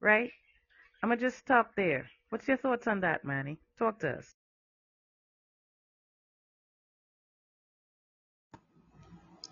Right? 0.00 0.30
I'm 1.02 1.08
going 1.08 1.18
to 1.18 1.26
just 1.26 1.38
stop 1.38 1.72
there. 1.76 2.08
What's 2.30 2.48
your 2.48 2.56
thoughts 2.56 2.86
on 2.86 3.00
that, 3.00 3.24
Manny? 3.24 3.58
Talk 3.78 3.98
to 4.00 4.18
us. 4.18 4.36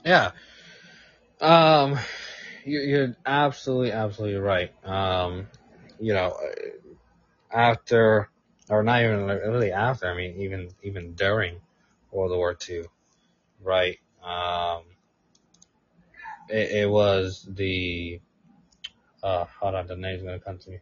Yeah. 0.04 0.32
Um, 1.40 1.98
you're 2.64 3.16
absolutely, 3.24 3.92
absolutely 3.92 4.38
right. 4.38 4.72
Um, 4.84 5.46
you 5.98 6.12
know, 6.12 6.36
after, 7.50 8.28
or 8.68 8.82
not 8.82 9.02
even 9.02 9.26
really 9.26 9.72
after, 9.72 10.10
I 10.10 10.16
mean, 10.16 10.36
even, 10.40 10.70
even 10.82 11.14
during 11.14 11.56
World 12.12 12.32
War 12.32 12.56
II, 12.68 12.84
right? 13.62 13.98
Um, 14.22 14.82
it, 16.48 16.82
it 16.82 16.90
was 16.90 17.46
the, 17.48 18.20
uh, 19.22 19.44
hold 19.60 19.74
on, 19.74 19.86
the 19.86 19.96
name's 19.96 20.22
gonna 20.22 20.38
come 20.40 20.58
to 20.58 20.70
me. 20.70 20.78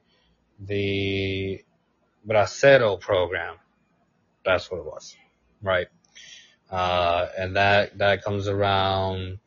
The 0.60 1.64
Bracero 2.26 3.00
program. 3.00 3.56
That's 4.44 4.70
what 4.70 4.78
it 4.78 4.86
was, 4.86 5.16
right? 5.62 5.88
Uh, 6.70 7.26
and 7.36 7.56
that, 7.56 7.98
that 7.98 8.22
comes 8.22 8.48
around, 8.48 9.38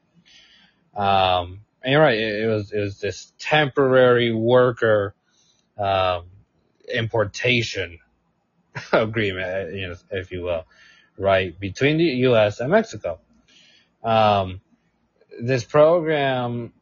Um, 0.96 1.62
and 1.82 1.92
you're 1.92 2.02
right, 2.02 2.18
it, 2.18 2.44
it 2.44 2.48
was, 2.48 2.72
it 2.72 2.80
was 2.80 3.00
this 3.00 3.34
temporary 3.40 4.34
worker, 4.34 5.14
um, 5.78 6.26
importation 6.94 8.00
agreement, 8.94 9.74
you 9.74 9.90
know, 9.90 9.96
if 10.12 10.32
you 10.32 10.44
will, 10.44 10.66
right, 11.18 11.60
between 11.60 11.98
the 11.98 12.04
U.S. 12.04 12.60
and 12.60 12.72
Mexico. 12.72 13.20
Um, 14.04 14.62
this 15.40 15.64
program 15.64 16.74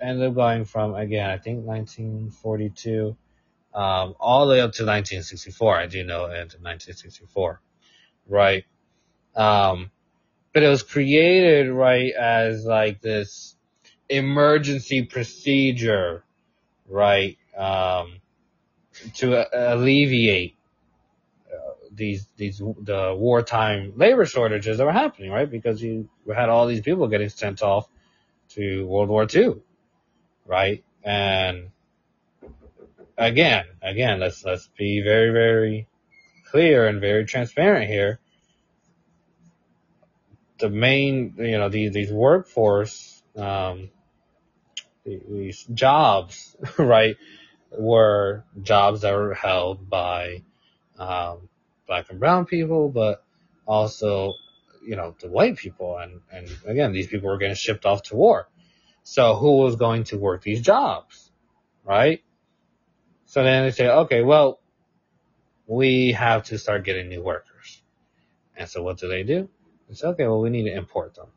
ended 0.00 0.28
up 0.28 0.34
going 0.34 0.64
from 0.64 0.94
again, 0.94 1.28
I 1.28 1.38
think 1.38 1.64
1942, 1.64 3.16
um, 3.74 4.14
all 4.18 4.46
the 4.46 4.54
way 4.54 4.60
up 4.60 4.72
to 4.74 4.84
1964. 4.84 5.76
I 5.76 5.86
do 5.86 6.04
know 6.04 6.24
into 6.24 6.58
1964, 6.58 7.60
right? 8.28 8.64
Um, 9.34 9.90
but 10.52 10.62
it 10.62 10.68
was 10.68 10.82
created 10.82 11.70
right 11.70 12.12
as 12.12 12.64
like 12.64 13.02
this 13.02 13.54
emergency 14.08 15.02
procedure, 15.02 16.24
right? 16.88 17.36
Um, 17.56 18.20
to 19.16 19.74
alleviate 19.74 20.55
these 21.96 22.26
these 22.36 22.58
the 22.58 23.14
wartime 23.16 23.94
labor 23.96 24.26
shortages 24.26 24.78
that 24.78 24.84
were 24.84 24.92
happening, 24.92 25.30
right? 25.30 25.50
Because 25.50 25.82
you 25.82 26.08
had 26.34 26.48
all 26.48 26.66
these 26.66 26.82
people 26.82 27.08
getting 27.08 27.28
sent 27.28 27.62
off 27.62 27.88
to 28.50 28.86
World 28.86 29.08
War 29.08 29.26
II, 29.32 29.56
right? 30.46 30.84
And 31.02 31.70
again, 33.16 33.64
again, 33.82 34.20
let's, 34.20 34.44
let's 34.44 34.68
be 34.76 35.00
very, 35.02 35.30
very 35.30 35.86
clear 36.50 36.86
and 36.86 37.00
very 37.00 37.24
transparent 37.24 37.88
here. 37.88 38.18
The 40.58 40.70
main, 40.70 41.34
you 41.38 41.58
know, 41.58 41.68
these, 41.68 41.92
these 41.92 42.10
workforce, 42.10 43.22
um, 43.36 43.90
these 45.04 45.64
jobs, 45.64 46.56
right, 46.78 47.16
were 47.70 48.44
jobs 48.62 49.02
that 49.02 49.12
were 49.12 49.34
held 49.34 49.88
by, 49.88 50.42
um, 50.98 51.48
black 51.86 52.10
and 52.10 52.18
brown 52.18 52.46
people, 52.46 52.88
but 52.88 53.24
also, 53.66 54.34
you 54.84 54.96
know, 54.96 55.14
the 55.20 55.28
white 55.28 55.56
people. 55.56 55.98
And, 55.98 56.20
and 56.32 56.48
again, 56.66 56.92
these 56.92 57.06
people 57.06 57.28
were 57.28 57.38
getting 57.38 57.56
shipped 57.56 57.86
off 57.86 58.02
to 58.04 58.16
war. 58.16 58.48
So 59.02 59.36
who 59.36 59.58
was 59.58 59.76
going 59.76 60.04
to 60.04 60.18
work 60.18 60.42
these 60.42 60.60
jobs? 60.60 61.30
Right? 61.84 62.22
So 63.26 63.42
then 63.42 63.64
they 63.64 63.70
say, 63.70 63.88
okay, 63.88 64.22
well, 64.22 64.60
we 65.66 66.12
have 66.12 66.44
to 66.44 66.58
start 66.58 66.84
getting 66.84 67.08
new 67.08 67.22
workers. 67.22 67.82
And 68.56 68.68
so 68.68 68.82
what 68.82 68.98
do 68.98 69.08
they 69.08 69.22
do? 69.22 69.48
They 69.88 69.94
say, 69.94 70.08
okay, 70.08 70.26
well, 70.26 70.40
we 70.40 70.50
need 70.50 70.64
to 70.64 70.74
import 70.74 71.14
them. 71.14 71.28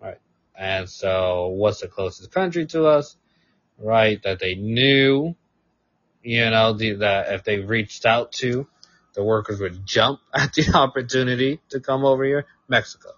Right? 0.00 0.18
And 0.58 0.88
so 0.88 1.48
what's 1.48 1.80
the 1.80 1.88
closest 1.88 2.30
country 2.32 2.66
to 2.66 2.86
us? 2.86 3.16
Right? 3.78 4.22
That 4.22 4.38
they 4.38 4.54
knew, 4.54 5.36
you 6.22 6.50
know, 6.50 6.72
the, 6.72 6.94
that 6.94 7.32
if 7.32 7.44
they 7.44 7.58
reached 7.58 8.06
out 8.06 8.32
to, 8.32 8.66
the 9.16 9.24
workers 9.24 9.58
would 9.58 9.84
jump 9.84 10.20
at 10.34 10.52
the 10.52 10.70
opportunity 10.74 11.60
to 11.70 11.80
come 11.80 12.04
over 12.04 12.22
here, 12.22 12.46
Mexico. 12.68 13.10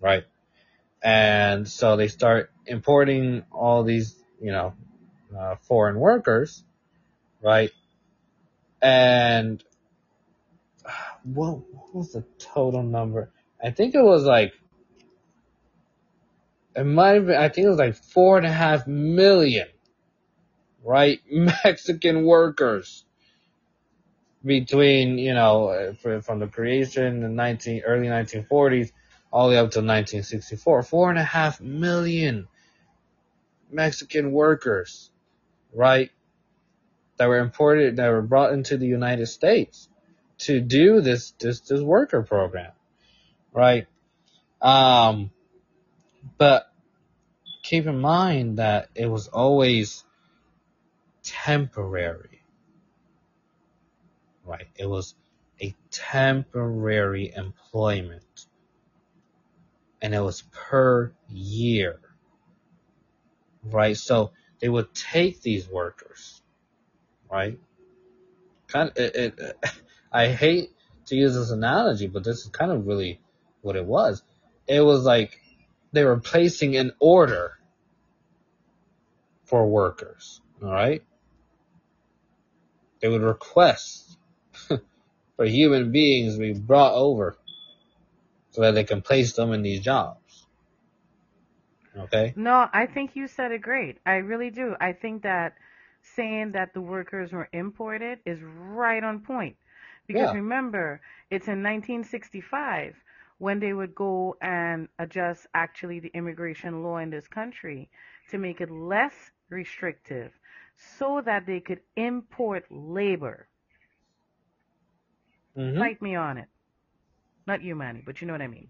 Right? 0.00 0.24
And 1.04 1.68
so 1.68 1.96
they 1.96 2.08
start 2.08 2.50
importing 2.66 3.44
all 3.52 3.84
these, 3.84 4.16
you 4.40 4.50
know, 4.50 4.74
uh, 5.38 5.56
foreign 5.62 5.98
workers, 5.98 6.64
right? 7.42 7.70
And 8.80 9.62
what, 11.22 11.58
what 11.72 11.94
was 11.94 12.12
the 12.12 12.24
total 12.38 12.82
number? 12.82 13.30
I 13.62 13.70
think 13.70 13.94
it 13.94 14.02
was 14.02 14.24
like, 14.24 14.54
it 16.74 16.84
might 16.84 17.10
have 17.10 17.26
been, 17.26 17.36
I 17.36 17.48
think 17.50 17.66
it 17.66 17.70
was 17.70 17.78
like 17.78 17.94
four 17.94 18.38
and 18.38 18.46
a 18.46 18.52
half 18.52 18.86
million, 18.86 19.68
right? 20.82 21.20
Mexican 21.30 22.24
workers 22.24 23.04
between 24.44 25.18
you 25.18 25.34
know 25.34 25.94
from 26.22 26.38
the 26.38 26.46
creation 26.46 27.04
in 27.04 27.20
the 27.20 27.28
19 27.28 27.82
early 27.82 28.06
1940s 28.08 28.92
all 29.30 29.48
the 29.48 29.54
way 29.54 29.58
up 29.58 29.70
to 29.70 29.78
1964 29.78 30.82
four 30.82 31.10
and 31.10 31.18
a 31.18 31.24
half 31.24 31.60
million 31.60 32.48
mexican 33.70 34.32
workers 34.32 35.10
right 35.72 36.10
that 37.16 37.28
were 37.28 37.38
imported 37.38 37.96
that 37.96 38.08
were 38.10 38.22
brought 38.22 38.52
into 38.52 38.76
the 38.76 38.86
united 38.86 39.26
states 39.26 39.88
to 40.38 40.60
do 40.60 41.00
this 41.00 41.32
this 41.38 41.60
this 41.60 41.80
worker 41.80 42.22
program 42.22 42.72
right? 43.52 43.86
Um 44.60 45.30
but 46.38 46.70
keep 47.62 47.86
in 47.86 48.00
mind 48.00 48.58
that 48.58 48.88
it 48.94 49.06
was 49.06 49.28
always 49.28 50.04
temporary 51.22 52.41
right? 54.44 54.66
It 54.76 54.86
was 54.86 55.14
a 55.60 55.74
temporary 55.90 57.32
employment. 57.34 58.46
And 60.00 60.14
it 60.14 60.20
was 60.20 60.42
per 60.50 61.12
year. 61.28 62.00
Right? 63.64 63.96
So 63.96 64.32
they 64.60 64.68
would 64.68 64.94
take 64.94 65.40
these 65.42 65.68
workers, 65.68 66.42
right? 67.30 67.58
Kind 68.66 68.90
of, 68.90 68.96
it, 68.96 69.16
it, 69.16 69.56
I 70.12 70.28
hate 70.28 70.70
to 71.06 71.16
use 71.16 71.34
this 71.34 71.50
analogy, 71.50 72.06
but 72.06 72.24
this 72.24 72.42
is 72.42 72.48
kind 72.48 72.70
of 72.70 72.86
really 72.86 73.20
what 73.60 73.76
it 73.76 73.84
was. 73.84 74.22
It 74.66 74.80
was 74.80 75.04
like 75.04 75.40
they 75.92 76.04
were 76.04 76.18
placing 76.18 76.76
an 76.76 76.92
order 76.98 77.58
for 79.44 79.66
workers, 79.66 80.40
all 80.62 80.70
right? 80.70 81.02
They 83.00 83.08
would 83.08 83.22
request 83.22 84.01
for 85.42 85.48
human 85.48 85.90
beings 85.90 86.38
be 86.38 86.52
brought 86.52 86.94
over 86.94 87.36
so 88.52 88.60
that 88.60 88.76
they 88.76 88.84
can 88.84 89.02
place 89.02 89.32
them 89.32 89.52
in 89.52 89.62
these 89.62 89.80
jobs. 89.80 90.46
Okay? 91.98 92.32
No, 92.36 92.68
I 92.72 92.86
think 92.86 93.16
you 93.16 93.26
said 93.26 93.50
it 93.50 93.60
great. 93.60 93.98
I 94.06 94.18
really 94.18 94.50
do. 94.50 94.76
I 94.80 94.92
think 94.92 95.24
that 95.24 95.54
saying 96.14 96.52
that 96.52 96.74
the 96.74 96.80
workers 96.80 97.32
were 97.32 97.48
imported 97.52 98.20
is 98.24 98.38
right 98.40 99.02
on 99.02 99.18
point. 99.18 99.56
Because 100.06 100.28
yeah. 100.28 100.34
remember, 100.34 101.00
it's 101.28 101.48
in 101.48 101.60
1965 101.60 102.94
when 103.38 103.58
they 103.58 103.72
would 103.72 103.96
go 103.96 104.36
and 104.40 104.86
adjust 105.00 105.48
actually 105.54 105.98
the 105.98 106.12
immigration 106.14 106.84
law 106.84 106.98
in 106.98 107.10
this 107.10 107.26
country 107.26 107.90
to 108.30 108.38
make 108.38 108.60
it 108.60 108.70
less 108.70 109.32
restrictive 109.48 110.30
so 111.00 111.20
that 111.20 111.46
they 111.46 111.58
could 111.58 111.80
import 111.96 112.64
labor. 112.70 113.48
Mm-hmm. 115.56 115.78
Fight 115.78 116.02
me 116.02 116.16
on 116.16 116.38
it. 116.38 116.48
Not 117.46 117.62
you, 117.62 117.74
Manny, 117.74 118.02
but 118.04 118.20
you 118.20 118.26
know 118.26 118.34
what 118.34 118.42
I 118.42 118.48
mean. 118.48 118.68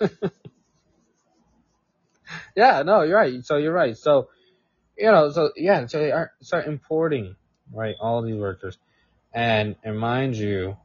yeah, 2.56 2.82
no, 2.82 3.02
you're 3.02 3.16
right. 3.16 3.44
So 3.44 3.56
you're 3.56 3.72
right. 3.72 3.96
So, 3.96 4.28
you 4.96 5.10
know, 5.10 5.30
so 5.30 5.50
yeah, 5.56 5.86
so 5.86 5.98
they 5.98 6.12
are, 6.12 6.32
start 6.42 6.66
importing, 6.66 7.36
right, 7.72 7.94
all 8.00 8.22
these 8.22 8.36
workers. 8.36 8.78
And, 9.32 9.76
and 9.84 9.98
mind 9.98 10.36
you, 10.36 10.76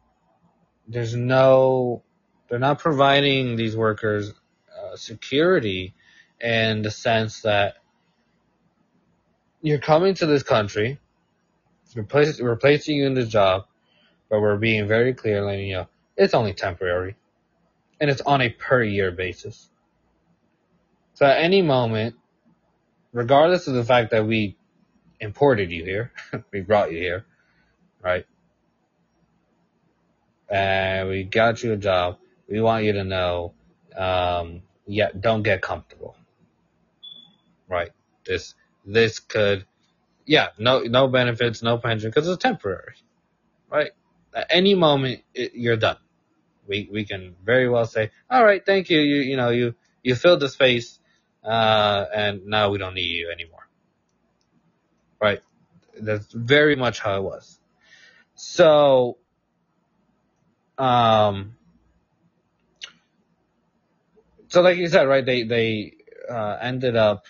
there's 0.88 1.16
no, 1.16 2.04
they're 2.50 2.60
not 2.60 2.80
providing 2.80 3.56
these 3.56 3.76
workers 3.76 4.34
uh, 4.78 4.96
security 4.96 5.94
in 6.40 6.82
the 6.82 6.92
sense 6.92 7.42
that 7.42 7.76
you're 9.62 9.80
coming 9.80 10.14
to 10.16 10.28
this 10.28 10.44
country, 10.44 11.00
replace, 11.96 12.40
we're 12.40 12.58
you 12.86 13.08
in 13.08 13.16
the 13.16 13.26
job, 13.26 13.66
but 14.30 14.42
we're 14.42 14.58
being 14.58 14.88
very 14.88 15.14
clear, 15.14 15.44
letting 15.44 15.68
you 15.68 15.76
know 15.76 15.88
it's 16.18 16.34
only 16.34 16.54
temporary, 16.54 17.16
and 18.00 18.10
it's 18.10 18.22
on 18.22 18.42
a 18.42 18.50
per 18.50 18.84
year 18.84 19.12
basis. 19.12 19.70
So 21.14 21.26
at 21.26 21.38
any 21.42 21.62
moment, 21.62 22.16
regardless 23.14 23.68
of 23.68 23.74
the 23.74 23.84
fact 23.84 24.12
that 24.12 24.26
we 24.26 24.58
imported 25.20 25.72
you 25.72 25.84
here, 25.84 26.12
we 26.52 26.62
brought 26.62 26.92
you 26.92 26.98
here, 27.00 27.26
right? 28.04 28.26
And 30.50 31.10
we 31.10 31.24
got 31.24 31.64
you 31.64 31.74
a 31.74 31.78
job. 31.78 32.18
We 32.50 32.62
want 32.62 32.84
you 32.84 32.94
to 32.94 33.04
know, 33.04 33.54
um, 33.96 34.62
yeah, 34.86 35.10
don't 35.18 35.42
get 35.42 35.62
comfortable, 35.62 36.16
right? 37.68 37.90
This, 38.26 38.54
this 38.86 39.20
could, 39.20 39.66
yeah, 40.26 40.50
no, 40.58 40.82
no 40.82 41.08
benefits, 41.08 41.64
no 41.64 41.78
pension, 41.78 42.10
because 42.10 42.28
it's 42.28 42.42
temporary, 42.42 42.96
right? 43.72 43.92
At 44.36 44.48
any 44.50 44.76
moment 44.76 45.22
it, 45.34 45.54
you're 45.56 45.78
done. 45.78 45.98
We 46.68 46.90
we 46.92 47.06
can 47.06 47.36
very 47.44 47.70
well 47.70 47.86
say, 47.86 48.12
all 48.30 48.44
right, 48.44 48.64
thank 48.66 48.90
you. 48.90 49.00
You 49.00 49.22
you 49.22 49.38
know 49.38 49.50
you 49.50 49.76
you 50.04 50.16
filled 50.16 50.42
the 50.42 50.50
space, 50.50 51.00
uh, 51.44 52.06
and 52.14 52.46
now 52.46 52.70
we 52.70 52.78
don't 52.78 52.94
need 52.96 53.10
you 53.10 53.32
anymore. 53.32 53.68
Right. 55.22 55.42
That's 56.00 56.32
very 56.32 56.76
much 56.76 57.00
how 57.00 57.18
it 57.18 57.24
was. 57.24 57.60
So, 58.36 59.18
um, 60.78 61.56
so 64.50 64.62
like 64.62 64.78
you 64.78 64.88
said, 64.90 65.08
right? 65.08 65.26
They 65.26 65.44
they 65.44 65.94
uh, 66.30 66.58
ended 66.62 66.96
up 66.96 67.26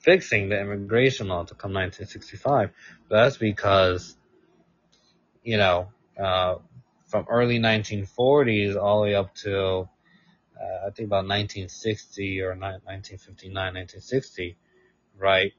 fixing 0.00 0.48
the 0.48 0.60
immigration 0.60 1.28
law 1.28 1.44
to 1.44 1.54
come 1.54 1.72
1965. 1.72 2.70
But 3.08 3.24
that's 3.24 3.36
because 3.36 4.16
you 5.42 5.56
know, 5.56 5.88
uh, 6.18 6.56
from 7.08 7.26
early 7.28 7.58
1940s 7.58 8.76
all 8.76 9.00
the 9.00 9.04
way 9.04 9.14
up 9.14 9.34
to, 9.34 9.88
uh, 10.60 10.86
I 10.86 10.90
think 10.90 11.06
about 11.06 11.26
1960 11.26 12.40
or 12.42 12.50
1959, 12.50 13.54
1960, 13.54 14.56
right? 15.18 15.52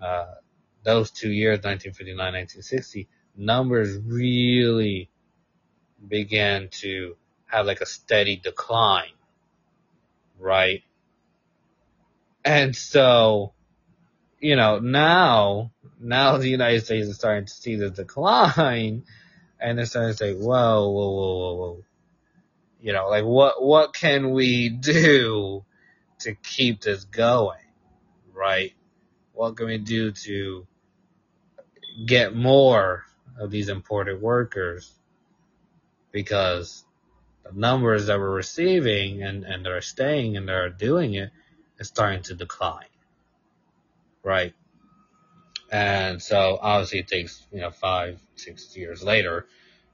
Uh, 0.00 0.34
those 0.84 1.10
two 1.10 1.30
years, 1.30 1.58
1959, 1.58 2.16
1960, 2.16 3.08
numbers 3.36 3.98
really 3.98 5.10
began 6.06 6.68
to 6.70 7.16
have 7.46 7.66
like 7.66 7.80
a 7.80 7.86
steady 7.86 8.36
decline, 8.36 9.12
right? 10.38 10.82
And 12.44 12.74
so, 12.74 13.52
you 14.40 14.56
know, 14.56 14.80
now, 14.80 15.70
now 16.02 16.36
the 16.36 16.48
United 16.48 16.84
States 16.84 17.08
is 17.08 17.16
starting 17.16 17.46
to 17.46 17.52
see 17.52 17.76
the 17.76 17.90
decline 17.90 19.04
and 19.60 19.78
they're 19.78 19.86
starting 19.86 20.12
to 20.12 20.16
say, 20.16 20.34
whoa, 20.34 20.88
whoa, 20.90 21.10
whoa, 21.10 21.34
whoa, 21.34 21.54
whoa. 21.54 21.84
You 22.80 22.92
know, 22.92 23.08
like 23.08 23.24
what, 23.24 23.62
what 23.62 23.94
can 23.94 24.32
we 24.32 24.68
do 24.68 25.64
to 26.20 26.34
keep 26.34 26.80
this 26.80 27.04
going? 27.04 27.58
Right? 28.32 28.74
What 29.32 29.56
can 29.56 29.66
we 29.66 29.78
do 29.78 30.12
to 30.12 30.66
get 32.06 32.34
more 32.34 33.04
of 33.38 33.50
these 33.50 33.68
imported 33.68 34.20
workers? 34.20 34.92
Because 36.10 36.84
the 37.44 37.52
numbers 37.52 38.06
that 38.06 38.18
we're 38.18 38.30
receiving 38.30 39.22
and, 39.22 39.44
and 39.44 39.66
are 39.66 39.80
staying 39.80 40.36
and 40.36 40.50
are 40.50 40.68
doing 40.68 41.14
it 41.14 41.30
is 41.78 41.88
starting 41.88 42.22
to 42.24 42.34
decline 42.34 42.86
right? 44.22 44.54
And 45.72 46.20
so 46.22 46.58
obviously 46.60 46.98
it 46.98 47.08
takes, 47.08 47.46
you 47.50 47.60
know, 47.62 47.70
five, 47.70 48.20
six 48.36 48.76
years 48.76 49.02
later, 49.02 49.46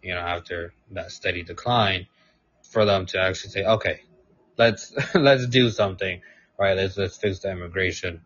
you 0.02 0.12
know, 0.12 0.20
after 0.20 0.74
that 0.90 1.12
steady 1.12 1.44
decline 1.44 2.08
for 2.64 2.84
them 2.84 3.06
to 3.06 3.20
actually 3.20 3.50
say, 3.50 3.64
okay, 3.64 4.00
let's, 4.56 4.92
let's 5.14 5.46
do 5.46 5.70
something, 5.70 6.20
right? 6.58 6.76
Let's, 6.76 6.98
let's 6.98 7.16
fix 7.16 7.38
the 7.38 7.52
immigration, 7.52 8.22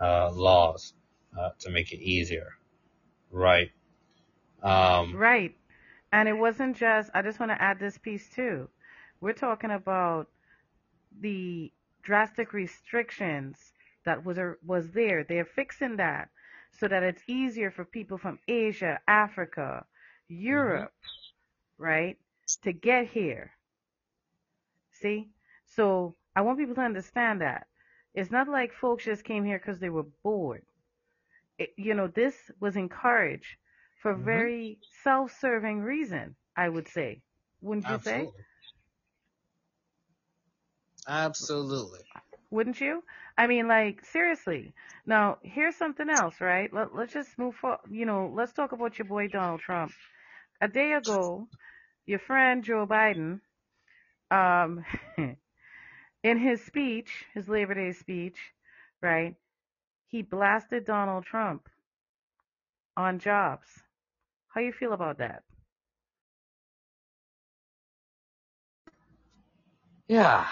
uh, 0.00 0.32
laws, 0.32 0.92
uh, 1.38 1.50
to 1.60 1.70
make 1.70 1.92
it 1.92 2.00
easier, 2.00 2.54
right? 3.30 3.70
Um, 4.64 5.14
right. 5.14 5.54
And 6.12 6.28
it 6.28 6.36
wasn't 6.36 6.76
just, 6.76 7.10
I 7.14 7.22
just 7.22 7.38
want 7.38 7.52
to 7.52 7.62
add 7.62 7.78
this 7.78 7.96
piece 7.96 8.28
too. 8.28 8.68
We're 9.20 9.34
talking 9.34 9.70
about 9.70 10.26
the 11.20 11.72
drastic 12.02 12.52
restrictions 12.52 13.72
that 14.04 14.24
was 14.24 14.38
was 14.64 14.90
there. 14.90 15.24
They're 15.24 15.44
fixing 15.44 15.96
that 15.96 16.30
so 16.72 16.88
that 16.88 17.02
it's 17.02 17.22
easier 17.26 17.70
for 17.70 17.84
people 17.84 18.18
from 18.18 18.38
Asia, 18.48 19.00
Africa, 19.08 19.84
Europe, 20.28 20.92
mm-hmm. 20.92 21.82
right, 21.82 22.16
to 22.62 22.72
get 22.72 23.08
here. 23.08 23.52
See? 24.92 25.28
So 25.66 26.16
I 26.34 26.42
want 26.42 26.58
people 26.58 26.74
to 26.76 26.80
understand 26.80 27.40
that. 27.40 27.66
It's 28.14 28.30
not 28.30 28.48
like 28.48 28.72
folks 28.72 29.04
just 29.04 29.24
came 29.24 29.44
here 29.44 29.58
because 29.58 29.78
they 29.80 29.90
were 29.90 30.06
bored. 30.22 30.62
It, 31.58 31.70
you 31.76 31.94
know, 31.94 32.08
this 32.08 32.34
was 32.60 32.76
encouraged 32.76 33.56
for 34.02 34.14
mm-hmm. 34.14 34.24
very 34.24 34.78
self-serving 35.02 35.80
reason, 35.80 36.36
I 36.56 36.68
would 36.68 36.88
say. 36.88 37.22
Wouldn't 37.60 37.86
you 37.86 37.94
Absolutely. 37.94 38.26
say? 38.26 38.32
Absolutely. 41.08 42.00
Wouldn't 42.50 42.80
you? 42.80 43.02
I 43.36 43.46
mean, 43.46 43.68
like, 43.68 44.04
seriously. 44.04 44.74
Now, 45.06 45.38
here's 45.42 45.76
something 45.76 46.08
else, 46.08 46.40
right? 46.40 46.72
Let, 46.72 46.94
let's 46.94 47.12
just 47.12 47.38
move 47.38 47.54
forward. 47.56 47.80
You 47.90 48.06
know, 48.06 48.30
let's 48.34 48.52
talk 48.52 48.72
about 48.72 48.98
your 48.98 49.06
boy 49.06 49.28
Donald 49.28 49.60
Trump. 49.60 49.92
A 50.60 50.68
day 50.68 50.92
ago, 50.92 51.48
your 52.06 52.18
friend 52.18 52.62
Joe 52.64 52.86
Biden, 52.86 53.40
um, 54.30 54.84
in 56.22 56.38
his 56.38 56.64
speech, 56.64 57.26
his 57.34 57.48
Labor 57.48 57.74
Day 57.74 57.92
speech, 57.92 58.38
right, 59.02 59.36
he 60.06 60.22
blasted 60.22 60.84
Donald 60.84 61.24
Trump 61.24 61.68
on 62.96 63.18
jobs. 63.18 63.82
How 64.48 64.60
you 64.60 64.72
feel 64.72 64.92
about 64.92 65.18
that? 65.18 65.44
Yeah. 70.08 70.46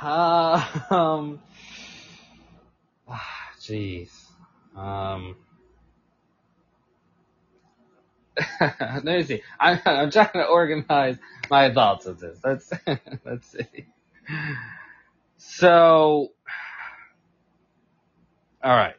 Uh, 0.00 0.64
um. 0.90 1.40
Jeez. 3.60 4.10
Um. 4.76 5.36
Let 8.60 9.04
me 9.04 9.22
see. 9.22 9.42
I'm, 9.58 9.80
I'm 9.84 10.10
trying 10.10 10.32
to 10.34 10.44
organize 10.46 11.16
my 11.50 11.72
thoughts 11.72 12.06
of 12.06 12.20
this. 12.20 12.38
Let's 12.44 12.70
let's 13.24 13.48
see. 13.48 13.86
So, 15.38 16.32
all 18.62 18.76
right. 18.76 18.96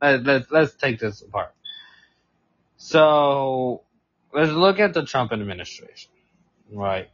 let's 0.00 0.50
let's 0.50 0.74
take 0.74 1.00
this 1.00 1.22
apart. 1.22 1.52
So, 2.76 3.82
let's 4.32 4.52
look 4.52 4.78
at 4.78 4.94
the 4.94 5.04
Trump 5.04 5.32
administration, 5.32 6.10
right? 6.72 7.08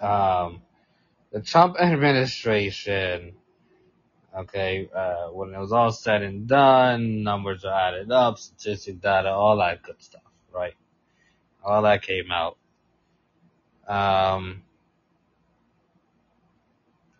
Um, 0.00 0.62
the 1.32 1.40
Trump 1.40 1.76
administration, 1.80 3.32
okay, 4.36 4.88
uh, 4.94 5.28
when 5.28 5.54
it 5.54 5.58
was 5.58 5.72
all 5.72 5.90
said 5.90 6.22
and 6.22 6.46
done, 6.46 7.22
numbers 7.22 7.64
are 7.64 7.88
added 7.88 8.12
up, 8.12 8.38
statistic 8.38 9.00
data, 9.00 9.30
all 9.30 9.56
that 9.56 9.82
good 9.82 10.00
stuff, 10.00 10.22
right? 10.54 10.74
All 11.64 11.82
that 11.82 12.02
came 12.02 12.30
out. 12.30 12.58
Um, 13.88 14.62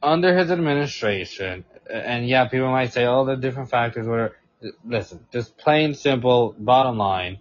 under 0.03 0.37
his 0.37 0.51
administration, 0.51 1.65
and 1.91 2.29
yeah, 2.29 2.49
people 2.49 2.71
might 2.71 2.93
say, 2.93 3.05
all 3.05 3.25
the 3.25 3.37
different 3.37 3.71
factors, 3.71 4.07
whatever. 4.07 4.37
Listen, 4.85 5.27
just 5.33 5.57
plain 5.57 5.95
simple, 5.95 6.55
bottom 6.59 6.97
line, 6.99 7.39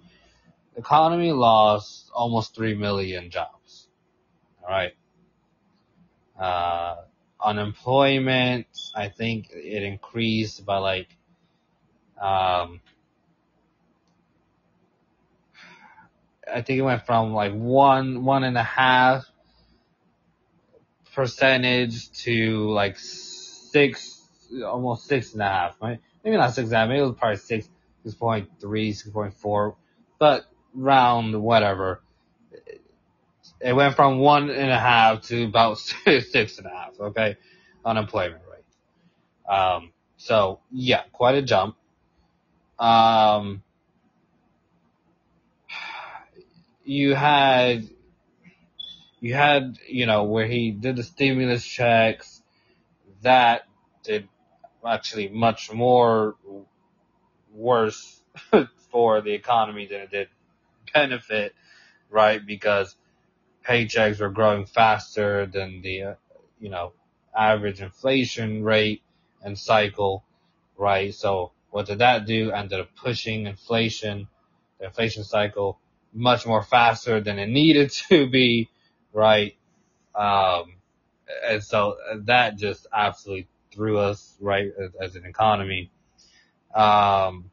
economy 0.75 1.31
lost 1.31 2.09
almost 2.13 2.55
3 2.55 2.75
million 2.75 3.29
jobs. 3.29 3.87
Alright? 4.63 4.93
Uh, 6.41 6.95
unemployment, 7.39 8.65
I 8.95 9.09
think 9.09 9.49
it 9.51 9.83
increased 9.83 10.65
by 10.65 10.77
like, 10.77 11.07
um, 12.19 12.81
I 16.51 16.61
think 16.61 16.79
it 16.79 16.81
went 16.81 17.05
from 17.05 17.33
like 17.33 17.53
one, 17.53 18.25
one 18.25 18.43
and 18.43 18.57
a 18.57 18.63
half 18.63 19.23
percentage 21.13 22.11
to 22.23 22.71
like 22.71 22.97
six, 22.97 24.27
almost 24.65 25.05
six 25.05 25.33
and 25.33 25.43
a 25.43 25.47
half, 25.47 25.77
right? 25.79 25.99
Maybe 26.23 26.37
not 26.37 26.55
six 26.55 26.69
and 26.69 26.73
a 26.73 26.77
half, 26.77 26.89
maybe 26.89 27.01
it 27.01 27.03
was 27.03 27.15
probably 27.19 27.37
six, 27.37 27.69
6.3, 28.03 28.47
6.4, 28.59 29.75
but 30.17 30.45
round 30.73 31.39
whatever 31.39 32.01
it 33.63 33.73
went 33.73 33.95
from 33.95 34.19
one 34.19 34.49
and 34.49 34.71
a 34.71 34.79
half 34.79 35.23
to 35.23 35.43
about 35.43 35.77
six 36.05 36.57
and 36.57 36.67
a 36.67 36.69
half, 36.69 36.99
okay? 36.99 37.37
Unemployment 37.85 38.41
rate. 38.49 39.53
Um, 39.53 39.91
so 40.17 40.59
yeah, 40.71 41.03
quite 41.11 41.35
a 41.35 41.41
jump. 41.41 41.75
Um, 42.79 43.63
you 46.83 47.13
had, 47.13 47.87
you 49.19 49.33
had, 49.33 49.77
you 49.87 50.05
know, 50.05 50.23
where 50.23 50.47
he 50.47 50.71
did 50.71 50.95
the 50.95 51.03
stimulus 51.03 51.65
checks, 51.65 52.41
that 53.21 53.63
did 54.03 54.27
actually 54.85 55.29
much 55.29 55.71
more 55.71 56.35
worse 57.53 58.21
for 58.91 59.21
the 59.21 59.31
economy 59.33 59.85
than 59.85 60.01
it 60.01 60.11
did 60.11 60.27
benefit, 60.93 61.53
right? 62.09 62.43
Because 62.45 62.95
paychecks 63.67 64.19
were 64.19 64.29
growing 64.29 64.65
faster 64.65 65.45
than 65.45 65.81
the, 65.81 66.03
uh, 66.03 66.13
you 66.59 66.69
know, 66.69 66.93
average 67.37 67.81
inflation 67.81 68.63
rate 68.63 69.01
and 69.43 69.57
cycle, 69.57 70.23
right? 70.77 71.13
So 71.13 71.51
what 71.71 71.87
did 71.87 71.99
that 71.99 72.25
do? 72.25 72.51
Ended 72.51 72.79
up 72.81 72.95
pushing 72.95 73.47
inflation, 73.47 74.27
the 74.79 74.85
inflation 74.87 75.23
cycle 75.23 75.79
much 76.13 76.45
more 76.45 76.63
faster 76.63 77.21
than 77.21 77.39
it 77.39 77.47
needed 77.47 77.91
to 78.09 78.29
be, 78.29 78.69
right? 79.13 79.55
Um, 80.15 80.75
and 81.47 81.63
so 81.63 81.97
that 82.25 82.57
just 82.57 82.87
absolutely 82.93 83.47
threw 83.71 83.99
us 83.99 84.35
right 84.41 84.71
as, 84.79 84.91
as 85.01 85.15
an 85.15 85.25
economy. 85.25 85.91
Um, 86.75 87.50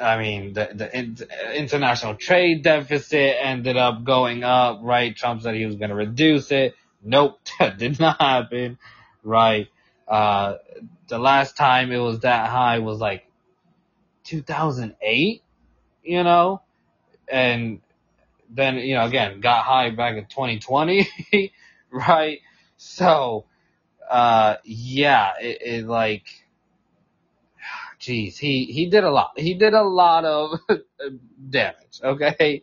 I 0.00 0.18
mean, 0.18 0.52
the, 0.52 0.70
the 0.74 0.98
in, 0.98 1.16
international 1.54 2.14
trade 2.16 2.62
deficit 2.62 3.36
ended 3.40 3.76
up 3.76 4.04
going 4.04 4.44
up, 4.44 4.80
right? 4.82 5.14
Trump 5.16 5.42
said 5.42 5.54
he 5.54 5.66
was 5.66 5.76
going 5.76 5.90
to 5.90 5.96
reduce 5.96 6.50
it. 6.50 6.74
Nope, 7.02 7.40
that 7.58 7.78
did 7.78 7.98
not 7.98 8.20
happen, 8.20 8.78
right? 9.22 9.68
Uh, 10.06 10.56
the 11.08 11.18
last 11.18 11.56
time 11.56 11.92
it 11.92 11.98
was 11.98 12.20
that 12.20 12.48
high 12.50 12.80
was 12.80 12.98
like 12.98 13.26
2008, 14.24 15.42
you 16.02 16.22
know, 16.22 16.62
and 17.28 17.80
then, 18.50 18.76
you 18.76 18.94
know, 18.96 19.04
again, 19.04 19.40
got 19.40 19.64
high 19.64 19.90
back 19.90 20.16
in 20.16 20.24
2020, 20.24 21.08
right? 21.90 22.40
So, 22.76 23.44
uh, 24.08 24.56
yeah, 24.64 25.32
it, 25.40 25.62
it 25.62 25.86
like, 25.86 26.24
Jeez, 28.00 28.38
he, 28.38 28.64
he 28.64 28.86
did 28.88 29.04
a 29.04 29.10
lot. 29.10 29.32
He 29.38 29.54
did 29.54 29.74
a 29.74 29.82
lot 29.82 30.24
of 30.24 30.58
damage, 31.50 32.00
okay? 32.02 32.62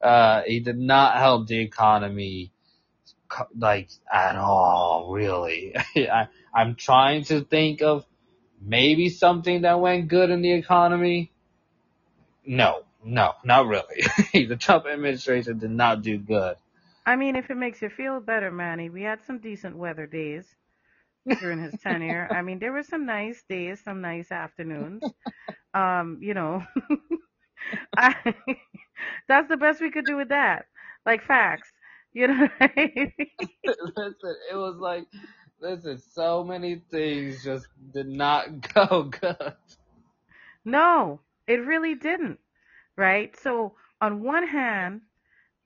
Uh, 0.00 0.42
he 0.46 0.60
did 0.60 0.78
not 0.78 1.16
help 1.16 1.46
the 1.46 1.58
economy, 1.58 2.52
like, 3.56 3.88
at 4.12 4.36
all, 4.36 5.10
really. 5.10 5.74
I, 5.96 6.28
I'm 6.52 6.74
trying 6.74 7.24
to 7.24 7.40
think 7.40 7.80
of 7.80 8.04
maybe 8.60 9.08
something 9.08 9.62
that 9.62 9.80
went 9.80 10.08
good 10.08 10.28
in 10.28 10.42
the 10.42 10.52
economy. 10.52 11.32
No, 12.46 12.84
no, 13.02 13.32
not 13.42 13.66
really. 13.66 14.02
the 14.46 14.56
Trump 14.56 14.84
administration 14.86 15.58
did 15.58 15.70
not 15.70 16.02
do 16.02 16.18
good. 16.18 16.56
I 17.06 17.16
mean, 17.16 17.36
if 17.36 17.50
it 17.50 17.56
makes 17.56 17.80
you 17.80 17.88
feel 17.88 18.20
better, 18.20 18.50
Manny, 18.50 18.90
we 18.90 19.02
had 19.02 19.24
some 19.24 19.38
decent 19.38 19.76
weather 19.76 20.06
days 20.06 20.46
during 21.40 21.62
his 21.62 21.74
tenure. 21.82 22.28
I 22.30 22.42
mean, 22.42 22.58
there 22.58 22.72
were 22.72 22.82
some 22.82 23.06
nice 23.06 23.42
days, 23.48 23.80
some 23.82 24.00
nice 24.00 24.30
afternoons. 24.30 25.02
Um, 25.74 26.18
you 26.20 26.34
know, 26.34 26.64
I, 27.96 28.14
that's 29.28 29.48
the 29.48 29.56
best 29.56 29.80
we 29.80 29.90
could 29.90 30.06
do 30.06 30.16
with 30.16 30.28
that. 30.28 30.66
Like 31.04 31.24
facts, 31.24 31.72
you 32.12 32.28
know. 32.28 32.48
listen, 32.60 34.36
it 34.52 34.54
was 34.54 34.76
like, 34.78 35.06
listen, 35.60 35.98
so 35.98 36.44
many 36.44 36.82
things 36.90 37.42
just 37.42 37.66
did 37.92 38.06
not 38.06 38.72
go 38.74 39.04
good. 39.04 39.54
No, 40.64 41.20
it 41.46 41.64
really 41.64 41.94
didn't. 41.94 42.38
Right. 42.96 43.36
So 43.40 43.74
on 44.00 44.22
one 44.22 44.46
hand, 44.46 45.02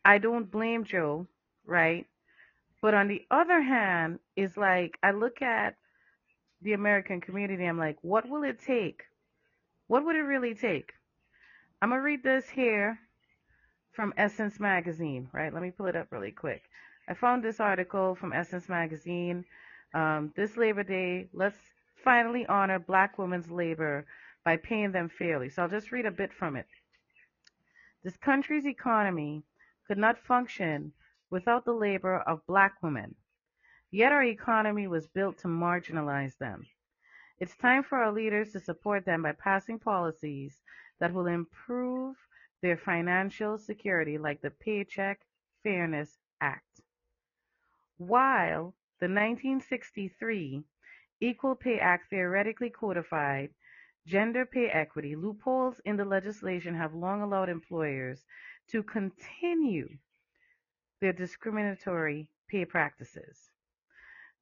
I 0.05 0.19
don't 0.19 0.51
blame 0.51 0.85
Joe. 0.85 1.27
Right 1.67 2.07
but 2.81 2.95
on 2.95 3.09
the 3.09 3.25
other 3.31 3.61
hand, 3.61 4.19
is 4.37 4.57
like 4.57 4.99
I 5.03 5.11
look 5.13 5.43
at 5.43 5.77
the 6.63 6.73
American 6.73 7.21
community, 7.21 7.65
I'm 7.65 7.79
like, 7.79 7.97
what 8.03 8.29
will 8.29 8.43
it 8.43 8.61
take? 8.61 9.03
What 9.87 10.05
would 10.05 10.17
it 10.17 10.21
really 10.23 10.55
take? 10.55 10.93
I'm 11.81 11.91
gonna 11.91 12.03
read 12.03 12.23
this 12.23 12.49
here 12.49 12.99
from 13.93 14.13
Essence 14.17 14.61
Magazine, 14.61 15.29
right? 15.33 15.53
Let 15.53 15.63
me 15.63 15.71
pull 15.71 15.87
it 15.87 15.97
up 15.97 16.09
really 16.11 16.31
quick. 16.31 16.63
I 17.09 17.15
found 17.15 17.43
this 17.43 17.61
article 17.61 18.15
from 18.15 18.33
Essence 18.33 18.69
Magazine. 18.69 19.45
Um, 19.95 20.33
this 20.37 20.57
Labor 20.57 20.83
Day, 20.83 21.29
let's 21.33 21.57
finally 22.05 22.47
honor 22.47 22.79
black 22.79 23.19
women's 23.19 23.51
labor 23.51 24.07
by 24.45 24.57
paying 24.57 24.93
them 24.93 25.09
fairly. 25.09 25.49
So 25.49 25.63
I'll 25.63 25.69
just 25.69 25.91
read 25.91 26.07
a 26.07 26.11
bit 26.11 26.33
from 26.33 26.57
it. 26.57 26.67
This 28.05 28.17
country's 28.17 28.67
economy 28.67 29.43
could 29.87 29.99
not 29.99 30.19
function 30.19 30.93
without 31.31 31.65
the 31.65 31.73
labor 31.73 32.19
of 32.19 32.47
black 32.47 32.83
women. 32.83 33.15
Yet 33.91 34.13
our 34.13 34.25
economy 34.25 34.87
was 34.87 35.07
built 35.07 35.39
to 35.39 35.49
marginalize 35.49 36.37
them. 36.39 36.67
It's 37.39 37.57
time 37.57 37.83
for 37.83 37.99
our 37.99 38.13
leaders 38.13 38.53
to 38.53 38.61
support 38.61 39.05
them 39.05 39.23
by 39.23 39.33
passing 39.33 39.79
policies 39.79 40.61
that 40.99 41.13
will 41.13 41.27
improve 41.27 42.17
their 42.61 42.77
financial 42.77 43.57
security, 43.57 44.19
like 44.19 44.41
the 44.41 44.51
Paycheck 44.51 45.21
Fairness 45.63 46.19
Act. 46.41 46.81
While 47.99 48.75
the 49.01 49.07
1963 49.07 50.65
Equal 51.21 51.55
Pay 51.55 51.79
Act 51.79 52.11
theoretically 52.11 52.71
codified 52.71 53.51
gender 54.07 54.47
pay 54.47 54.69
equity, 54.69 55.15
loopholes 55.15 55.81
in 55.85 55.97
the 55.97 56.05
legislation 56.05 56.75
have 56.75 56.95
long 56.95 57.23
allowed 57.23 57.49
employers 57.49 58.25
to 58.69 58.83
continue 58.83 59.89
their 61.01 61.13
discriminatory 61.13 62.29
pay 62.49 62.65
practices. 62.65 63.51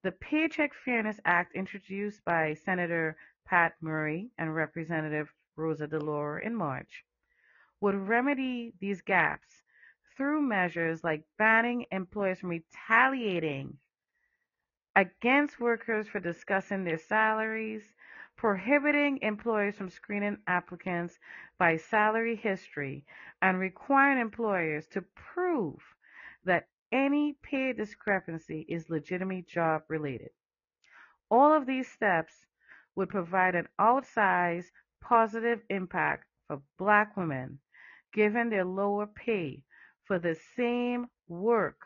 The 0.02 0.12
Paycheck 0.12 0.72
Fairness 0.74 1.20
Act, 1.24 1.54
introduced 1.54 2.24
by 2.24 2.54
Senator 2.54 3.16
Pat 3.44 3.74
Murray 3.80 4.30
and 4.38 4.54
Representative 4.54 5.32
Rosa 5.56 5.86
DeLauro 5.88 6.40
in 6.42 6.54
March, 6.54 7.04
would 7.80 7.94
remedy 7.94 8.72
these 8.80 9.02
gaps 9.02 9.62
through 10.16 10.42
measures 10.42 11.04
like 11.04 11.24
banning 11.38 11.86
employers 11.90 12.40
from 12.40 12.50
retaliating 12.50 13.78
against 14.94 15.60
workers 15.60 16.08
for 16.08 16.20
discussing 16.20 16.84
their 16.84 16.98
salaries, 16.98 17.82
prohibiting 18.36 19.18
employers 19.22 19.76
from 19.76 19.90
screening 19.90 20.38
applicants 20.46 21.18
by 21.58 21.76
salary 21.76 22.36
history, 22.36 23.04
and 23.42 23.58
requiring 23.58 24.18
employers 24.18 24.86
to 24.86 25.02
prove 25.14 25.95
that 26.46 26.68
any 26.92 27.36
pay 27.42 27.72
discrepancy 27.72 28.64
is 28.68 28.88
legitimately 28.88 29.42
job 29.42 29.82
related. 29.88 30.30
All 31.30 31.52
of 31.52 31.66
these 31.66 31.88
steps 31.88 32.46
would 32.94 33.08
provide 33.08 33.54
an 33.54 33.68
outsized 33.80 34.70
positive 35.02 35.60
impact 35.68 36.24
for 36.46 36.62
black 36.78 37.16
women 37.16 37.58
given 38.14 38.48
their 38.48 38.64
lower 38.64 39.06
pay 39.06 39.62
for 40.04 40.18
the 40.18 40.36
same 40.56 41.06
work 41.28 41.76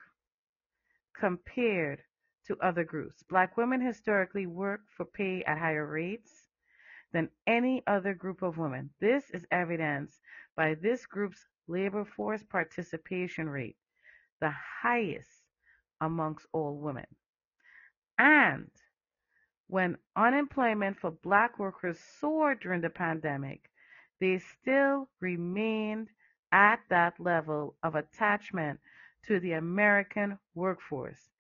compared 1.19 2.03
to 2.47 2.57
other 2.61 2.85
groups. 2.85 3.23
Black 3.29 3.57
women 3.57 3.81
historically 3.81 4.47
work 4.47 4.81
for 4.97 5.05
pay 5.05 5.43
at 5.45 5.59
higher 5.59 5.87
rates 5.87 6.49
than 7.13 7.29
any 7.47 7.83
other 7.87 8.15
group 8.15 8.43
of 8.43 8.59
women. 8.59 8.91
This 9.01 9.31
is 9.31 9.47
evidenced 9.51 10.21
by 10.57 10.75
this 10.75 11.07
group's 11.07 11.47
labor 11.67 12.05
force 12.05 12.43
participation 12.43 13.49
rate, 13.49 13.77
the 14.41 14.53
highest 14.83 15.45
amongst 16.01 16.47
all 16.53 16.77
women. 16.77 17.07
And 18.19 18.71
when 19.69 19.97
unemployment 20.17 20.99
for 20.99 21.11
black 21.11 21.59
workers 21.59 21.99
soared 22.21 22.61
during 22.61 22.81
the 22.81 22.91
pandemic, 22.91 23.71
they 24.21 24.39
still 24.39 25.09
remained 25.21 26.09
at 26.53 26.81
that 26.91 27.19
level 27.21 27.77
of 27.83 27.95
attachment 27.95 28.81
to 29.27 29.41
the 29.41 29.53
American 29.53 30.39
workforce. 30.55 31.31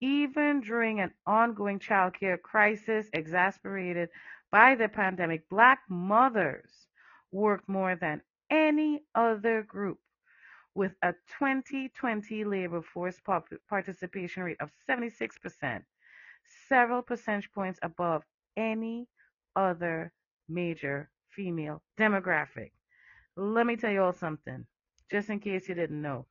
Even 0.00 0.60
during 0.60 1.00
an 1.00 1.12
ongoing 1.26 1.78
childcare 1.78 2.40
crisis 2.40 3.08
exacerbated 3.12 4.10
by 4.50 4.74
the 4.74 4.88
pandemic, 4.88 5.48
black 5.48 5.80
mothers 5.88 6.88
worked 7.32 7.68
more 7.68 7.96
than 7.96 8.20
any 8.50 9.02
other 9.14 9.62
group 9.62 9.98
with 10.76 10.92
a 11.02 11.12
2020 11.38 12.44
labor 12.44 12.82
force 12.82 13.18
participation 13.68 14.42
rate 14.42 14.58
of 14.60 14.70
76%, 14.88 15.82
several 16.68 17.02
percentage 17.02 17.50
points 17.52 17.78
above 17.82 18.22
any 18.58 19.08
other 19.56 20.12
major 20.50 21.10
female 21.30 21.82
demographic. 21.98 22.72
Let 23.36 23.66
me 23.66 23.76
tell 23.76 23.90
you 23.90 24.02
all 24.02 24.12
something, 24.12 24.66
just 25.10 25.30
in 25.30 25.40
case 25.40 25.66
you 25.68 25.74
didn't 25.74 26.02
know. 26.02 26.26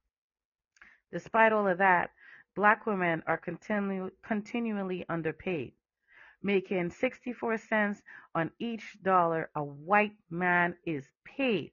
Despite 1.12 1.52
all 1.52 1.68
of 1.68 1.80
that, 1.80 2.12
black 2.56 2.86
women 2.86 3.24
are 3.26 3.40
continu- 3.40 4.12
continually 4.24 5.06
underpaid, 5.10 5.74
making 6.44 6.92
64 6.92 7.58
cents 7.58 8.04
on 8.36 8.52
each 8.60 8.98
dollar 9.02 9.50
a 9.56 9.64
white 9.64 10.18
man 10.30 10.76
is 10.86 11.10
paid. 11.26 11.72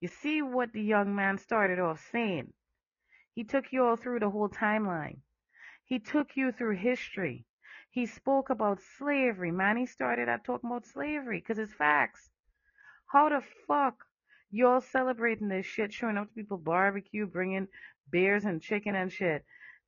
You 0.00 0.08
see 0.08 0.42
what 0.42 0.72
the 0.72 0.82
young 0.82 1.14
man 1.14 1.38
started 1.38 1.78
off 1.78 2.08
saying. 2.12 2.52
He 3.34 3.44
took 3.44 3.72
you 3.72 3.84
all 3.84 3.96
through 3.96 4.20
the 4.20 4.30
whole 4.30 4.48
timeline. 4.48 5.18
He 5.84 5.98
took 5.98 6.36
you 6.36 6.52
through 6.52 6.76
history. 6.76 7.46
He 7.90 8.06
spoke 8.06 8.50
about 8.50 8.80
slavery. 8.98 9.50
Man, 9.50 9.76
he 9.76 9.86
started 9.86 10.28
out 10.28 10.44
talking 10.44 10.70
about 10.70 10.86
slavery 10.86 11.40
because 11.40 11.58
it's 11.58 11.72
facts. 11.72 12.30
How 13.06 13.28
the 13.28 13.42
fuck 13.66 14.04
y'all 14.50 14.80
celebrating 14.80 15.48
this 15.48 15.66
shit, 15.66 15.92
showing 15.92 16.18
up 16.18 16.28
to 16.28 16.34
people 16.34 16.58
barbecue, 16.58 17.26
bringing 17.26 17.68
beers 18.10 18.44
and 18.44 18.62
chicken 18.62 18.94
and 18.94 19.12
shit, 19.12 19.44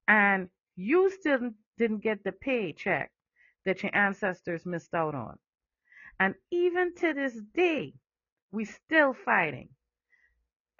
and 0.08 0.48
you 0.76 1.10
still 1.10 1.50
didn't 1.78 2.02
get 2.02 2.24
the 2.24 2.32
paycheck 2.32 3.10
that 3.64 3.82
your 3.82 3.94
ancestors 3.94 4.66
missed 4.66 4.94
out 4.94 5.14
on. 5.14 5.38
And 6.18 6.34
even 6.50 6.94
to 6.96 7.14
this 7.14 7.34
day, 7.54 7.94
we 8.52 8.64
still 8.64 9.12
fighting. 9.12 9.68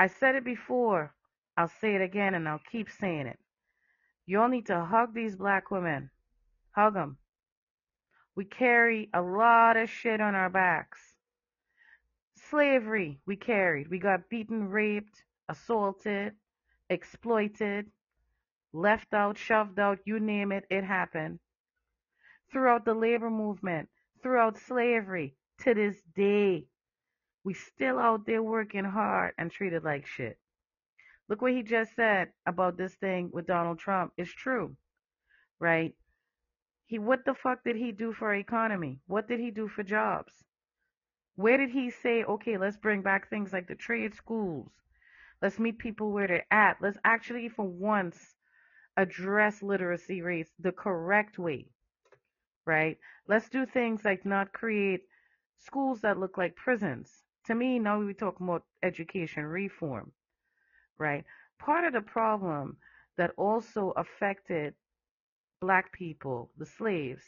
I 0.00 0.06
said 0.06 0.34
it 0.34 0.44
before, 0.44 1.12
I'll 1.58 1.68
say 1.68 1.94
it 1.94 2.00
again, 2.00 2.34
and 2.34 2.48
I'll 2.48 2.62
keep 2.72 2.88
saying 2.88 3.26
it. 3.26 3.38
Y'all 4.24 4.48
need 4.48 4.64
to 4.68 4.82
hug 4.82 5.12
these 5.12 5.36
black 5.36 5.70
women. 5.70 6.08
Hug 6.70 6.94
them. 6.94 7.18
We 8.34 8.46
carry 8.46 9.10
a 9.12 9.20
lot 9.20 9.76
of 9.76 9.90
shit 9.90 10.22
on 10.22 10.34
our 10.34 10.48
backs. 10.48 11.00
Slavery 12.48 13.20
we 13.26 13.36
carried. 13.36 13.90
We 13.90 13.98
got 13.98 14.30
beaten, 14.30 14.70
raped, 14.70 15.22
assaulted, 15.50 16.32
exploited, 16.88 17.90
left 18.72 19.12
out, 19.12 19.36
shoved 19.36 19.78
out, 19.78 19.98
you 20.06 20.18
name 20.18 20.50
it, 20.50 20.64
it 20.70 20.82
happened. 20.82 21.40
Throughout 22.50 22.86
the 22.86 22.94
labor 22.94 23.28
movement, 23.28 23.90
throughout 24.22 24.56
slavery, 24.56 25.34
to 25.58 25.74
this 25.74 26.00
day, 26.16 26.64
we 27.44 27.54
still 27.54 27.98
out 27.98 28.26
there 28.26 28.42
working 28.42 28.84
hard 28.84 29.32
and 29.38 29.50
treated 29.50 29.82
like 29.82 30.06
shit. 30.06 30.38
Look 31.28 31.42
what 31.42 31.52
he 31.52 31.62
just 31.62 31.94
said 31.94 32.28
about 32.46 32.76
this 32.76 32.94
thing 32.94 33.30
with 33.32 33.46
Donald 33.46 33.78
Trump. 33.78 34.12
It's 34.16 34.32
true, 34.32 34.76
right? 35.58 35.94
He, 36.86 36.98
what 36.98 37.24
the 37.24 37.34
fuck 37.34 37.62
did 37.64 37.76
he 37.76 37.92
do 37.92 38.12
for 38.12 38.28
our 38.28 38.34
economy? 38.34 39.00
What 39.06 39.28
did 39.28 39.38
he 39.38 39.50
do 39.50 39.68
for 39.68 39.84
jobs? 39.84 40.32
Where 41.36 41.56
did 41.56 41.70
he 41.70 41.90
say, 41.90 42.24
okay, 42.24 42.58
let's 42.58 42.76
bring 42.76 43.02
back 43.02 43.30
things 43.30 43.52
like 43.52 43.68
the 43.68 43.76
trade 43.76 44.14
schools? 44.14 44.72
Let's 45.40 45.58
meet 45.58 45.78
people 45.78 46.10
where 46.10 46.26
they're 46.26 46.46
at. 46.50 46.78
Let's 46.82 46.98
actually, 47.04 47.48
for 47.48 47.64
once, 47.64 48.34
address 48.96 49.62
literacy 49.62 50.20
rates 50.20 50.50
the 50.58 50.72
correct 50.72 51.38
way, 51.38 51.68
right? 52.66 52.98
Let's 53.26 53.48
do 53.48 53.64
things 53.64 54.04
like 54.04 54.26
not 54.26 54.52
create 54.52 55.02
schools 55.58 56.00
that 56.00 56.18
look 56.18 56.36
like 56.36 56.56
prisons. 56.56 57.22
To 57.46 57.54
me, 57.54 57.78
now 57.78 58.00
we 58.00 58.14
talk 58.14 58.40
about 58.40 58.64
education 58.82 59.44
reform, 59.44 60.12
right? 60.98 61.24
Part 61.58 61.84
of 61.84 61.92
the 61.92 62.00
problem 62.00 62.76
that 63.16 63.32
also 63.36 63.92
affected 63.96 64.74
black 65.60 65.92
people, 65.92 66.50
the 66.58 66.66
slaves, 66.66 67.24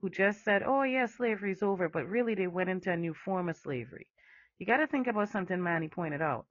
who 0.00 0.10
just 0.10 0.44
said, 0.44 0.62
oh, 0.64 0.82
yeah, 0.82 1.06
slavery's 1.06 1.62
over, 1.62 1.88
but 1.88 2.08
really 2.08 2.34
they 2.34 2.46
went 2.46 2.70
into 2.70 2.90
a 2.90 2.96
new 2.96 3.14
form 3.14 3.48
of 3.48 3.56
slavery. 3.56 4.06
You 4.58 4.66
got 4.66 4.78
to 4.78 4.86
think 4.86 5.06
about 5.06 5.28
something 5.28 5.62
Manny 5.62 5.88
pointed 5.88 6.22
out. 6.22 6.46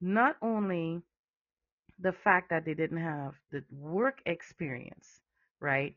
Not 0.00 0.36
only 0.42 1.02
the 1.98 2.12
fact 2.12 2.50
that 2.50 2.64
they 2.64 2.74
didn't 2.74 2.98
have 2.98 3.34
the 3.52 3.64
work 3.70 4.20
experience, 4.26 5.20
right? 5.60 5.94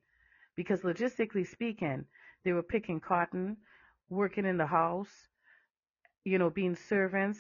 Because 0.56 0.82
logistically 0.82 1.48
speaking, 1.48 2.06
they 2.44 2.54
were 2.54 2.64
picking 2.64 3.00
cotton, 3.00 3.58
working 4.10 4.46
in 4.46 4.58
the 4.58 4.68
house, 4.68 5.28
you 6.26 6.38
know, 6.40 6.50
being 6.50 6.76
servants, 6.76 7.40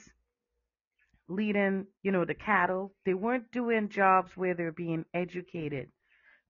leading, 1.27 1.87
you 2.03 2.11
know, 2.11 2.23
the 2.23 2.35
cattle. 2.35 2.93
They 3.05 3.15
weren't 3.15 3.51
doing 3.51 3.89
jobs 3.89 4.37
where 4.37 4.53
they're 4.53 4.71
being 4.71 5.05
educated 5.13 5.89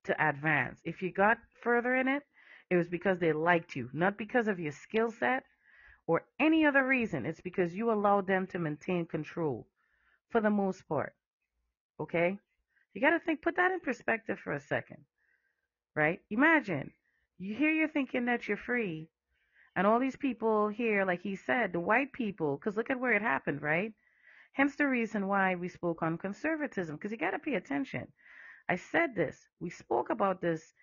to 0.04 0.30
advance. 0.30 0.80
If 0.84 1.02
you 1.02 1.12
got 1.12 1.38
further 1.64 1.96
in 1.96 2.08
it, 2.08 2.24
it 2.70 2.76
was 2.76 2.90
because 2.90 3.20
they 3.20 3.34
liked 3.34 3.76
you, 3.76 3.90
not 3.94 4.18
because 4.18 4.48
of 4.48 4.60
your 4.60 4.74
skill 4.74 5.12
set 5.12 5.44
or 6.08 6.26
any 6.40 6.66
other 6.66 6.86
reason. 6.86 7.26
It's 7.26 7.42
because 7.42 7.74
you 7.74 7.92
allowed 7.92 8.28
them 8.28 8.48
to 8.48 8.60
maintain 8.60 9.06
control 9.06 9.68
for 10.30 10.42
the 10.42 10.50
most 10.50 10.88
part. 10.88 11.14
Okay? 12.00 12.38
You 12.94 13.02
got 13.02 13.12
to 13.12 13.20
think, 13.20 13.42
put 13.42 13.56
that 13.56 13.72
in 13.72 13.80
perspective 13.80 14.40
for 14.44 14.54
a 14.54 14.62
second. 14.62 15.06
Right? 15.96 16.20
Imagine 16.30 16.92
you 17.38 17.56
here 17.56 17.72
you're 17.72 17.88
thinking 17.88 18.26
that 18.26 18.48
you're 18.48 18.58
free, 18.58 19.10
and 19.76 19.86
all 19.86 20.00
these 20.00 20.16
people 20.16 20.70
here, 20.70 21.06
like 21.06 21.22
he 21.22 21.36
said, 21.36 21.74
the 21.74 21.80
white 21.80 22.14
people, 22.14 22.58
because 22.58 22.78
look 22.78 22.90
at 22.90 23.00
where 23.00 23.14
it 23.14 23.22
happened, 23.22 23.62
right? 23.62 23.94
Hence 24.54 24.76
the 24.76 24.88
reason 24.88 25.28
why 25.28 25.56
we 25.56 25.68
spoke 25.68 26.02
on 26.02 26.18
conservatism, 26.18 26.96
because 26.96 27.12
you 27.12 27.18
got 27.18 27.32
to 27.32 27.40
pay 27.40 27.56
attention. 27.56 28.08
I 28.70 28.78
said 28.78 29.16
this, 29.16 29.38
we 29.60 29.70
spoke 29.70 30.10
about 30.10 30.42
this 30.42 30.74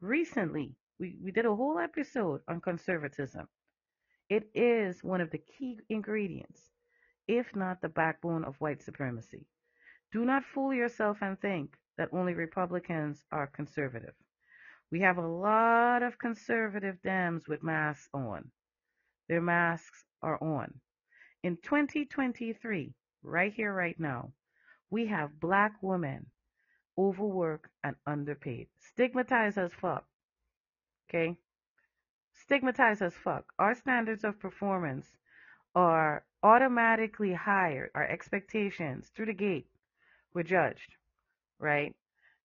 recently. 0.00 0.74
We, 0.98 1.18
we 1.22 1.30
did 1.30 1.46
a 1.46 1.54
whole 1.54 1.78
episode 1.78 2.40
on 2.48 2.60
conservatism. 2.60 3.48
It 4.28 4.50
is 4.54 5.04
one 5.04 5.20
of 5.20 5.30
the 5.30 5.38
key 5.38 5.78
ingredients, 5.90 6.70
if 7.28 7.54
not 7.54 7.82
the 7.82 7.88
backbone 7.90 8.44
of 8.44 8.60
white 8.60 8.82
supremacy. 8.82 9.46
Do 10.10 10.24
not 10.24 10.44
fool 10.44 10.72
yourself 10.72 11.18
and 11.20 11.38
think 11.38 11.76
that 11.98 12.08
only 12.12 12.34
Republicans 12.34 13.22
are 13.30 13.46
conservative. 13.46 14.14
We 14.92 15.00
have 15.00 15.16
a 15.16 15.26
lot 15.26 16.02
of 16.02 16.18
conservative 16.18 16.98
Dems 17.02 17.48
with 17.48 17.62
masks 17.62 18.10
on. 18.12 18.50
Their 19.26 19.40
masks 19.40 20.04
are 20.20 20.36
on. 20.44 20.80
In 21.42 21.56
2023, 21.56 22.92
right 23.22 23.54
here, 23.54 23.72
right 23.72 23.98
now, 23.98 24.34
we 24.90 25.06
have 25.06 25.40
black 25.40 25.72
women 25.80 26.26
overworked 26.98 27.70
and 27.82 27.96
underpaid, 28.06 28.66
stigmatized 28.80 29.56
as 29.56 29.72
fuck. 29.72 30.04
Okay? 31.08 31.38
Stigmatized 32.34 33.00
as 33.00 33.14
fuck. 33.14 33.50
Our 33.58 33.74
standards 33.74 34.24
of 34.24 34.38
performance 34.38 35.06
are 35.74 36.22
automatically 36.42 37.32
higher. 37.32 37.90
Our 37.94 38.06
expectations 38.06 39.10
through 39.16 39.26
the 39.26 39.32
gate 39.32 39.68
were 40.34 40.42
judged, 40.42 40.96
right? 41.58 41.94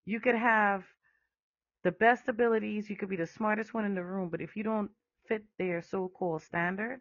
You 0.04 0.20
could 0.20 0.36
have 0.36 0.84
the 1.86 1.92
best 1.92 2.26
abilities, 2.26 2.90
you 2.90 2.96
could 2.96 3.08
be 3.08 3.14
the 3.14 3.28
smartest 3.28 3.72
one 3.72 3.84
in 3.84 3.94
the 3.94 4.02
room, 4.02 4.28
but 4.28 4.40
if 4.40 4.56
you 4.56 4.64
don't 4.64 4.90
fit 5.28 5.44
their 5.56 5.80
so 5.80 6.08
called 6.08 6.42
standard, 6.42 7.00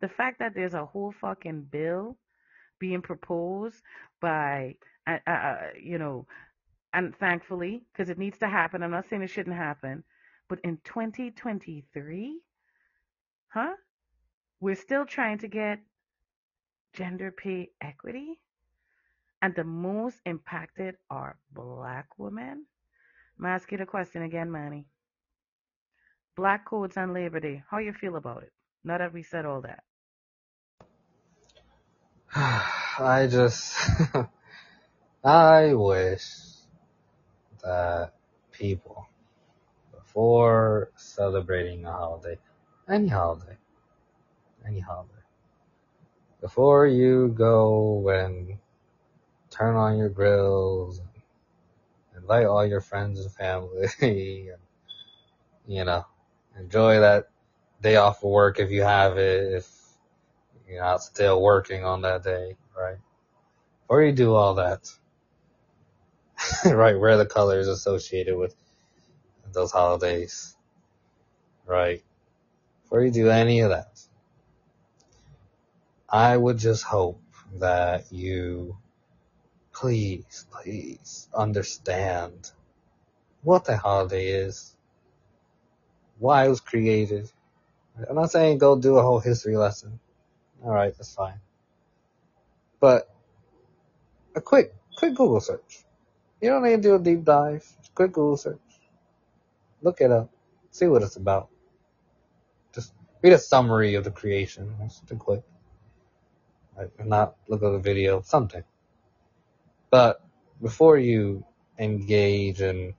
the 0.00 0.08
fact 0.08 0.40
that 0.40 0.56
there's 0.56 0.74
a 0.74 0.84
whole 0.84 1.12
fucking 1.12 1.62
bill 1.70 2.16
being 2.80 3.00
proposed 3.00 3.80
by, 4.20 4.74
uh, 5.06 5.18
uh, 5.28 5.30
uh 5.30 5.58
you 5.80 5.98
know, 5.98 6.26
and 6.92 7.14
thankfully, 7.14 7.86
because 7.92 8.10
it 8.10 8.18
needs 8.18 8.36
to 8.38 8.48
happen, 8.48 8.82
I'm 8.82 8.90
not 8.90 9.08
saying 9.08 9.22
it 9.22 9.28
shouldn't 9.28 9.54
happen, 9.54 10.02
but 10.48 10.58
in 10.64 10.78
2023, 10.82 12.40
huh? 13.46 13.74
We're 14.58 14.74
still 14.74 15.06
trying 15.06 15.38
to 15.38 15.48
get 15.48 15.78
gender 16.92 17.30
pay 17.30 17.70
equity, 17.80 18.40
and 19.42 19.54
the 19.54 19.62
most 19.62 20.18
impacted 20.26 20.96
are 21.08 21.38
black 21.52 22.08
women. 22.18 22.66
I'm 23.38 23.46
ask 23.46 23.70
you 23.72 23.78
the 23.78 23.86
question 23.86 24.22
again, 24.22 24.50
Manny. 24.50 24.86
Black 26.36 26.66
codes 26.66 26.96
on 26.96 27.12
Labor 27.14 27.40
Day. 27.40 27.62
How 27.70 27.78
you 27.78 27.92
feel 27.92 28.16
about 28.16 28.42
it? 28.44 28.52
Now 28.84 28.98
that 28.98 29.12
we 29.12 29.22
said 29.22 29.46
all 29.46 29.62
that. 29.62 29.84
I 32.36 33.28
just, 33.30 33.74
I 35.24 35.74
wish 35.74 36.26
that 37.62 38.14
people, 38.52 39.08
before 39.92 40.90
celebrating 40.96 41.84
a 41.86 41.92
holiday, 41.92 42.38
any 42.88 43.08
holiday, 43.08 43.56
any 44.66 44.80
holiday, 44.80 45.12
before 46.40 46.86
you 46.86 47.34
go 47.36 48.08
and 48.10 48.58
turn 49.50 49.76
on 49.76 49.98
your 49.98 50.08
grills, 50.10 51.00
invite 52.24 52.46
all 52.46 52.64
your 52.64 52.80
friends 52.80 53.20
and 53.20 53.30
family, 53.30 54.48
and, 54.48 54.58
you 55.68 55.84
know, 55.84 56.06
enjoy 56.58 57.00
that 57.00 57.28
day 57.82 57.96
off 57.96 58.24
of 58.24 58.30
work 58.30 58.58
if 58.58 58.70
you 58.70 58.80
have 58.80 59.18
it, 59.18 59.52
if 59.52 59.68
you're 60.66 60.80
not 60.80 61.02
still 61.02 61.42
working 61.42 61.84
on 61.84 62.00
that 62.00 62.24
day, 62.24 62.56
right? 62.74 62.96
Before 63.82 64.02
you 64.02 64.12
do 64.12 64.32
all 64.32 64.54
that, 64.54 64.90
right, 66.64 66.98
wear 66.98 67.18
the 67.18 67.26
colors 67.26 67.68
associated 67.68 68.38
with 68.38 68.56
those 69.52 69.70
holidays, 69.70 70.56
right? 71.66 72.02
Before 72.84 73.04
you 73.04 73.10
do 73.10 73.28
any 73.28 73.60
of 73.60 73.68
that, 73.68 74.00
I 76.08 76.34
would 76.38 76.56
just 76.56 76.84
hope 76.84 77.20
that 77.56 78.10
you 78.10 78.78
please, 79.74 80.46
please 80.50 81.28
understand 81.34 82.50
what 83.42 83.64
the 83.64 83.76
holiday 83.76 84.28
is, 84.28 84.74
why 86.18 86.46
it 86.46 86.48
was 86.48 86.60
created. 86.60 87.30
I'm 88.08 88.16
not 88.16 88.30
saying 88.30 88.58
go 88.58 88.78
do 88.78 88.96
a 88.96 89.02
whole 89.02 89.20
history 89.20 89.56
lesson. 89.56 90.00
Alright, 90.64 90.96
that's 90.96 91.14
fine. 91.14 91.40
But 92.80 93.10
a 94.34 94.40
quick, 94.40 94.74
quick 94.96 95.14
Google 95.14 95.40
search. 95.40 95.84
You 96.40 96.50
don't 96.50 96.62
need 96.62 96.76
to 96.76 96.82
do 96.82 96.94
a 96.94 96.98
deep 96.98 97.24
dive. 97.24 97.66
Quick 97.94 98.12
Google 98.12 98.36
search. 98.36 98.58
Look 99.82 100.00
it 100.00 100.10
up. 100.10 100.30
See 100.70 100.86
what 100.86 101.02
it's 101.02 101.16
about. 101.16 101.48
Just 102.74 102.92
read 103.22 103.32
a 103.32 103.38
summary 103.38 103.94
of 103.94 104.04
the 104.04 104.10
creation. 104.10 104.74
Just 104.82 105.10
a 105.10 105.16
quick. 105.16 105.42
Not 107.04 107.36
look 107.48 107.62
at 107.62 107.70
the 107.70 107.78
video, 107.78 108.22
something. 108.22 108.64
But 109.94 110.20
before 110.60 110.98
you 110.98 111.44
engage 111.78 112.60
in, 112.60 112.94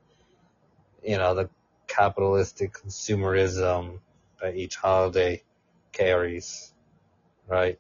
you 1.04 1.18
know, 1.18 1.36
the 1.36 1.50
capitalistic 1.88 2.72
consumerism 2.72 4.00
that 4.42 4.56
each 4.56 4.78
holiday 4.78 5.44
carries, 5.92 6.74
right? 7.50 7.78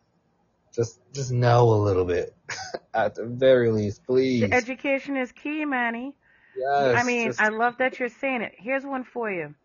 Just, 0.73 0.99
just 1.13 1.31
know 1.31 1.69
a 1.69 1.79
little 1.81 2.03
bit, 2.03 2.35
at 2.93 3.15
the 3.15 3.25
very 3.25 3.71
least, 3.71 4.03
please. 4.05 4.41
The 4.41 4.53
education 4.53 5.15
is 5.15 5.31
key, 5.31 5.63
Manny. 5.63 6.13
Yes. 6.57 7.01
I 7.01 7.03
mean, 7.03 7.27
just... 7.27 7.39
I 7.39 7.47
love 7.47 7.77
that 7.77 7.97
you're 8.01 8.09
saying 8.09 8.41
it. 8.41 8.51
Here's 8.57 8.83
one 8.83 9.05
for 9.05 9.31
you 9.31 9.55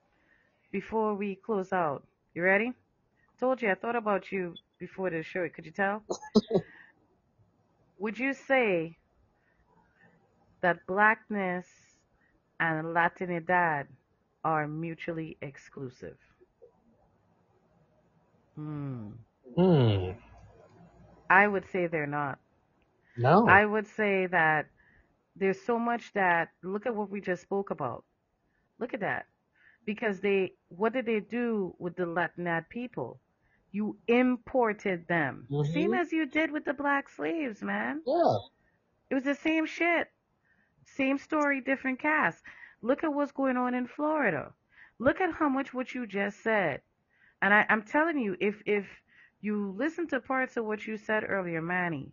before 0.71 1.17
we 1.17 1.35
close 1.35 1.73
out. 1.73 2.07
You 2.35 2.45
ready? 2.45 2.73
Told 3.41 3.63
you 3.63 3.73
I 3.73 3.75
thought 3.75 3.97
about 3.97 4.31
you 4.31 4.55
before 4.79 5.11
the 5.11 5.25
show. 5.25 5.49
Could 5.49 5.67
you 5.67 5.73
tell? 5.73 6.05
Would 7.99 8.17
you 8.17 8.33
say 8.33 8.97
that 10.63 10.87
blackness 10.87 11.67
and 12.59 12.87
Latinidad 12.95 13.87
are 14.45 14.67
mutually 14.67 15.37
exclusive? 15.43 16.17
Hmm. 18.57 19.11
Hmm. 19.57 20.11
I 21.29 21.47
would 21.47 21.65
say 21.71 21.87
they're 21.87 22.07
not. 22.07 22.39
No. 23.17 23.47
I 23.49 23.65
would 23.65 23.87
say 23.87 24.27
that 24.27 24.67
there's 25.37 25.61
so 25.61 25.79
much 25.79 26.13
that 26.15 26.49
look 26.63 26.87
at 26.87 26.95
what 26.95 27.11
we 27.11 27.21
just 27.21 27.43
spoke 27.43 27.71
about. 27.71 28.05
Look 28.79 28.95
at 28.95 29.01
that. 29.01 29.27
Because 29.87 30.21
they 30.21 30.53
what 30.69 30.93
did 30.93 31.07
they 31.07 31.21
do 31.21 31.75
with 31.79 31.97
the 31.97 32.05
Latinid 32.05 32.69
people? 32.69 33.21
You 33.73 33.97
imported 34.09 35.07
them. 35.09 35.47
Mm-hmm. 35.51 35.73
Same 35.73 35.95
as 35.95 36.13
you 36.13 36.27
did 36.27 36.51
with 36.51 36.65
the 36.65 36.75
black 36.75 37.09
slaves, 37.09 37.63
man. 37.63 38.03
Yeah. 38.07 38.37
It 39.11 39.15
was 39.15 39.25
the 39.25 39.35
same 39.35 39.67
shit. 39.67 40.09
Same 40.97 41.19
story, 41.19 41.61
different 41.61 42.01
cast. 42.01 42.43
Look 42.83 43.05
at 43.05 43.13
what's 43.13 43.33
going 43.33 43.57
on 43.57 43.75
in 43.75 43.87
Florida. 43.87 44.53
Look 44.99 45.21
at 45.21 45.33
how 45.33 45.49
much 45.49 45.73
what 45.73 45.95
you 45.95 46.07
just 46.07 46.43
said. 46.43 46.81
And 47.43 47.55
I, 47.55 47.65
I'm 47.69 47.83
telling 47.83 48.19
you, 48.19 48.37
if 48.41 48.63
if 48.67 48.87
you 49.41 49.75
listen 49.77 50.07
to 50.09 50.21
parts 50.21 50.57
of 50.57 50.65
what 50.65 50.87
you 50.87 50.97
said 50.97 51.25
earlier, 51.27 51.63
Manny, 51.63 52.13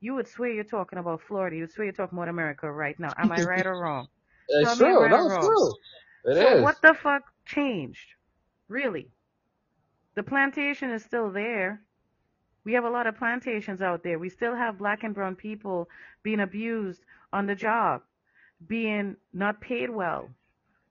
you 0.00 0.14
would 0.14 0.28
swear 0.28 0.50
you're 0.50 0.64
talking 0.64 0.98
about 0.98 1.22
Florida. 1.22 1.56
You'd 1.56 1.70
swear 1.70 1.86
you're 1.86 1.92
talking 1.92 2.18
about 2.18 2.28
America 2.28 2.70
right 2.70 2.98
now. 2.98 3.12
Am 3.16 3.30
I 3.30 3.42
right 3.44 3.66
or 3.66 3.78
wrong? 3.78 4.08
It's 4.48 4.76
true. 4.76 5.02
Right 5.02 5.10
no, 5.10 5.26
it's 5.26 5.46
true. 5.46 5.74
It 6.24 6.34
so 6.34 6.56
is. 6.56 6.62
what 6.62 6.82
the 6.82 6.94
fuck 6.94 7.22
changed? 7.46 8.14
Really? 8.68 9.10
The 10.14 10.22
plantation 10.22 10.90
is 10.90 11.04
still 11.04 11.30
there. 11.30 11.82
We 12.64 12.72
have 12.74 12.84
a 12.84 12.90
lot 12.90 13.06
of 13.06 13.16
plantations 13.16 13.82
out 13.82 14.02
there. 14.02 14.18
We 14.18 14.30
still 14.30 14.54
have 14.54 14.78
black 14.78 15.04
and 15.04 15.14
brown 15.14 15.36
people 15.36 15.88
being 16.22 16.40
abused 16.40 17.02
on 17.32 17.46
the 17.46 17.54
job, 17.54 18.02
being 18.68 19.16
not 19.32 19.60
paid 19.60 19.90
well, 19.90 20.28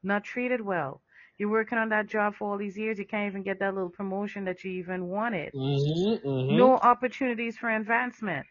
not 0.04 0.24
treated 0.24 0.62
well. 0.62 1.02
You're 1.38 1.50
working 1.50 1.78
on 1.78 1.90
that 1.90 2.08
job 2.08 2.36
for 2.36 2.52
all 2.52 2.58
these 2.58 2.78
years. 2.78 3.00
You 3.00 3.06
can't 3.06 3.28
even 3.28 3.44
get 3.44 3.60
that 3.60 3.74
little 3.74 3.90
promotion 3.90 4.46
that 4.46 4.64
you 4.64 4.72
even 4.72 5.08
wanted. 5.08 5.52
Mm-hmm, 5.54 6.28
mm-hmm. 6.28 6.58
No 6.58 6.76
opportunities 6.78 7.58
for 7.58 7.70
advancement. 7.70 8.46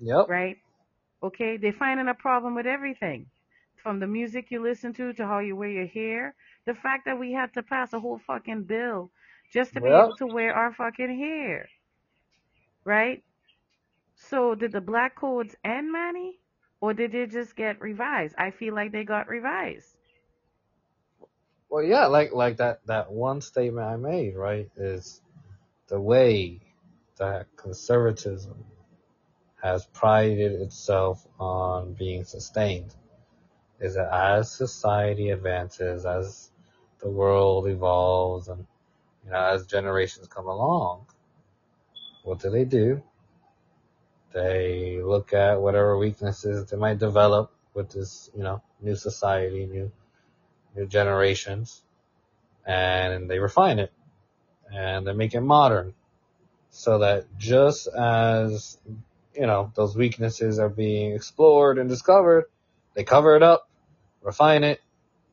Yep. 0.00 0.28
Right? 0.28 0.56
Okay? 1.22 1.58
They're 1.58 1.72
finding 1.72 2.08
a 2.08 2.14
problem 2.14 2.54
with 2.54 2.66
everything. 2.66 3.26
From 3.76 4.00
the 4.00 4.06
music 4.06 4.46
you 4.50 4.62
listen 4.62 4.94
to 4.94 5.12
to 5.12 5.26
how 5.26 5.40
you 5.40 5.54
wear 5.54 5.68
your 5.68 5.86
hair. 5.86 6.34
The 6.64 6.74
fact 6.74 7.04
that 7.04 7.18
we 7.18 7.32
had 7.32 7.52
to 7.54 7.62
pass 7.62 7.92
a 7.92 8.00
whole 8.00 8.18
fucking 8.26 8.64
bill 8.64 9.10
just 9.52 9.74
to 9.74 9.80
be 9.80 9.88
able 9.88 10.16
to 10.16 10.26
wear 10.26 10.54
our 10.54 10.72
fucking 10.72 11.18
hair. 11.18 11.68
Right? 12.84 13.22
So 14.16 14.54
did 14.54 14.72
the 14.72 14.80
black 14.80 15.16
codes 15.16 15.54
end, 15.62 15.92
Manny? 15.92 16.40
Or 16.84 16.92
did 16.92 17.14
it 17.14 17.30
just 17.30 17.56
get 17.56 17.80
revised? 17.80 18.34
I 18.36 18.50
feel 18.50 18.74
like 18.74 18.92
they 18.92 19.04
got 19.04 19.26
revised. 19.28 19.96
Well, 21.70 21.82
yeah, 21.82 22.06
like 22.06 22.32
like 22.32 22.58
that 22.58 22.86
that 22.86 23.10
one 23.10 23.40
statement 23.40 23.86
I 23.86 23.96
made, 23.96 24.36
right, 24.36 24.70
is 24.76 25.22
the 25.88 26.00
way 26.00 26.60
that 27.18 27.46
conservatism 27.56 28.64
has 29.62 29.86
prided 29.86 30.52
itself 30.60 31.26
on 31.40 31.94
being 31.94 32.24
sustained 32.24 32.94
is 33.80 33.94
that 33.94 34.12
as 34.12 34.52
society 34.52 35.30
advances, 35.30 36.06
as 36.06 36.50
the 37.00 37.10
world 37.10 37.66
evolves, 37.68 38.48
and 38.48 38.66
you 39.24 39.30
know, 39.30 39.40
as 39.40 39.66
generations 39.66 40.28
come 40.28 40.48
along, 40.48 41.06
what 42.24 42.40
do 42.40 42.50
they 42.50 42.64
do? 42.66 43.02
They 44.34 45.00
look 45.00 45.32
at 45.32 45.60
whatever 45.60 45.96
weaknesses 45.96 46.68
they 46.68 46.76
might 46.76 46.98
develop 46.98 47.52
with 47.72 47.90
this, 47.90 48.30
you 48.36 48.42
know, 48.42 48.62
new 48.82 48.96
society, 48.96 49.66
new, 49.66 49.92
new 50.76 50.86
generations, 50.86 51.82
and 52.66 53.30
they 53.30 53.38
refine 53.38 53.78
it, 53.78 53.92
and 54.72 55.06
they 55.06 55.12
make 55.12 55.34
it 55.34 55.40
modern, 55.40 55.94
so 56.70 56.98
that 56.98 57.26
just 57.38 57.86
as, 57.88 58.78
you 59.34 59.46
know, 59.46 59.72
those 59.76 59.96
weaknesses 59.96 60.58
are 60.58 60.68
being 60.68 61.12
explored 61.14 61.78
and 61.78 61.88
discovered, 61.88 62.46
they 62.94 63.04
cover 63.04 63.36
it 63.36 63.42
up, 63.44 63.68
refine 64.22 64.64
it, 64.64 64.80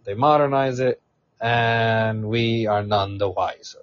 they 0.04 0.14
modernize 0.14 0.80
it, 0.80 1.02
and 1.40 2.30
we 2.30 2.68
are 2.68 2.84
none 2.84 3.18
the 3.18 3.30
wiser. 3.30 3.80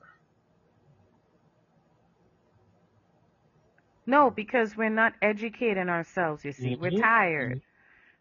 No, 4.09 4.31
because 4.31 4.77
we're 4.77 4.89
not 4.91 5.15
educating 5.23 5.91
ourselves, 5.91 6.45
you 6.45 6.53
see. 6.53 6.77
We're 6.77 6.91
hmm 6.91 7.01
tired. 7.03 7.63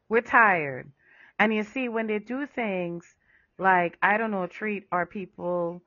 We're 0.10 0.22
tired. 0.22 0.92
And 1.40 1.54
you 1.54 1.64
see, 1.64 1.90
when 1.90 2.08
they 2.08 2.20
do 2.20 2.46
things 2.46 3.16
like, 3.58 3.98
I 4.02 4.18
don't 4.18 4.32
know, 4.32 4.48
treat 4.48 4.86
our 4.92 5.06
people, 5.06 5.82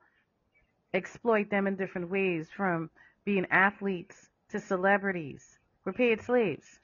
exploit 0.93 1.51
them 1.51 1.67
in 1.67 1.77
different 1.77 2.09
ways 2.09 2.49
from 2.51 2.89
being 3.25 3.47
athletes 3.51 4.29
to 4.49 4.59
celebrities. 4.59 5.59
We're 5.85 5.93
paid 5.93 6.21
slaves. 6.23 6.79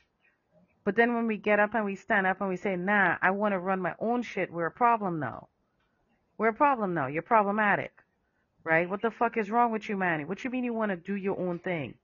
But 0.86 0.96
then 0.96 1.16
when 1.16 1.28
we 1.28 1.38
get 1.38 1.60
up 1.60 1.76
and 1.76 1.86
we 1.86 1.96
stand 1.96 2.28
up 2.28 2.42
and 2.42 2.50
we 2.50 2.58
say, 2.58 2.76
nah, 2.76 3.18
I 3.22 3.32
want 3.32 3.54
to 3.54 3.60
run 3.60 3.82
my 3.82 3.96
own 4.00 4.22
shit, 4.24 4.52
we're 4.52 4.68
a 4.68 4.72
problem 4.72 5.20
now. 5.20 5.50
We're 6.38 6.50
a 6.50 6.54
problem 6.54 6.94
now. 6.94 7.08
You're 7.08 7.24
problematic. 7.24 7.94
Right? 8.64 8.90
What 8.90 9.02
the 9.02 9.12
fuck 9.12 9.38
is 9.38 9.52
wrong 9.52 9.72
with 9.72 9.90
you, 9.90 9.98
Manny? 9.98 10.26
What 10.26 10.44
you 10.44 10.52
mean 10.52 10.64
you 10.66 10.74
want 10.74 10.92
to 10.92 10.98
do 10.98 11.16
your 11.16 11.40
own 11.40 11.60
thing? 11.60 11.96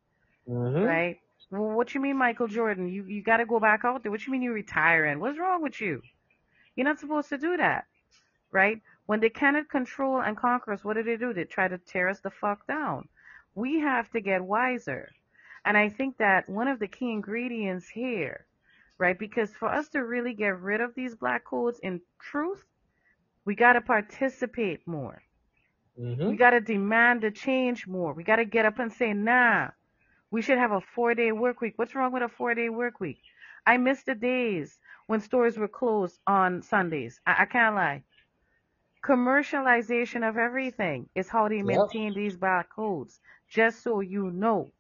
Hmm 0.48 0.96
Right? 0.96 1.20
Well, 1.50 1.72
what 1.76 1.94
you 1.94 2.02
mean, 2.02 2.18
Michael 2.18 2.48
Jordan? 2.48 2.88
You 2.88 3.06
you 3.06 3.24
got 3.24 3.38
to 3.38 3.46
go 3.46 3.60
back 3.60 3.84
out 3.86 4.04
there. 4.04 4.12
What 4.12 4.26
you 4.26 4.32
mean 4.32 4.42
you 4.42 4.52
retiring? 4.54 5.20
What's 5.20 5.40
wrong 5.40 5.62
with 5.62 5.80
you? 5.82 6.04
You're 6.76 6.86
not 6.86 7.00
supposed 7.00 7.30
to 7.30 7.38
do 7.38 7.58
that, 7.58 7.86
right? 8.52 8.82
When 9.06 9.20
they 9.20 9.30
cannot 9.30 9.70
control 9.70 10.22
and 10.22 10.38
conquer 10.38 10.74
us, 10.74 10.84
what 10.84 10.96
do 10.96 11.04
they 11.04 11.18
do? 11.18 11.34
They 11.34 11.46
try 11.46 11.68
to 11.68 11.78
tear 11.78 12.08
us 12.10 12.22
the 12.22 12.30
fuck 12.32 12.68
down. 12.68 13.10
We 13.56 13.80
have 13.80 14.10
to 14.12 14.22
get 14.22 14.44
wiser. 14.44 15.16
And 15.66 15.78
I 15.78 15.90
think 15.90 16.18
that 16.18 16.50
one 16.50 16.68
of 16.68 16.80
the 16.80 16.88
key 16.88 17.12
ingredients 17.12 17.90
here, 17.90 18.46
right? 18.98 19.18
Because 19.18 19.56
for 19.56 19.70
us 19.70 19.90
to 19.90 20.00
really 20.06 20.34
get 20.34 20.60
rid 20.60 20.82
of 20.82 20.94
these 20.96 21.16
black 21.16 21.46
codes 21.46 21.80
in 21.80 22.02
truth, 22.20 22.64
we 23.46 23.56
got 23.56 23.74
to 23.74 23.82
participate 23.82 24.88
more. 24.88 25.24
hmm 25.98 26.28
We 26.28 26.36
got 26.36 26.52
to 26.52 26.60
demand 26.62 27.22
the 27.22 27.32
change 27.32 27.88
more. 27.88 28.14
We 28.14 28.24
got 28.24 28.38
to 28.38 28.46
get 28.46 28.66
up 28.66 28.80
and 28.80 28.92
say, 28.92 29.14
nah, 29.14 29.72
we 30.34 30.42
should 30.42 30.60
have 30.60 30.74
a 30.74 30.82
four 30.82 31.16
day 31.16 31.32
work 31.32 31.62
week. 31.62 31.76
What's 31.78 31.96
wrong 31.96 32.14
with 32.14 32.24
a 32.24 32.30
four 32.30 32.56
day 32.56 32.70
work 32.70 33.00
week? 33.00 33.22
I 33.66 33.78
miss 33.78 34.04
the 34.04 34.16
days 34.16 34.80
when 35.08 35.22
stores 35.22 35.58
were 35.58 35.70
closed 35.70 36.20
on 36.28 36.62
Sundays. 36.64 37.22
I, 37.28 37.44
I 37.44 37.46
can't 37.46 37.76
lie. 37.76 38.04
Commercialization 39.04 40.28
of 40.28 40.38
everything 40.38 41.10
is 41.16 41.30
how 41.30 41.48
they 41.50 41.62
Yep. 41.64 41.88
maintain 41.88 42.14
these 42.14 42.38
black 42.38 42.70
codes, 42.70 43.22
just 43.48 43.82
so 43.82 44.02
you 44.02 44.32
know. 44.32 44.72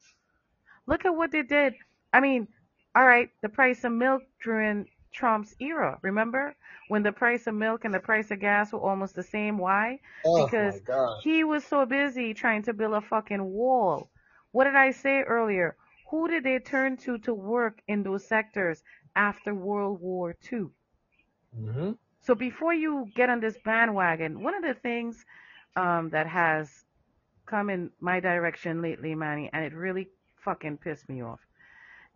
Look 0.87 1.05
at 1.05 1.15
what 1.15 1.31
they 1.31 1.43
did. 1.43 1.75
I 2.13 2.21
mean, 2.21 2.47
all 2.95 3.05
right, 3.05 3.29
the 3.41 3.49
price 3.49 3.83
of 3.85 3.91
milk 3.93 4.23
during 4.43 4.87
Trump's 5.11 5.55
era. 5.59 5.99
Remember 6.01 6.55
when 6.87 7.03
the 7.03 7.11
price 7.13 7.47
of 7.47 7.55
milk 7.55 7.85
and 7.85 7.93
the 7.93 7.99
price 7.99 8.31
of 8.31 8.39
gas 8.39 8.73
were 8.73 8.79
almost 8.79 9.15
the 9.15 9.23
same? 9.23 9.57
Why? 9.59 10.01
Oh 10.25 10.35
Because 10.35 10.81
he 11.15 11.43
was 11.43 11.65
so 11.65 11.85
busy 11.85 12.33
trying 12.33 12.63
to 12.63 12.73
build 12.73 12.93
a 12.93 13.01
fucking 13.01 13.43
wall. 13.45 14.09
What 14.53 14.65
did 14.65 14.77
I 14.77 14.91
say 14.91 15.23
earlier? 15.23 15.77
Who 16.11 16.29
did 16.29 16.45
they 16.45 16.59
turn 16.59 16.97
to 16.99 17.19
to 17.19 17.35
work 17.35 17.83
in 17.87 18.03
those 18.03 18.25
sectors 18.25 18.83
after 19.15 19.53
World 19.53 20.01
War 20.01 20.35
II? 20.35 20.71
hmm 21.55 21.93
So 22.21 22.35
before 22.35 22.73
you 22.73 23.11
get 23.15 23.29
on 23.29 23.41
this 23.41 23.57
bandwagon, 23.59 24.43
one 24.43 24.55
of 24.55 24.63
the 24.63 24.73
things 24.73 25.25
um, 25.75 26.09
that 26.11 26.27
has 26.27 26.85
come 27.45 27.69
in 27.69 27.91
my 27.99 28.19
direction 28.19 28.81
lately, 28.81 29.15
Manny, 29.15 29.49
and 29.53 29.65
it 29.65 29.73
really 29.73 30.09
fucking 30.43 30.77
pissed 30.77 31.09
me 31.09 31.21
off, 31.21 31.41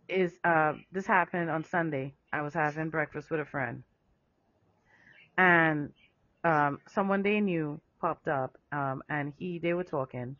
is 0.08 0.38
uh, 0.44 0.74
this 0.92 1.06
happened 1.06 1.50
on 1.50 1.64
Sunday. 1.64 2.14
I 2.32 2.42
was 2.42 2.54
having 2.54 2.90
breakfast 2.90 3.30
with 3.30 3.40
a 3.40 3.46
friend, 3.46 3.84
and 5.38 5.92
um, 6.44 6.80
someone 6.88 7.22
they 7.22 7.40
knew 7.40 7.80
popped 8.00 8.28
up, 8.28 8.56
um, 8.72 9.02
and 9.08 9.32
he 9.38 9.58
they 9.58 9.74
were 9.74 9.84
talking. 9.84 10.36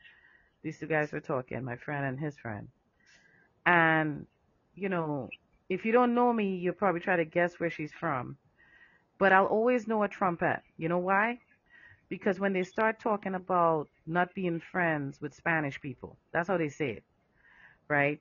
These 0.62 0.80
two 0.80 0.86
guys 0.86 1.12
were 1.12 1.20
talking, 1.20 1.64
my 1.64 1.76
friend 1.76 2.04
and 2.04 2.18
his 2.18 2.36
friend, 2.38 2.68
and 3.66 4.26
you 4.74 4.88
know, 4.88 5.28
if 5.68 5.84
you 5.84 5.92
don't 5.92 6.14
know 6.14 6.32
me, 6.32 6.56
you'll 6.56 6.74
probably 6.74 7.00
try 7.00 7.16
to 7.16 7.24
guess 7.24 7.58
where 7.60 7.70
she's 7.70 7.92
from 7.92 8.36
but 9.18 9.32
I'll 9.32 9.46
always 9.46 9.86
know 9.86 10.02
a 10.02 10.08
trumpet. 10.08 10.60
You 10.76 10.88
know 10.88 10.98
why? 10.98 11.38
Because 12.08 12.40
when 12.40 12.52
they 12.52 12.62
start 12.62 13.00
talking 13.00 13.34
about 13.34 13.88
not 14.06 14.34
being 14.34 14.60
friends 14.60 15.20
with 15.20 15.34
Spanish 15.34 15.80
people, 15.80 16.16
that's 16.32 16.48
how 16.48 16.56
they 16.56 16.68
say 16.70 16.90
it, 16.90 17.04
right? 17.88 18.20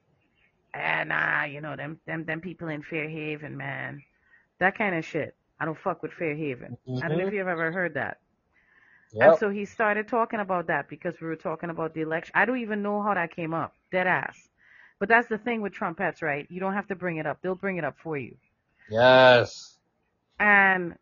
And 0.73 1.11
ah, 1.13 1.45
you 1.45 1.61
know 1.61 1.75
them 1.75 1.99
them 2.05 2.25
them 2.25 2.41
people 2.41 2.67
in 2.67 2.83
Fair 2.83 3.07
Haven, 3.07 3.55
man, 3.55 4.03
that 4.59 4.77
kind 4.77 4.95
of 4.95 5.05
shit. 5.05 5.35
I 5.59 5.65
don't 5.65 5.77
fuck 5.77 6.03
with 6.03 6.11
Fair 6.13 6.35
Haven. 6.35 6.77
I 7.01 7.07
don't 7.07 7.17
know 7.17 7.27
if 7.27 7.33
you've 7.33 7.47
ever 7.47 7.71
heard 7.71 7.93
that. 7.95 8.19
And 9.19 9.35
so 9.35 9.49
he 9.49 9.65
started 9.65 10.07
talking 10.07 10.39
about 10.39 10.67
that 10.67 10.89
because 10.89 11.19
we 11.21 11.27
were 11.27 11.35
talking 11.35 11.69
about 11.69 11.93
the 11.93 12.01
election. 12.01 12.31
I 12.35 12.45
don't 12.45 12.59
even 12.59 12.81
know 12.83 13.01
how 13.01 13.13
that 13.13 13.35
came 13.35 13.53
up, 13.53 13.73
dead 13.91 14.07
ass. 14.07 14.49
But 14.99 15.09
that's 15.09 15.27
the 15.27 15.37
thing 15.37 15.61
with 15.61 15.73
trumpets, 15.73 16.21
right? 16.21 16.45
You 16.49 16.59
don't 16.59 16.73
have 16.73 16.87
to 16.87 16.95
bring 16.95 17.17
it 17.17 17.25
up; 17.25 17.41
they'll 17.41 17.55
bring 17.55 17.77
it 17.77 17.83
up 17.83 17.97
for 17.99 18.17
you. 18.17 18.37
Yes. 18.89 19.77
And 20.39 20.95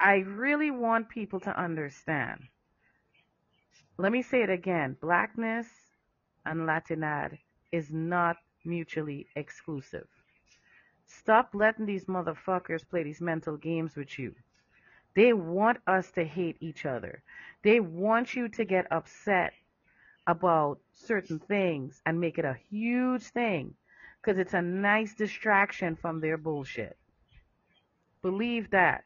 I 0.00 0.16
really 0.18 0.70
want 0.70 1.08
people 1.08 1.40
to 1.40 1.58
understand. 1.58 2.40
Let 3.96 4.12
me 4.12 4.22
say 4.22 4.42
it 4.42 4.50
again. 4.50 4.96
Blackness 5.00 5.66
and 6.44 6.60
Latinidad 6.68 7.38
is 7.72 7.92
not 7.92 8.36
mutually 8.64 9.28
exclusive. 9.36 10.08
Stop 11.06 11.50
letting 11.54 11.86
these 11.86 12.06
motherfuckers 12.06 12.88
play 12.88 13.02
these 13.02 13.20
mental 13.20 13.56
games 13.56 13.96
with 13.96 14.18
you. 14.18 14.34
They 15.14 15.32
want 15.32 15.78
us 15.86 16.10
to 16.12 16.24
hate 16.24 16.56
each 16.60 16.86
other. 16.86 17.22
They 17.62 17.80
want 17.80 18.34
you 18.34 18.48
to 18.48 18.64
get 18.64 18.90
upset 18.90 19.52
about 20.26 20.78
certain 20.92 21.38
things 21.38 22.00
and 22.06 22.20
make 22.20 22.38
it 22.38 22.44
a 22.44 22.58
huge 22.70 23.22
thing 23.24 23.74
because 24.20 24.38
it's 24.38 24.54
a 24.54 24.62
nice 24.62 25.14
distraction 25.14 25.96
from 25.96 26.20
their 26.20 26.36
bullshit. 26.36 26.96
Believe 28.22 28.70
that. 28.70 29.04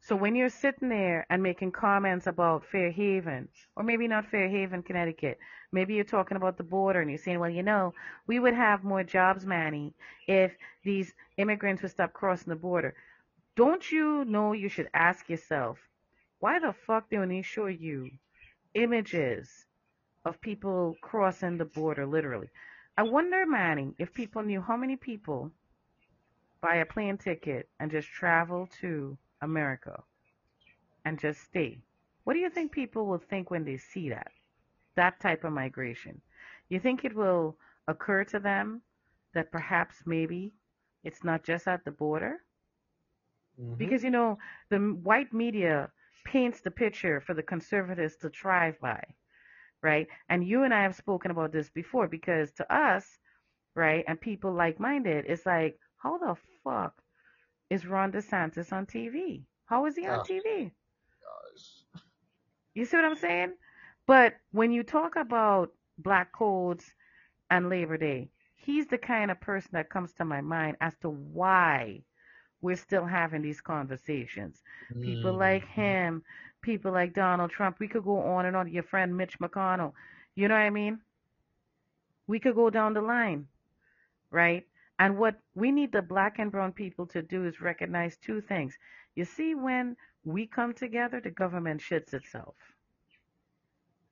So 0.00 0.14
when 0.14 0.36
you're 0.36 0.50
sitting 0.50 0.90
there 0.90 1.26
and 1.30 1.42
making 1.42 1.72
comments 1.72 2.26
about 2.26 2.66
Fair 2.66 2.90
Haven, 2.90 3.48
or 3.74 3.82
maybe 3.82 4.06
not 4.06 4.30
Fair 4.30 4.48
Haven, 4.48 4.82
Connecticut, 4.82 5.38
maybe 5.72 5.94
you're 5.94 6.04
talking 6.04 6.36
about 6.36 6.58
the 6.58 6.62
border 6.62 7.00
and 7.00 7.10
you're 7.10 7.18
saying, 7.18 7.40
well, 7.40 7.50
you 7.50 7.62
know, 7.62 7.94
we 8.26 8.38
would 8.38 8.54
have 8.54 8.84
more 8.84 9.02
jobs, 9.02 9.46
Manny, 9.46 9.94
if 10.28 10.52
these 10.84 11.14
immigrants 11.38 11.82
would 11.82 11.90
stop 11.90 12.12
crossing 12.12 12.50
the 12.50 12.56
border. 12.56 12.94
Don't 13.56 13.92
you 13.92 14.24
know 14.24 14.52
you 14.52 14.68
should 14.68 14.88
ask 14.94 15.28
yourself, 15.28 15.78
why 16.40 16.58
the 16.58 16.72
fuck 16.72 17.08
don't 17.10 17.28
they 17.28 17.42
show 17.42 17.66
you 17.66 18.10
images 18.74 19.66
of 20.24 20.40
people 20.40 20.96
crossing 21.00 21.56
the 21.56 21.64
border, 21.64 22.04
literally? 22.04 22.48
I 22.96 23.04
wonder, 23.04 23.46
Manny, 23.46 23.94
if 23.98 24.12
people 24.12 24.42
knew 24.42 24.60
how 24.60 24.76
many 24.76 24.96
people 24.96 25.52
buy 26.60 26.76
a 26.76 26.86
plane 26.86 27.16
ticket 27.16 27.68
and 27.78 27.90
just 27.90 28.08
travel 28.08 28.68
to 28.80 29.16
America 29.40 30.02
and 31.04 31.18
just 31.18 31.42
stay. 31.42 31.78
What 32.24 32.32
do 32.32 32.40
you 32.40 32.50
think 32.50 32.72
people 32.72 33.06
will 33.06 33.18
think 33.18 33.50
when 33.50 33.64
they 33.64 33.76
see 33.76 34.08
that? 34.08 34.32
That 34.96 35.20
type 35.20 35.44
of 35.44 35.52
migration. 35.52 36.20
You 36.70 36.80
think 36.80 37.04
it 37.04 37.14
will 37.14 37.56
occur 37.86 38.24
to 38.24 38.40
them 38.40 38.82
that 39.34 39.52
perhaps 39.52 40.02
maybe 40.06 40.54
it's 41.04 41.22
not 41.22 41.44
just 41.44 41.68
at 41.68 41.84
the 41.84 41.92
border? 41.92 42.40
Hmm 43.58 43.78
Because, 43.78 44.04
you 44.04 44.10
know, 44.10 44.38
the 44.70 44.78
white 44.78 45.32
media 45.32 45.90
paints 46.24 46.60
the 46.60 46.70
picture 46.70 47.20
for 47.20 47.34
the 47.34 47.42
conservatives 47.42 48.16
to 48.18 48.30
thrive 48.30 48.78
by, 48.80 49.02
right? 49.82 50.08
And 50.28 50.44
you 50.46 50.62
and 50.64 50.72
I 50.74 50.82
have 50.82 50.94
spoken 50.94 51.30
about 51.30 51.52
this 51.52 51.70
before 51.70 52.08
because 52.08 52.52
to 52.52 52.72
us, 52.74 53.18
right, 53.74 54.04
and 54.06 54.20
people 54.20 54.52
like 54.52 54.78
minded, 54.80 55.24
it's 55.26 55.46
like, 55.46 55.78
how 56.02 56.18
the 56.18 56.36
fuck 56.62 57.02
is 57.70 57.86
Ron 57.86 58.12
DeSantis 58.12 58.72
on 58.72 58.86
TV? 58.86 59.46
How 59.66 59.86
is 59.86 59.96
he 59.96 60.06
on 60.06 60.20
Oh 60.20 60.22
TV? 60.22 60.72
gosh. 61.22 61.84
You 62.74 62.84
see 62.84 62.96
what 62.96 63.04
I'm 63.04 63.14
saying? 63.16 63.54
But 64.06 64.34
when 64.52 64.70
you 64.72 64.82
talk 64.82 65.16
about 65.16 65.72
black 65.98 66.32
codes 66.32 66.94
and 67.50 67.68
Labor 67.68 67.96
Day, 67.96 68.30
he's 68.54 68.86
the 68.88 68.98
kind 68.98 69.30
of 69.30 69.40
person 69.40 69.70
that 69.72 69.90
comes 69.90 70.12
to 70.14 70.24
my 70.24 70.40
mind 70.40 70.76
as 70.80 70.96
to 70.98 71.08
why 71.10 72.04
we're 72.64 72.76
still 72.76 73.06
having 73.06 73.42
these 73.42 73.62
conversations. 73.62 74.64
People 75.02 75.34
like 75.34 75.64
hmm 75.72 75.92
him, 75.92 76.24
people 76.62 76.92
like 76.92 77.14
Donald 77.14 77.52
Trump. 77.52 77.78
We 77.80 77.88
could 77.88 78.04
go 78.04 78.18
on 78.18 78.46
and 78.46 78.56
on. 78.56 78.68
Your 78.72 78.84
friend 78.84 79.16
Mitch 79.16 79.38
McConnell. 79.40 79.94
You 80.36 80.48
know 80.48 80.56
what 80.56 80.62
I 80.62 80.70
mean? 80.70 81.00
We 82.28 82.40
could 82.40 82.56
go 82.56 82.70
down 82.70 82.94
the 82.94 83.02
line, 83.02 83.48
right? 84.30 84.66
And 84.98 85.18
what 85.18 85.40
we 85.54 85.72
need 85.72 85.92
the 85.92 86.02
black 86.02 86.38
and 86.38 86.52
brown 86.52 86.72
people 86.72 87.06
to 87.08 87.22
do 87.22 87.44
is 87.46 87.60
recognize 87.60 88.16
two 88.18 88.40
things. 88.40 88.78
You 89.14 89.24
see, 89.24 89.54
when 89.54 89.96
we 90.24 90.46
come 90.46 90.74
together, 90.74 91.20
the 91.20 91.30
government 91.30 91.80
shits 91.80 92.14
itself. 92.14 92.56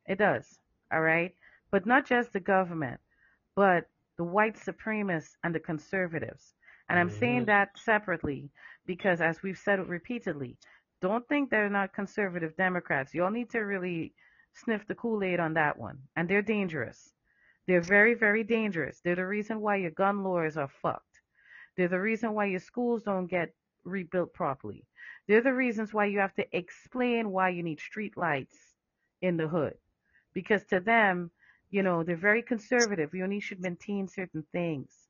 It 0.07 0.19
does. 0.19 0.61
All 0.93 1.03
right. 1.03 1.37
But 1.71 1.87
not 1.87 2.07
just 2.07 2.33
the 2.33 2.41
government, 2.41 3.01
but 3.55 3.89
the 4.17 4.25
white 4.25 4.57
supremacists 4.57 5.37
and 5.45 5.55
the 5.55 5.61
conservatives. 5.61 6.55
And 6.93 7.01
I'm 7.01 7.11
saying 7.11 7.47
hmm 7.47 7.47
that 7.47 7.79
separately 7.79 8.53
because, 8.87 9.21
as 9.23 9.43
we've 9.43 9.59
said 9.59 9.89
repeatedly, 9.89 10.59
don't 11.03 11.29
think 11.29 11.51
they're 11.51 11.71
not 11.71 11.95
conservative 11.95 12.57
Democrats. 12.57 13.15
Y'all 13.15 13.33
need 13.33 13.51
to 13.51 13.61
really 13.61 14.15
sniff 14.55 14.87
the 14.87 14.95
Kool 14.95 15.25
Aid 15.25 15.41
on 15.41 15.55
that 15.55 15.79
one. 15.79 15.99
And 16.17 16.29
they're 16.31 16.43
dangerous. 16.43 17.15
They're 17.67 17.83
very, 17.83 18.15
very 18.15 18.45
dangerous. 18.45 19.01
They're 19.01 19.17
the 19.17 19.27
reason 19.27 19.61
why 19.61 19.77
your 19.77 19.91
gun 19.93 20.25
laws 20.25 20.57
are 20.59 20.69
fucked. 20.69 21.23
They're 21.77 21.89
the 21.89 22.01
reason 22.01 22.35
why 22.35 22.47
your 22.47 22.61
schools 22.61 23.03
don't 23.05 23.27
get 23.27 23.55
rebuilt 23.85 24.35
properly. 24.35 24.87
They're 25.29 25.43
the 25.43 25.55
reasons 25.55 25.93
why 25.95 26.07
you 26.07 26.21
have 26.21 26.35
to 26.35 26.57
explain 26.57 27.31
why 27.33 27.51
you 27.51 27.63
need 27.63 27.81
street 27.81 28.17
lights 28.17 28.77
in 29.23 29.37
the 29.37 29.49
hood. 29.49 29.79
Because 30.35 30.65
to 30.67 30.81
them, 30.81 31.31
you 31.71 31.83
know, 31.83 32.05
they're 32.05 32.17
very 32.17 32.43
conservative. 32.43 33.15
You 33.15 33.25
only 33.25 33.41
should 33.41 33.61
maintain 33.61 34.09
certain 34.09 34.45
things. 34.53 35.02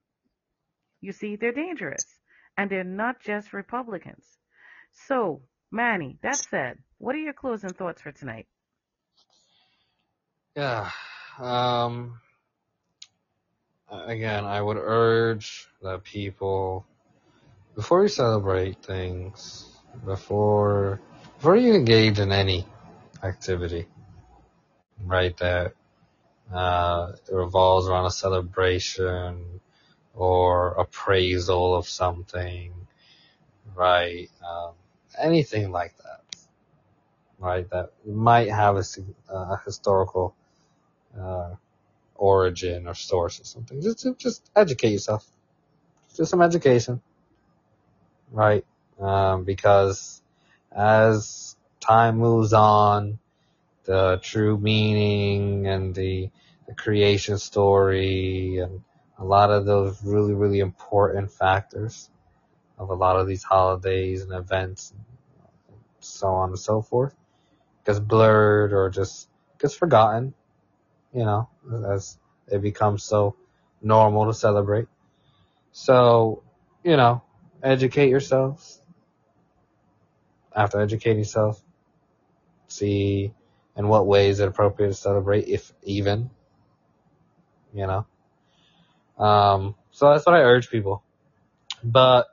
You 1.02 1.12
see, 1.12 1.36
they're 1.36 1.52
dangerous. 1.52 2.06
And 2.56 2.70
they're 2.70 2.84
not 2.84 3.20
just 3.20 3.52
Republicans. 3.52 4.24
So, 5.08 5.42
Manny, 5.70 6.18
that 6.22 6.36
said, 6.36 6.78
what 6.98 7.14
are 7.14 7.18
your 7.18 7.32
closing 7.32 7.70
thoughts 7.70 8.00
for 8.00 8.12
tonight? 8.12 8.46
Yeah. 10.54 10.90
Um, 11.38 12.20
again, 13.90 14.44
I 14.44 14.60
would 14.62 14.76
urge 14.76 15.66
that 15.82 16.04
people, 16.04 16.86
before 17.74 18.02
you 18.02 18.08
celebrate 18.08 18.82
things, 18.84 19.68
before, 20.04 21.00
before 21.36 21.56
you 21.56 21.74
engage 21.74 22.18
in 22.18 22.32
any 22.32 22.66
activity, 23.22 23.88
right, 25.04 25.36
that, 25.38 25.72
uh, 26.52 27.12
revolves 27.30 27.88
around 27.88 28.04
a 28.04 28.10
celebration 28.10 29.60
or 30.14 30.72
appraisal 30.74 31.74
of 31.74 31.88
something, 31.88 32.72
right, 33.74 34.30
um, 34.46 34.72
anything 35.18 35.70
like 35.72 35.94
that, 35.98 36.22
right, 37.38 37.68
that 37.70 37.92
might 38.06 38.50
have 38.50 38.76
a, 38.76 38.84
sig- 38.84 39.14
uh, 39.28 39.56
historical, 39.64 40.34
uh, 41.18 41.50
origin 42.16 42.86
or 42.86 42.94
source 42.94 43.40
or 43.40 43.44
something. 43.44 43.82
Just, 43.82 44.06
just 44.18 44.50
educate 44.54 44.90
yourself. 44.90 45.26
Just 46.16 46.30
some 46.30 46.42
education, 46.42 47.00
right? 48.30 48.64
Um, 49.00 49.44
because 49.44 50.22
as 50.70 51.56
time 51.80 52.18
moves 52.18 52.52
on, 52.52 53.18
the 53.84 54.20
true 54.22 54.58
meaning 54.58 55.66
and 55.66 55.94
the, 55.94 56.30
the 56.68 56.74
creation 56.74 57.38
story 57.38 58.58
and 58.58 58.82
a 59.18 59.24
lot 59.24 59.50
of 59.50 59.64
those 59.64 60.02
really, 60.04 60.34
really 60.34 60.60
important 60.60 61.30
factors 61.30 62.10
of 62.78 62.90
a 62.90 62.94
lot 62.94 63.16
of 63.16 63.26
these 63.26 63.42
holidays 63.42 64.22
and 64.22 64.32
events, 64.32 64.92
and 64.92 65.78
so 66.00 66.28
on 66.28 66.50
and 66.50 66.58
so 66.58 66.82
forth, 66.82 67.14
gets 67.84 67.98
blurred 67.98 68.72
or 68.72 68.90
just 68.90 69.28
gets 69.58 69.74
forgotten, 69.74 70.34
you 71.12 71.24
know, 71.24 71.48
as 71.88 72.18
it 72.48 72.60
becomes 72.60 73.04
so 73.04 73.36
normal 73.82 74.26
to 74.26 74.34
celebrate. 74.34 74.88
So, 75.72 76.42
you 76.82 76.96
know, 76.96 77.22
educate 77.62 78.08
yourselves. 78.08 78.80
After 80.54 80.80
educating 80.80 81.18
yourself, 81.18 81.62
see 82.68 83.32
in 83.76 83.88
what 83.88 84.06
ways 84.06 84.40
it 84.40 84.48
appropriate 84.48 84.88
to 84.88 84.94
celebrate, 84.94 85.48
if 85.48 85.72
even, 85.82 86.28
you 87.72 87.86
know. 87.86 88.06
Um, 89.22 89.76
so 89.92 90.10
that's 90.10 90.26
what 90.26 90.34
I 90.34 90.40
urge 90.40 90.68
people. 90.68 91.04
But 91.84 92.26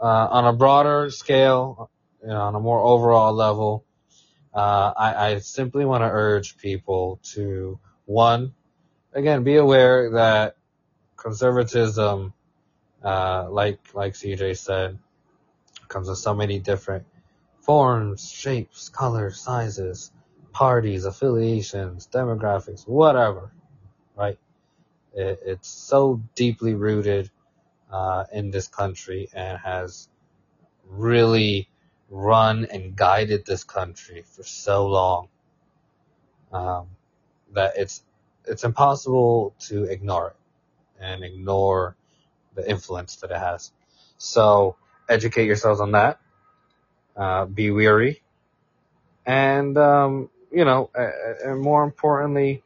uh, 0.00 0.28
on 0.30 0.46
a 0.46 0.52
broader 0.54 1.10
scale, 1.10 1.90
you 2.22 2.28
know, 2.28 2.40
on 2.40 2.54
a 2.54 2.60
more 2.60 2.80
overall 2.80 3.34
level, 3.34 3.84
uh, 4.54 4.92
I, 4.96 5.26
I 5.32 5.38
simply 5.38 5.84
want 5.84 6.02
to 6.02 6.08
urge 6.08 6.56
people 6.56 7.20
to 7.34 7.78
one, 8.06 8.54
again, 9.12 9.44
be 9.44 9.56
aware 9.56 10.12
that 10.12 10.56
conservatism, 11.16 12.32
uh, 13.02 13.48
like 13.50 13.80
like 13.94 14.14
CJ 14.14 14.56
said, 14.56 14.98
comes 15.88 16.08
in 16.08 16.16
so 16.16 16.34
many 16.34 16.58
different 16.58 17.04
forms, 17.60 18.30
shapes, 18.30 18.88
colors, 18.88 19.40
sizes, 19.40 20.10
parties, 20.52 21.04
affiliations, 21.04 22.08
demographics, 22.12 22.86
whatever, 22.86 23.50
right? 24.16 24.38
It, 25.14 25.40
it's 25.46 25.68
so 25.68 26.22
deeply 26.34 26.74
rooted 26.74 27.30
uh, 27.90 28.24
in 28.32 28.50
this 28.50 28.68
country 28.68 29.28
and 29.34 29.58
has 29.58 30.08
really 30.88 31.68
run 32.10 32.66
and 32.66 32.96
guided 32.96 33.46
this 33.46 33.64
country 33.64 34.24
for 34.26 34.42
so 34.42 34.86
long 34.88 35.28
um, 36.52 36.88
that 37.52 37.74
it's 37.76 38.02
it's 38.46 38.64
impossible 38.64 39.54
to 39.58 39.84
ignore 39.84 40.28
it 40.30 40.36
and 41.00 41.24
ignore 41.24 41.96
the 42.54 42.68
influence 42.68 43.16
that 43.16 43.30
it 43.30 43.38
has. 43.38 43.72
So 44.18 44.76
educate 45.08 45.46
yourselves 45.46 45.80
on 45.80 45.92
that. 45.92 46.20
Uh, 47.16 47.46
be 47.46 47.70
weary, 47.70 48.22
and 49.24 49.78
um, 49.78 50.30
you 50.50 50.64
know, 50.64 50.90
and 51.44 51.60
more 51.60 51.84
importantly, 51.84 52.63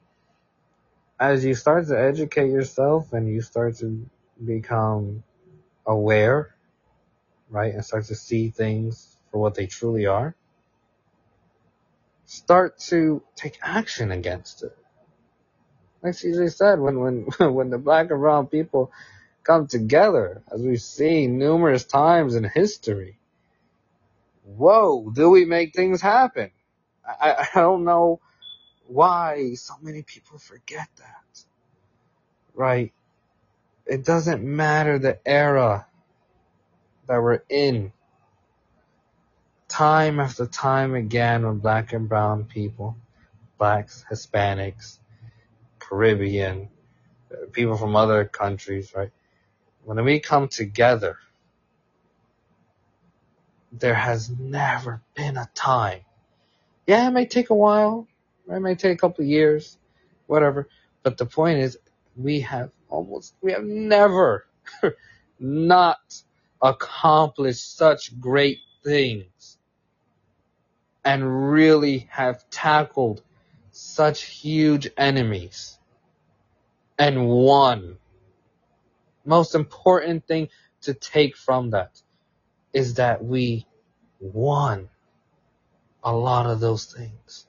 as 1.21 1.45
you 1.45 1.55
start 1.55 1.89
to 1.89 1.99
educate 2.01 2.51
yourself 2.51 3.13
and 3.13 3.29
you 3.29 3.41
start 3.43 3.77
to 3.79 4.07
become 4.45 5.23
aware, 5.87 6.55
right, 7.51 7.75
and 7.75 7.85
start 7.85 8.07
to 8.07 8.17
see 8.17 8.51
things 8.51 9.17
for 9.31 9.41
what 9.41 9.55
they 9.55 9.67
truly 9.67 10.07
are, 10.07 10.35
start 12.27 12.79
to 12.79 13.23
take 13.37 13.59
action 13.63 14.13
against 14.13 14.63
it. 14.65 14.77
Like 16.03 16.15
CJ 16.15 16.55
said, 16.55 16.81
when 16.81 17.01
when 17.01 17.27
when 17.55 17.71
the 17.71 17.79
black 17.79 18.11
and 18.11 18.21
brown 18.21 18.49
people 18.49 18.93
come 19.45 19.67
together, 19.69 20.43
as 20.53 20.63
we've 20.63 20.83
seen 20.83 21.39
numerous 21.39 21.85
times 21.85 22.37
in 22.37 22.45
history, 22.45 23.19
whoa, 24.45 25.11
do 25.11 25.31
we 25.31 25.45
make 25.47 25.75
things 25.75 26.03
happen? 26.03 26.51
I, 27.07 27.49
I 27.55 27.61
don't 27.61 27.85
know 27.85 28.21
why 28.89 29.55
so 29.55 29.75
many 29.83 30.03
people 30.03 30.39
forget 30.39 30.89
that, 30.97 31.45
right? 32.55 32.93
It 33.87 34.05
doesn't 34.05 34.43
matter 34.43 34.99
the 34.99 35.19
era 35.27 35.87
that 37.07 37.23
we're 37.23 37.43
in. 37.49 37.93
Time 39.69 40.21
after 40.21 40.47
time 40.47 40.95
again 40.95 41.47
when 41.47 41.59
black 41.59 41.93
and 41.93 42.09
brown 42.09 42.45
people, 42.45 42.97
blacks, 43.59 44.05
Hispanics, 44.11 44.99
Caribbean, 45.79 46.71
people 47.53 47.77
from 47.77 47.97
other 47.97 48.25
countries, 48.25 48.93
right? 48.97 49.11
When 49.85 50.03
we 50.05 50.21
come 50.21 50.49
together, 50.49 51.19
there 53.73 53.95
has 53.95 54.31
never 54.31 55.03
been 55.15 55.37
a 55.37 55.49
time. 55.55 56.01
Yeah, 56.87 57.09
it 57.09 57.13
may 57.13 57.27
take 57.27 57.51
a 57.51 57.55
while. 57.55 58.07
It 58.49 58.61
may 58.61 58.75
take 58.75 58.95
a 58.95 58.99
couple 58.99 59.25
of 59.25 59.29
years, 59.31 59.79
whatever. 60.27 60.69
But 61.03 61.19
the 61.19 61.27
point 61.27 61.59
is, 61.61 61.79
we 62.17 62.41
have 62.41 62.71
almost, 62.89 63.35
we 63.43 63.53
have 63.53 63.65
never 63.65 64.47
not 65.41 66.23
accomplished 66.63 67.77
such 67.77 68.19
great 68.21 68.59
things 68.85 69.59
and 71.05 71.53
really 71.53 72.09
have 72.11 72.49
tackled 72.51 73.23
such 73.71 74.23
huge 74.25 74.89
enemies 74.97 75.79
and 76.99 77.29
won. 77.29 77.99
Most 79.25 79.55
important 79.55 80.27
thing 80.27 80.49
to 80.83 80.95
take 80.95 81.37
from 81.37 81.71
that 81.71 82.01
is 82.73 82.95
that 82.95 83.25
we 83.25 83.67
won 84.21 84.91
a 86.05 86.13
lot 86.15 86.47
of 86.47 86.61
those 86.61 86.87
things. 86.87 87.48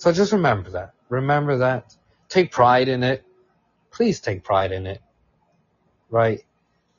So 0.00 0.10
just 0.12 0.32
remember 0.32 0.70
that. 0.70 0.94
Remember 1.10 1.58
that. 1.58 1.94
Take 2.30 2.52
pride 2.52 2.88
in 2.88 3.02
it. 3.02 3.22
Please 3.90 4.18
take 4.20 4.42
pride 4.42 4.72
in 4.72 4.86
it. 4.86 5.02
Right? 6.08 6.40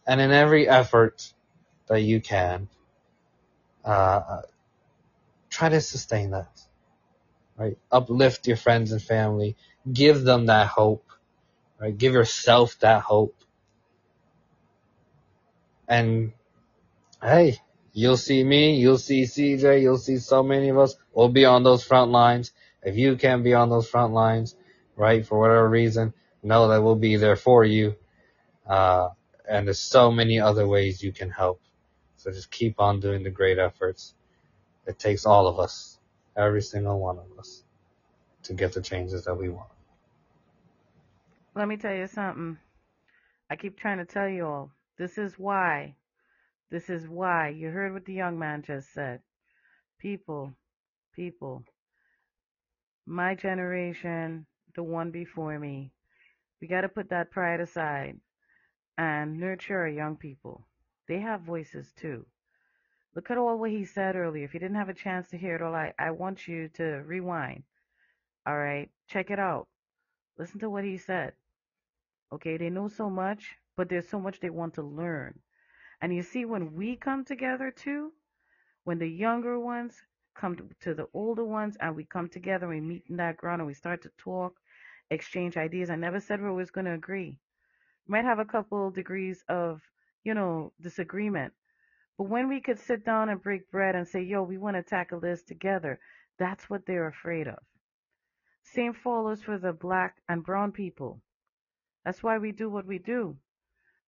And 0.06 0.22
in 0.22 0.30
every 0.30 0.70
effort 0.70 1.34
that 1.88 2.02
you 2.02 2.22
can, 2.22 2.70
uh, 3.84 4.44
try 5.50 5.70
to 5.70 5.82
sustain 5.82 6.30
that. 6.30 6.62
Right? 7.58 7.80
Uplift 7.92 8.46
your 8.46 8.56
friends 8.56 8.92
and 8.92 9.02
family. 9.02 9.58
Give 9.92 10.22
them 10.22 10.46
that 10.46 10.68
hope. 10.68 11.10
Right? 11.80 11.98
Give 11.98 12.14
yourself 12.14 12.78
that 12.82 13.02
hope. 13.02 13.36
And 15.88 16.34
hey, 17.20 17.58
you'll 17.94 18.18
see 18.18 18.44
me, 18.44 18.76
you'll 18.76 19.00
see 19.00 19.24
CJ, 19.24 19.82
you'll 19.82 19.98
see 19.98 20.18
so 20.18 20.44
many 20.44 20.70
of 20.70 20.78
us. 20.78 20.96
We'll 21.14 21.30
be 21.30 21.46
on 21.46 21.64
those 21.64 21.84
front 21.84 22.12
lines. 22.12 22.52
If 22.84 22.98
you 22.98 23.16
can't 23.16 23.44
be 23.44 23.54
on 23.54 23.70
those 23.70 23.88
front 23.88 24.14
lines, 24.14 24.56
right, 24.96 25.26
for 25.26 25.40
whatever 25.40 25.70
reason, 25.70 26.14
know 26.44 26.68
that 26.70 26.82
we'll 26.82 26.96
be 26.96 27.16
there 27.18 27.36
for 27.36 27.64
you. 27.64 27.96
Uh, 28.68 29.10
and 29.48 29.68
there's 29.68 29.80
so 29.80 30.12
many 30.12 30.40
other 30.40 30.68
ways 30.68 31.04
you 31.04 31.12
can 31.12 31.30
help. 31.30 31.62
So 32.18 32.32
just 32.32 32.52
keep 32.52 32.80
on 32.80 33.00
doing 33.00 33.24
the 33.24 33.30
great 33.30 33.58
efforts. 33.58 34.14
It 34.88 35.00
takes 35.00 35.26
all 35.26 35.48
of 35.48 35.60
us, 35.60 36.00
every 36.36 36.62
single 36.62 37.00
one 37.00 37.18
of 37.18 37.40
us, 37.40 37.64
to 38.44 38.54
get 38.54 38.74
the 38.74 38.82
changes 38.82 39.26
that 39.26 39.36
we 39.36 39.50
want. 39.50 39.70
Let 41.56 41.68
me 41.68 41.78
tell 41.78 41.94
you 41.94 42.08
something. 42.08 42.58
I 43.50 43.56
keep 43.56 43.78
trying 43.78 43.98
to 43.98 44.06
tell 44.06 44.30
you 44.30 44.46
all. 44.46 44.72
This 44.98 45.18
is 45.18 45.38
why. 45.38 45.96
This 46.70 46.90
is 46.90 47.08
why. 47.08 47.50
You 47.50 47.70
heard 47.70 47.94
what 47.94 48.06
the 48.06 48.14
young 48.14 48.40
man 48.40 48.64
just 48.66 48.94
said. 48.94 49.20
People, 50.00 50.54
people, 51.14 51.64
my 53.06 53.36
generation, 53.36 54.46
the 54.76 54.84
one 54.84 55.12
before 55.12 55.58
me, 55.60 55.92
we 56.62 56.68
got 56.68 56.82
to 56.82 56.90
put 56.90 57.10
that 57.10 57.32
pride 57.32 57.60
aside 57.60 58.20
and 58.98 59.40
nurture 59.40 59.80
our 59.80 59.88
young 59.88 60.16
people. 60.16 60.68
They 61.08 61.20
have 61.20 61.42
voices 61.42 61.92
too. 61.96 62.26
Look 63.16 63.30
at 63.30 63.38
all 63.38 63.58
what 63.58 63.72
he 63.72 63.84
said 63.84 64.16
earlier. 64.16 64.46
If 64.46 64.54
you 64.54 64.60
didn't 64.60 64.78
have 64.78 64.90
a 64.90 64.94
chance 64.94 65.30
to 65.30 65.38
hear 65.38 65.56
it 65.56 65.62
all, 65.62 65.76
I, 65.76 65.94
I 66.00 66.12
want 66.12 66.48
you 66.48 66.70
to 66.76 67.04
rewind. 67.06 67.64
All 68.46 68.58
right, 68.58 68.90
check 69.08 69.30
it 69.30 69.40
out. 69.40 69.68
Listen 70.38 70.60
to 70.60 70.70
what 70.70 70.84
he 70.84 70.98
said. 70.98 71.34
Okay, 72.32 72.58
they 72.58 72.70
know 72.70 72.88
so 72.88 73.10
much, 73.10 73.58
but 73.76 73.90
there's 73.90 74.08
so 74.08 74.20
much 74.20 74.40
they 74.40 74.50
want 74.50 74.76
to 74.76 74.82
learn. 74.84 75.40
And 76.02 76.16
you 76.16 76.24
see, 76.24 76.46
when 76.46 76.74
we 76.74 76.96
come 76.96 77.26
together 77.26 77.72
too, 77.72 78.14
when 78.86 78.98
the 79.00 79.08
younger 79.10 79.60
ones 79.60 80.02
come 80.36 80.58
to 80.82 80.94
the 80.94 81.08
older 81.14 81.44
ones 81.44 81.78
and 81.80 81.96
we 81.96 82.06
come 82.06 82.30
together, 82.30 82.68
we 82.68 82.82
meet 82.82 83.04
in 83.10 83.18
that 83.18 83.38
ground 83.38 83.62
and 83.62 83.68
we 83.68 83.74
start 83.74 84.02
to 84.04 84.12
talk, 84.18 84.56
exchange 85.10 85.58
ideas. 85.58 85.90
I 85.90 85.96
never 85.96 86.20
said 86.20 86.42
we 86.42 86.52
was 86.52 86.72
going 86.72 86.86
to 86.86 86.94
agree. 86.94 87.38
Might 88.08 88.26
have 88.26 88.40
a 88.40 88.46
couple 88.46 88.92
degrees 88.92 89.44
of, 89.50 89.82
you 90.24 90.34
know, 90.34 90.74
disagreement. 90.82 91.54
But 92.18 92.30
when 92.30 92.50
we 92.50 92.62
could 92.62 92.80
sit 92.80 93.06
down 93.06 93.30
and 93.30 93.42
break 93.42 93.72
bread 93.72 93.96
and 93.96 94.08
say, 94.08 94.22
yo, 94.22 94.44
we 94.44 94.58
want 94.58 94.76
to 94.76 94.84
tackle 94.84 95.20
this 95.20 95.44
together, 95.44 96.00
that's 96.38 96.70
what 96.70 96.86
they're 96.86 97.08
afraid 97.08 97.48
of. 97.48 97.60
Same 98.64 98.94
follows 98.94 99.42
for 99.42 99.58
the 99.58 99.74
black 99.74 100.18
and 100.30 100.44
brown 100.44 100.72
people. 100.72 101.22
That's 102.06 102.24
why 102.24 102.38
we 102.38 102.52
do 102.52 102.70
what 102.70 102.86
we 102.86 103.00
do. 103.00 103.38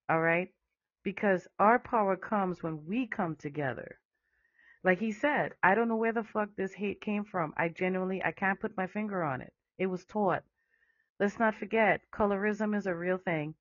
All 0.09 0.21
right? 0.21 0.49
Because 1.03 1.47
our 1.59 1.79
power 1.79 2.15
comes 2.15 2.63
when 2.63 2.85
we 2.85 3.07
come 3.07 3.35
together. 3.35 3.99
Like 4.84 4.99
he 4.99 5.11
said, 5.14 5.55
I 5.64 5.76
don't 5.76 5.89
know 5.89 5.97
where 5.97 6.14
the 6.14 6.23
fuck 6.23 6.49
this 6.55 6.73
hate 6.73 7.01
came 7.01 7.26
from. 7.26 7.53
I 7.57 7.69
genuinely 7.69 8.23
I 8.23 8.31
can't 8.34 8.60
put 8.60 8.77
my 8.77 8.88
finger 8.88 9.23
on 9.23 9.41
it. 9.41 9.53
It 9.80 9.88
was 9.88 10.05
taught. 10.05 10.43
Let's 11.19 11.39
not 11.39 11.55
forget, 11.55 12.01
colorism 12.14 12.76
is 12.77 12.88
a 12.88 12.95
real 12.95 13.18
thing. 13.18 13.55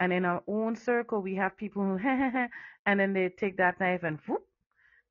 And 0.00 0.12
in 0.12 0.24
our 0.24 0.42
own 0.48 0.76
circle, 0.76 1.22
we 1.22 1.36
have 1.36 1.56
people 1.56 1.82
who, 1.84 1.98
and 2.86 3.00
then 3.00 3.14
they 3.14 3.30
take 3.30 3.58
that 3.58 3.80
knife 3.80 4.04
and 4.04 4.20
whoop, 4.28 4.46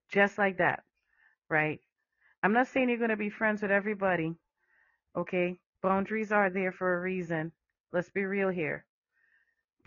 just 0.09 0.39
like 0.39 0.59
that, 0.59 0.83
right? 1.49 1.79
I'm 2.43 2.53
not 2.53 2.67
saying 2.67 2.89
you're 2.89 2.99
going 2.99 3.11
to 3.11 3.17
be 3.17 3.29
friends 3.29 3.61
with 3.61 3.71
everybody, 3.71 4.35
okay? 5.17 5.59
Boundaries 5.83 6.33
are 6.33 6.49
there 6.49 6.73
for 6.73 6.97
a 6.97 7.01
reason. 7.01 7.53
Let's 7.93 8.11
be 8.11 8.25
real 8.25 8.49
here. 8.49 8.86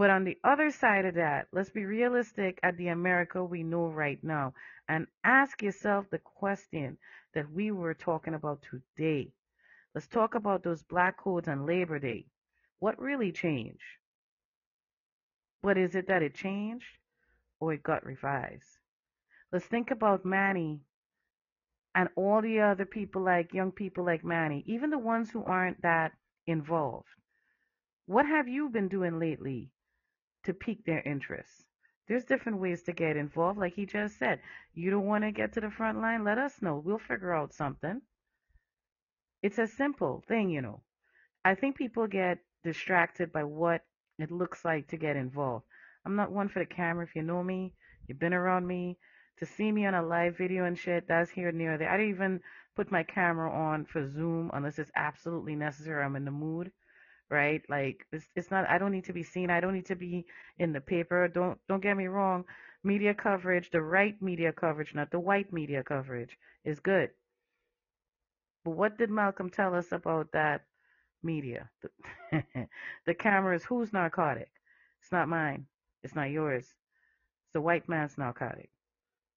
But 0.00 0.08
on 0.08 0.24
the 0.24 0.38
other 0.42 0.70
side 0.70 1.04
of 1.04 1.16
that, 1.16 1.48
let's 1.52 1.68
be 1.68 1.84
realistic 1.84 2.58
at 2.62 2.78
the 2.78 2.88
America 2.88 3.44
we 3.44 3.62
know 3.62 3.86
right 3.86 4.18
now 4.24 4.54
and 4.88 5.06
ask 5.24 5.60
yourself 5.60 6.08
the 6.08 6.20
question 6.20 6.96
that 7.34 7.52
we 7.52 7.70
were 7.70 7.92
talking 7.92 8.32
about 8.32 8.62
today. 8.62 9.30
Let's 9.94 10.06
talk 10.06 10.34
about 10.34 10.62
those 10.62 10.82
black 10.82 11.18
codes 11.18 11.48
on 11.48 11.66
Labor 11.66 11.98
Day. 11.98 12.24
What 12.78 12.98
really 12.98 13.30
changed? 13.30 13.84
But 15.62 15.76
is 15.76 15.94
it 15.94 16.08
that 16.08 16.22
it 16.22 16.34
changed 16.34 16.96
or 17.58 17.74
it 17.74 17.82
got 17.82 18.06
revised? 18.06 18.78
Let's 19.52 19.66
think 19.66 19.90
about 19.90 20.24
Manny 20.24 20.80
and 21.94 22.08
all 22.16 22.40
the 22.40 22.60
other 22.60 22.86
people 22.86 23.20
like 23.20 23.52
young 23.52 23.70
people 23.70 24.06
like 24.06 24.24
Manny, 24.24 24.64
even 24.66 24.88
the 24.88 24.98
ones 24.98 25.30
who 25.30 25.44
aren't 25.44 25.82
that 25.82 26.12
involved. 26.46 27.08
What 28.06 28.24
have 28.24 28.48
you 28.48 28.70
been 28.70 28.88
doing 28.88 29.18
lately 29.18 29.70
to 30.44 30.54
pique 30.54 30.84
their 30.84 31.00
interest? 31.00 31.64
There's 32.08 32.24
different 32.24 32.58
ways 32.58 32.82
to 32.82 32.92
get 32.92 33.16
involved, 33.16 33.58
like 33.58 33.74
he 33.74 33.86
just 33.86 34.18
said. 34.18 34.40
You 34.74 34.90
don't 34.90 35.06
want 35.06 35.24
to 35.24 35.32
get 35.32 35.52
to 35.52 35.60
the 35.60 35.70
front 35.70 36.00
line? 36.00 36.24
Let 36.24 36.38
us 36.38 36.60
know. 36.60 36.82
We'll 36.84 36.98
figure 36.98 37.34
out 37.34 37.54
something. 37.54 38.02
It's 39.42 39.58
a 39.58 39.66
simple 39.66 40.24
thing, 40.26 40.50
you 40.50 40.60
know. 40.60 40.82
I 41.44 41.54
think 41.54 41.76
people 41.76 42.06
get 42.06 42.38
distracted 42.64 43.32
by 43.32 43.44
what 43.44 43.82
it 44.18 44.30
looks 44.30 44.64
like 44.64 44.88
to 44.88 44.96
get 44.96 45.16
involved. 45.16 45.64
I'm 46.04 46.16
not 46.16 46.32
one 46.32 46.48
for 46.48 46.58
the 46.58 46.66
camera. 46.66 47.04
If 47.04 47.14
you 47.14 47.22
know 47.22 47.42
me, 47.42 47.74
you've 48.06 48.18
been 48.18 48.34
around 48.34 48.66
me, 48.66 48.98
to 49.38 49.46
see 49.46 49.72
me 49.72 49.86
on 49.86 49.94
a 49.94 50.02
live 50.02 50.36
video 50.36 50.64
and 50.64 50.78
shit, 50.78 51.08
that's 51.08 51.30
here 51.30 51.50
near 51.52 51.78
there. 51.78 51.90
I 51.90 51.96
don't 51.96 52.10
even 52.10 52.40
put 52.76 52.92
my 52.92 53.02
camera 53.02 53.50
on 53.50 53.86
for 53.86 54.06
Zoom 54.06 54.50
unless 54.52 54.78
it's 54.78 54.90
absolutely 54.94 55.56
necessary. 55.56 56.04
I'm 56.04 56.16
in 56.16 56.24
the 56.24 56.30
mood, 56.30 56.70
right? 57.30 57.62
Like 57.68 58.06
it's 58.12 58.26
it's 58.36 58.50
not. 58.50 58.68
I 58.68 58.78
don't 58.78 58.92
need 58.92 59.04
to 59.06 59.12
be 59.14 59.22
seen. 59.24 59.50
I 59.50 59.60
don't 59.60 59.74
need 59.74 59.86
to 59.86 59.96
be 59.96 60.26
in 60.58 60.72
the 60.72 60.80
paper. 60.80 61.28
Don't 61.28 61.58
don't 61.68 61.82
get 61.82 61.96
me 61.96 62.08
wrong. 62.08 62.44
Media 62.84 63.14
coverage, 63.14 63.70
the 63.70 63.82
right 63.82 64.20
media 64.22 64.52
coverage, 64.52 64.94
not 64.94 65.10
the 65.10 65.20
white 65.20 65.52
media 65.52 65.82
coverage, 65.84 66.38
is 66.64 66.80
good. 66.80 67.10
But 68.64 68.70
what 68.72 68.96
did 68.96 69.10
Malcolm 69.10 69.50
tell 69.50 69.74
us 69.74 69.92
about 69.92 70.32
that 70.32 70.64
media? 71.22 71.70
The, 71.82 72.44
the 73.06 73.14
camera 73.14 73.54
is 73.56 73.64
whose 73.64 73.92
narcotic? 73.92 74.50
It's 75.02 75.12
not 75.12 75.28
mine. 75.28 75.66
It's 76.02 76.14
not 76.14 76.30
yours. 76.30 76.64
It's 77.44 77.52
the 77.52 77.60
white 77.62 77.88
man's 77.88 78.18
narcotic. 78.18 78.70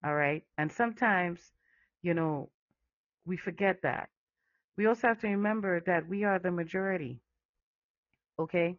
All 0.03 0.15
right. 0.15 0.45
And 0.57 0.72
sometimes, 0.72 1.53
you 2.03 2.14
know, 2.14 2.52
we 3.26 3.38
forget 3.38 3.82
that. 3.84 4.10
We 4.78 4.86
also 4.88 5.07
have 5.10 5.22
to 5.22 5.30
remember 5.30 5.82
that 5.82 6.07
we 6.07 6.26
are 6.26 6.40
the 6.40 6.52
majority. 6.52 7.23
Okay? 8.40 8.78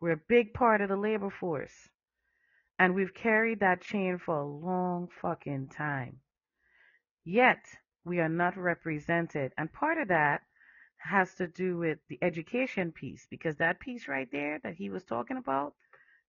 We're 0.00 0.12
a 0.12 0.20
big 0.28 0.54
part 0.54 0.80
of 0.80 0.88
the 0.88 0.96
labor 0.96 1.30
force. 1.30 1.88
And 2.78 2.94
we've 2.94 3.14
carried 3.14 3.60
that 3.60 3.82
chain 3.82 4.18
for 4.18 4.36
a 4.36 4.46
long 4.46 5.08
fucking 5.20 5.68
time. 5.68 6.18
Yet, 7.24 7.58
we 8.04 8.20
are 8.20 8.28
not 8.28 8.56
represented. 8.56 9.52
And 9.58 9.72
part 9.72 9.98
of 9.98 10.08
that 10.08 10.42
has 10.98 11.34
to 11.34 11.46
do 11.46 11.76
with 11.76 11.98
the 12.08 12.18
education 12.22 12.92
piece, 12.92 13.26
because 13.30 13.56
that 13.56 13.80
piece 13.80 14.08
right 14.08 14.28
there 14.30 14.60
that 14.62 14.74
he 14.74 14.90
was 14.90 15.04
talking 15.04 15.36
about, 15.36 15.74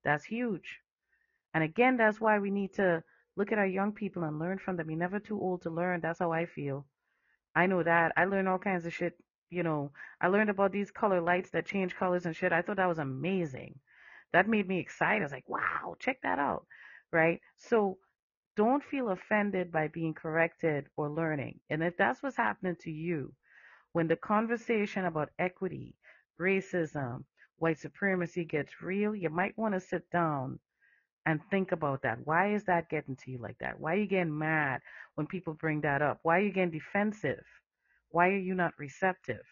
that's 0.03 0.25
huge. 0.25 0.79
And 1.53 1.63
again, 1.63 1.97
that's 1.97 2.19
why 2.19 2.39
we 2.39 2.51
need 2.51 2.73
to 2.75 3.03
look 3.35 3.51
at 3.51 3.57
our 3.57 3.65
young 3.65 3.93
people 3.93 4.23
and 4.23 4.39
learn 4.39 4.59
from 4.59 4.75
them. 4.75 4.89
You're 4.89 4.99
never 4.99 5.19
too 5.19 5.39
old 5.39 5.61
to 5.63 5.69
learn. 5.69 6.01
That's 6.01 6.19
how 6.19 6.31
I 6.31 6.45
feel. 6.45 6.85
I 7.55 7.65
know 7.65 7.83
that. 7.83 8.11
I 8.17 8.25
learned 8.25 8.47
all 8.47 8.59
kinds 8.59 8.85
of 8.85 8.93
shit. 8.93 9.17
You 9.49 9.63
know, 9.63 9.91
I 10.21 10.27
learned 10.27 10.49
about 10.49 10.71
these 10.71 10.91
color 10.91 11.21
lights 11.21 11.49
that 11.51 11.65
change 11.65 11.95
colors 11.95 12.25
and 12.25 12.35
shit. 12.35 12.51
I 12.53 12.61
thought 12.61 12.77
that 12.77 12.87
was 12.87 12.99
amazing. 12.99 13.79
That 14.33 14.47
made 14.47 14.67
me 14.67 14.79
excited. 14.79 15.21
I 15.21 15.25
was 15.25 15.31
like, 15.31 15.49
wow, 15.49 15.95
check 15.99 16.21
that 16.23 16.39
out. 16.39 16.65
Right? 17.11 17.41
So 17.57 17.97
don't 18.55 18.83
feel 18.83 19.09
offended 19.09 19.71
by 19.71 19.87
being 19.87 20.13
corrected 20.13 20.87
or 20.97 21.09
learning. 21.09 21.59
And 21.69 21.83
if 21.83 21.97
that's 21.97 22.21
what's 22.21 22.37
happening 22.37 22.75
to 22.81 22.91
you, 22.91 23.33
when 23.93 24.07
the 24.07 24.15
conversation 24.17 25.05
about 25.05 25.29
equity, 25.39 25.95
racism, 26.39 27.23
white 27.57 27.79
supremacy 27.79 28.45
gets 28.45 28.81
real, 28.81 29.15
you 29.15 29.29
might 29.29 29.57
want 29.57 29.73
to 29.73 29.79
sit 29.79 30.09
down 30.11 30.59
and 31.25 31.41
think 31.49 31.71
about 31.71 32.01
that. 32.03 32.19
Why 32.25 32.53
is 32.53 32.63
that 32.65 32.89
getting 32.89 33.15
to 33.17 33.31
you 33.31 33.39
like 33.39 33.57
that? 33.59 33.79
Why 33.79 33.93
are 33.93 33.97
you 33.99 34.07
getting 34.07 34.37
mad 34.37 34.81
when 35.15 35.27
people 35.27 35.53
bring 35.53 35.81
that 35.81 36.01
up? 36.01 36.19
Why 36.23 36.37
are 36.37 36.43
you 36.43 36.51
getting 36.51 36.71
defensive? 36.71 37.43
Why 38.11 38.29
are 38.29 38.37
you 38.37 38.55
not 38.55 38.73
receptive? 38.79 39.45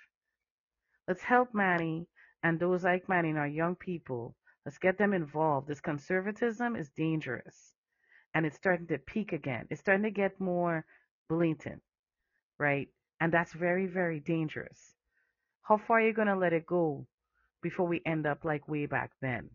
Let's 1.08 1.22
help 1.24 1.54
Manny 1.54 2.08
and 2.44 2.60
those 2.60 2.84
like 2.84 3.08
Manny 3.08 3.30
and 3.30 3.38
our 3.38 3.48
young 3.48 3.76
people. 3.76 4.36
Let's 4.66 4.78
get 4.78 4.98
them 4.98 5.14
involved. 5.14 5.68
This 5.68 5.80
conservatism 5.80 6.76
is 6.76 6.90
dangerous 6.90 7.74
and 8.34 8.46
it's 8.46 8.58
starting 8.58 8.88
to 8.88 8.98
peak 8.98 9.32
again. 9.32 9.68
It's 9.70 9.82
starting 9.82 10.04
to 10.04 10.12
get 10.12 10.40
more 10.40 10.86
blatant, 11.30 11.82
right? 12.60 12.90
And 13.20 13.34
that's 13.34 13.54
very, 13.54 13.88
very 13.88 14.20
dangerous. 14.20 14.96
How 15.64 15.78
far 15.78 16.00
are 16.00 16.08
you 16.08 16.14
going 16.14 16.28
to 16.28 16.36
let 16.36 16.54
it 16.54 16.66
go 16.66 17.08
before 17.62 17.88
we 17.88 18.02
end 18.06 18.26
up 18.28 18.44
like 18.44 18.68
way 18.68 18.86
back 18.86 19.12
then? 19.22 19.50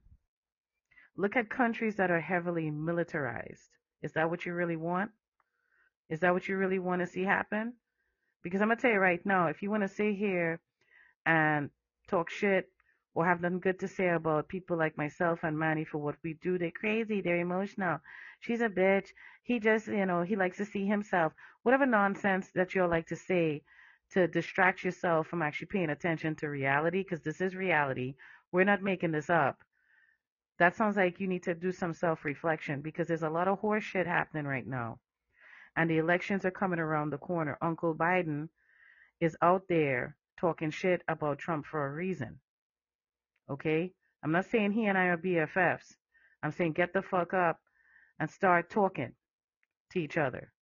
Look 1.16 1.36
at 1.36 1.50
countries 1.50 1.96
that 1.96 2.10
are 2.10 2.20
heavily 2.20 2.70
militarized. 2.70 3.68
Is 4.02 4.12
that 4.12 4.30
what 4.30 4.46
you 4.46 4.54
really 4.54 4.76
want? 4.76 5.10
Is 6.08 6.20
that 6.20 6.32
what 6.32 6.48
you 6.48 6.56
really 6.56 6.78
want 6.78 7.00
to 7.00 7.06
see 7.06 7.22
happen? 7.22 7.74
Because 8.42 8.60
I'm 8.60 8.68
going 8.68 8.78
to 8.78 8.82
tell 8.82 8.92
you 8.92 8.98
right 8.98 9.24
now, 9.24 9.46
if 9.46 9.62
you 9.62 9.70
want 9.70 9.82
to 9.82 9.88
sit 9.88 10.14
here 10.16 10.60
and 11.26 11.70
talk 12.08 12.30
shit 12.30 12.68
or 13.14 13.26
have 13.26 13.40
nothing 13.40 13.60
good 13.60 13.78
to 13.80 13.88
say 13.88 14.08
about 14.08 14.48
people 14.48 14.76
like 14.76 14.96
myself 14.96 15.40
and 15.42 15.58
Manny 15.58 15.84
for 15.84 15.98
what 15.98 16.16
we 16.22 16.34
do. 16.34 16.58
They're 16.58 16.70
crazy. 16.70 17.20
They're 17.20 17.40
emotional. 17.40 17.98
She's 18.40 18.60
a 18.60 18.68
bitch. 18.68 19.08
He 19.42 19.60
just, 19.60 19.86
you 19.86 20.06
know, 20.06 20.22
he 20.22 20.36
likes 20.36 20.56
to 20.58 20.64
see 20.64 20.86
himself. 20.86 21.32
Whatever 21.62 21.86
nonsense 21.86 22.48
that 22.54 22.74
you 22.74 22.82
all 22.82 22.88
like 22.88 23.06
to 23.08 23.16
say 23.16 23.62
to 24.12 24.26
distract 24.28 24.84
yourself 24.84 25.26
from 25.26 25.42
actually 25.42 25.68
paying 25.68 25.90
attention 25.90 26.34
to 26.36 26.48
reality, 26.48 27.02
because 27.02 27.22
this 27.22 27.40
is 27.40 27.54
reality. 27.54 28.14
We're 28.50 28.64
not 28.64 28.82
making 28.82 29.12
this 29.12 29.30
up. 29.30 29.62
That 30.58 30.76
sounds 30.76 30.96
like 30.96 31.20
you 31.20 31.26
need 31.26 31.44
to 31.44 31.54
do 31.54 31.72
some 31.72 31.94
self 31.94 32.24
reflection 32.24 32.82
because 32.82 33.08
there's 33.08 33.22
a 33.22 33.30
lot 33.30 33.48
of 33.48 33.58
horse 33.58 33.84
shit 33.84 34.06
happening 34.06 34.46
right 34.46 34.66
now. 34.66 34.98
And 35.76 35.88
the 35.88 35.98
elections 35.98 36.44
are 36.44 36.50
coming 36.50 36.78
around 36.78 37.10
the 37.10 37.18
corner. 37.18 37.56
Uncle 37.62 37.94
Biden 37.94 38.48
is 39.20 39.36
out 39.40 39.62
there 39.68 40.16
talking 40.38 40.70
shit 40.70 41.02
about 41.08 41.38
Trump 41.38 41.66
for 41.66 41.86
a 41.86 41.92
reason. 41.92 42.40
Okay? 43.48 43.92
I'm 44.22 44.32
not 44.32 44.46
saying 44.46 44.72
he 44.72 44.86
and 44.86 44.98
I 44.98 45.06
are 45.06 45.16
BFFs. 45.16 45.94
I'm 46.42 46.52
saying 46.52 46.72
get 46.72 46.92
the 46.92 47.02
fuck 47.02 47.32
up 47.32 47.60
and 48.18 48.30
start 48.30 48.70
talking 48.70 49.12
to 49.92 49.98
each 49.98 50.16
other. 50.16 50.52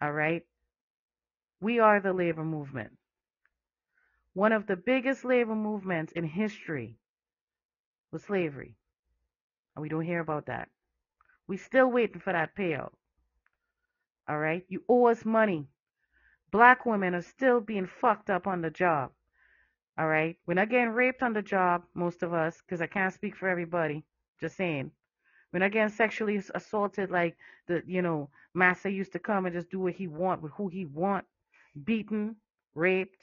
All 0.00 0.12
right? 0.12 0.42
We 1.60 1.78
are 1.78 2.00
the 2.00 2.12
labor 2.12 2.44
movement. 2.44 2.92
One 4.34 4.52
of 4.52 4.66
the 4.66 4.76
biggest 4.76 5.24
labor 5.24 5.54
movements 5.54 6.12
in 6.12 6.24
history 6.24 6.96
was 8.10 8.22
slavery. 8.24 8.76
And 9.74 9.82
we 9.82 9.88
don't 9.88 10.04
hear 10.04 10.20
about 10.20 10.46
that. 10.46 10.68
We 11.46 11.56
still 11.56 11.90
waiting 11.90 12.20
for 12.20 12.32
that 12.32 12.56
payout. 12.56 12.92
All 14.28 14.38
right? 14.38 14.64
You 14.68 14.82
owe 14.88 15.06
us 15.06 15.24
money. 15.24 15.66
Black 16.50 16.86
women 16.86 17.14
are 17.14 17.22
still 17.22 17.60
being 17.60 17.86
fucked 17.86 18.30
up 18.30 18.46
on 18.46 18.60
the 18.62 18.70
job. 18.70 19.10
All 19.98 20.06
right. 20.08 20.36
We're 20.46 20.54
not 20.54 20.70
getting 20.70 20.90
raped 20.90 21.22
on 21.22 21.32
the 21.32 21.42
job, 21.42 21.82
most 21.94 22.22
of 22.22 22.32
us, 22.32 22.60
because 22.60 22.80
I 22.80 22.86
can't 22.86 23.12
speak 23.12 23.36
for 23.36 23.48
everybody. 23.48 24.04
Just 24.40 24.56
saying. 24.56 24.90
We're 25.52 25.58
not 25.58 25.72
getting 25.72 25.94
sexually 25.94 26.40
assaulted 26.54 27.10
like 27.10 27.36
the, 27.68 27.82
you 27.86 28.00
know, 28.00 28.30
master 28.54 28.88
used 28.88 29.12
to 29.12 29.18
come 29.18 29.44
and 29.44 29.54
just 29.54 29.70
do 29.70 29.80
what 29.80 29.94
he 29.94 30.06
want 30.06 30.42
with 30.42 30.52
who 30.52 30.68
he 30.68 30.86
want. 30.86 31.26
Beaten, 31.84 32.36
raped, 32.74 33.22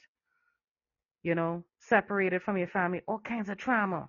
you 1.22 1.34
know, 1.34 1.64
separated 1.78 2.42
from 2.42 2.56
your 2.56 2.68
family, 2.68 3.02
all 3.06 3.18
kinds 3.18 3.48
of 3.48 3.58
trauma. 3.58 4.08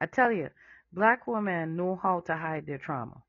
I 0.00 0.06
tell 0.06 0.32
you, 0.32 0.50
black 0.92 1.26
women 1.26 1.76
know 1.76 1.98
how 2.00 2.20
to 2.20 2.36
hide 2.36 2.66
their 2.66 2.78
trauma. 2.78 3.22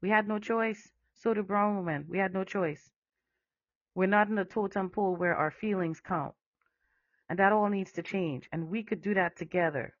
We 0.00 0.08
had 0.08 0.26
no 0.26 0.38
choice. 0.38 0.90
So 1.22 1.34
do 1.34 1.42
brown 1.42 1.76
women. 1.76 2.06
We 2.08 2.16
had 2.16 2.32
no 2.32 2.44
choice. 2.44 2.90
We're 3.94 4.06
not 4.06 4.28
in 4.28 4.38
a 4.38 4.44
totem 4.46 4.88
pole 4.88 5.14
where 5.16 5.36
our 5.36 5.50
feelings 5.50 6.00
count. 6.00 6.34
And 7.28 7.38
that 7.38 7.52
all 7.52 7.68
needs 7.68 7.92
to 7.92 8.02
change. 8.02 8.48
And 8.52 8.70
we 8.70 8.82
could 8.82 9.02
do 9.02 9.12
that 9.12 9.36
together. 9.36 9.94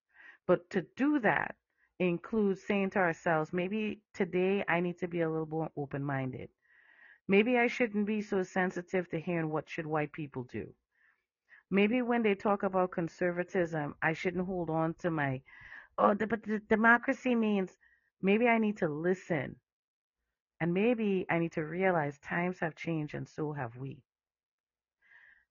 But 0.46 0.70
to 0.70 0.86
do 0.96 1.20
that 1.20 1.56
includes 1.98 2.62
saying 2.62 2.90
to 2.90 3.00
ourselves, 3.00 3.52
maybe 3.52 4.00
today 4.14 4.64
I 4.66 4.80
need 4.80 4.98
to 5.00 5.08
be 5.08 5.20
a 5.20 5.28
little 5.28 5.46
more 5.46 5.70
open 5.76 6.02
minded. 6.02 6.48
Maybe 7.28 7.58
I 7.58 7.66
shouldn't 7.66 8.06
be 8.06 8.22
so 8.22 8.42
sensitive 8.42 9.10
to 9.10 9.20
hearing 9.20 9.50
what 9.50 9.68
should 9.68 9.86
white 9.86 10.12
people 10.12 10.44
do. 10.44 10.72
Maybe 11.70 12.00
when 12.00 12.22
they 12.22 12.34
talk 12.34 12.62
about 12.62 12.92
conservatism, 12.92 13.94
I 14.02 14.14
shouldn't 14.14 14.46
hold 14.46 14.70
on 14.70 14.94
to 15.00 15.10
my, 15.10 15.42
oh, 15.98 16.14
but 16.14 16.42
the 16.42 16.60
democracy 16.70 17.34
means 17.34 17.70
maybe 18.22 18.48
I 18.48 18.56
need 18.56 18.78
to 18.78 18.88
listen. 18.88 19.56
And 20.60 20.74
maybe 20.74 21.26
I 21.30 21.38
need 21.38 21.52
to 21.52 21.64
realize 21.64 22.18
times 22.18 22.60
have 22.60 22.76
changed 22.76 23.14
and 23.14 23.28
so 23.28 23.52
have 23.52 23.76
we. 23.76 24.02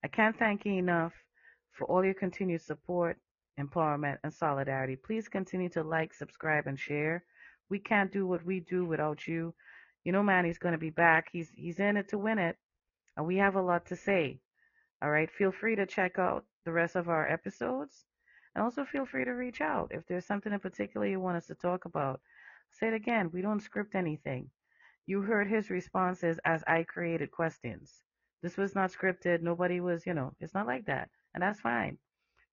I 0.04 0.08
can't 0.08 0.38
thank 0.38 0.66
you 0.66 0.74
enough 0.74 1.14
for 1.72 1.86
all 1.86 2.06
your 2.06 2.14
continued 2.14 2.62
support, 2.62 3.18
empowerment, 3.60 4.20
and 4.24 4.34
solidarity. 4.34 4.96
Please 4.96 5.28
continue 5.28 5.70
to 5.70 5.84
like, 5.84 6.14
subscribe, 6.14 6.68
and 6.68 6.80
share. 6.80 7.24
We 7.70 7.80
can't 7.80 8.12
do 8.12 8.26
what 8.28 8.46
we 8.46 8.62
do 8.62 8.86
without 8.86 9.28
you. 9.28 9.54
You 10.04 10.12
know, 10.12 10.24
Manny's 10.24 10.58
going 10.58 10.74
to 10.74 10.78
be 10.80 10.90
back. 10.92 11.30
He's 11.32 11.52
he's 11.56 11.80
in 11.80 11.98
it 11.98 12.10
to 12.10 12.18
win 12.18 12.40
it, 12.40 12.58
and 13.18 13.26
we 13.26 13.38
have 13.38 13.56
a 13.56 13.62
lot 13.62 13.86
to 13.88 13.96
say. 13.96 14.40
All 15.02 15.12
right, 15.12 15.30
feel 15.32 15.52
free 15.52 15.76
to 15.76 15.86
check 15.86 16.20
out 16.20 16.46
the 16.66 16.72
rest 16.72 16.96
of 16.96 17.10
our 17.10 17.28
episodes, 17.30 18.06
and 18.56 18.64
also 18.64 18.86
feel 18.86 19.06
free 19.06 19.26
to 19.26 19.32
reach 19.32 19.62
out 19.62 19.92
if 19.92 20.06
there's 20.08 20.26
something 20.26 20.54
in 20.54 20.60
particular 20.60 21.08
you 21.08 21.20
want 21.20 21.38
us 21.38 21.48
to 21.48 21.56
talk 21.56 21.86
about. 21.86 22.22
say 22.72 22.88
it 22.88 22.94
again, 22.94 23.32
we 23.32 23.42
don't 23.42 23.62
script 23.62 23.96
anything. 23.96 24.50
You 25.10 25.24
heard 25.24 25.48
his 25.48 25.72
responses 25.72 26.40
as 26.46 26.64
I 26.68 26.84
created 26.84 27.32
questions. 27.32 28.04
This 28.44 28.58
was 28.58 28.76
not 28.76 28.92
scripted. 28.92 29.42
Nobody 29.42 29.80
was, 29.80 30.06
you 30.06 30.14
know, 30.14 30.34
it's 30.40 30.54
not 30.54 30.68
like 30.68 30.86
that 30.86 31.10
and 31.34 31.42
that's 31.42 31.60
fine. 31.60 31.98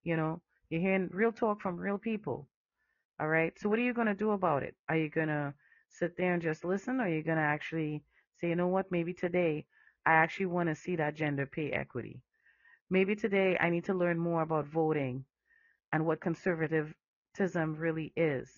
You 0.05 0.17
know, 0.17 0.41
you're 0.71 0.81
hearing 0.81 1.11
real 1.13 1.33
talk 1.33 1.61
from 1.61 1.77
real 1.77 1.99
people. 1.99 2.49
All 3.21 3.29
right. 3.29 3.53
So 3.59 3.69
what 3.69 3.79
are 3.79 3.83
you 3.83 3.93
going 3.93 4.07
to 4.07 4.15
do 4.15 4.31
about 4.31 4.63
it? 4.63 4.75
Are 4.89 4.97
you 4.97 5.11
going 5.11 5.29
to 5.29 5.53
sit 5.91 6.17
there 6.17 6.33
and 6.33 6.43
just 6.43 6.65
listen, 6.65 6.99
or 6.99 7.05
are 7.05 7.15
you 7.15 7.23
going 7.23 7.37
to 7.37 7.43
actually 7.43 8.03
say, 8.41 8.49
you 8.49 8.57
know 8.57 8.69
what, 8.69 8.91
maybe 8.91 9.13
today 9.13 9.67
I 10.07 10.13
actually 10.13 10.47
want 10.47 10.71
to 10.71 10.75
see 10.75 10.97
that 10.97 11.15
gender 11.15 11.45
pay 11.45 11.73
equity. 11.73 12.23
Maybe 12.89 13.17
today 13.17 13.59
I 13.61 13.69
need 13.69 13.85
to 13.85 13.93
learn 13.95 14.19
more 14.19 14.41
about 14.41 14.67
voting 14.67 15.27
and 15.93 16.07
what 16.07 16.23
conservatism 16.23 16.95
really 17.77 18.15
is. 18.17 18.49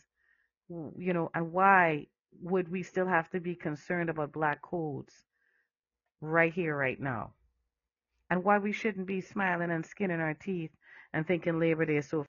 You 0.69 1.12
know, 1.12 1.31
and 1.35 1.51
why 1.51 2.07
would 2.43 2.71
we 2.71 2.83
still 2.83 3.07
have 3.07 3.29
to 3.31 3.41
be 3.41 3.55
concerned 3.55 4.11
about 4.11 4.33
black 4.33 4.63
codes 4.63 5.15
right 6.21 6.53
here, 6.53 6.77
right 6.77 7.01
now? 7.01 7.33
and 8.31 8.45
why 8.45 8.59
we 8.59 8.73
shouldn't 8.73 9.07
be 9.07 9.21
smiling 9.21 9.71
and 9.71 9.87
skinning 9.87 10.21
our 10.21 10.35
teeth 10.35 10.71
and 11.13 11.27
thinking 11.27 11.59
Labor 11.59 11.87
Day 11.87 11.97
is 11.97 12.09
so 12.09 12.25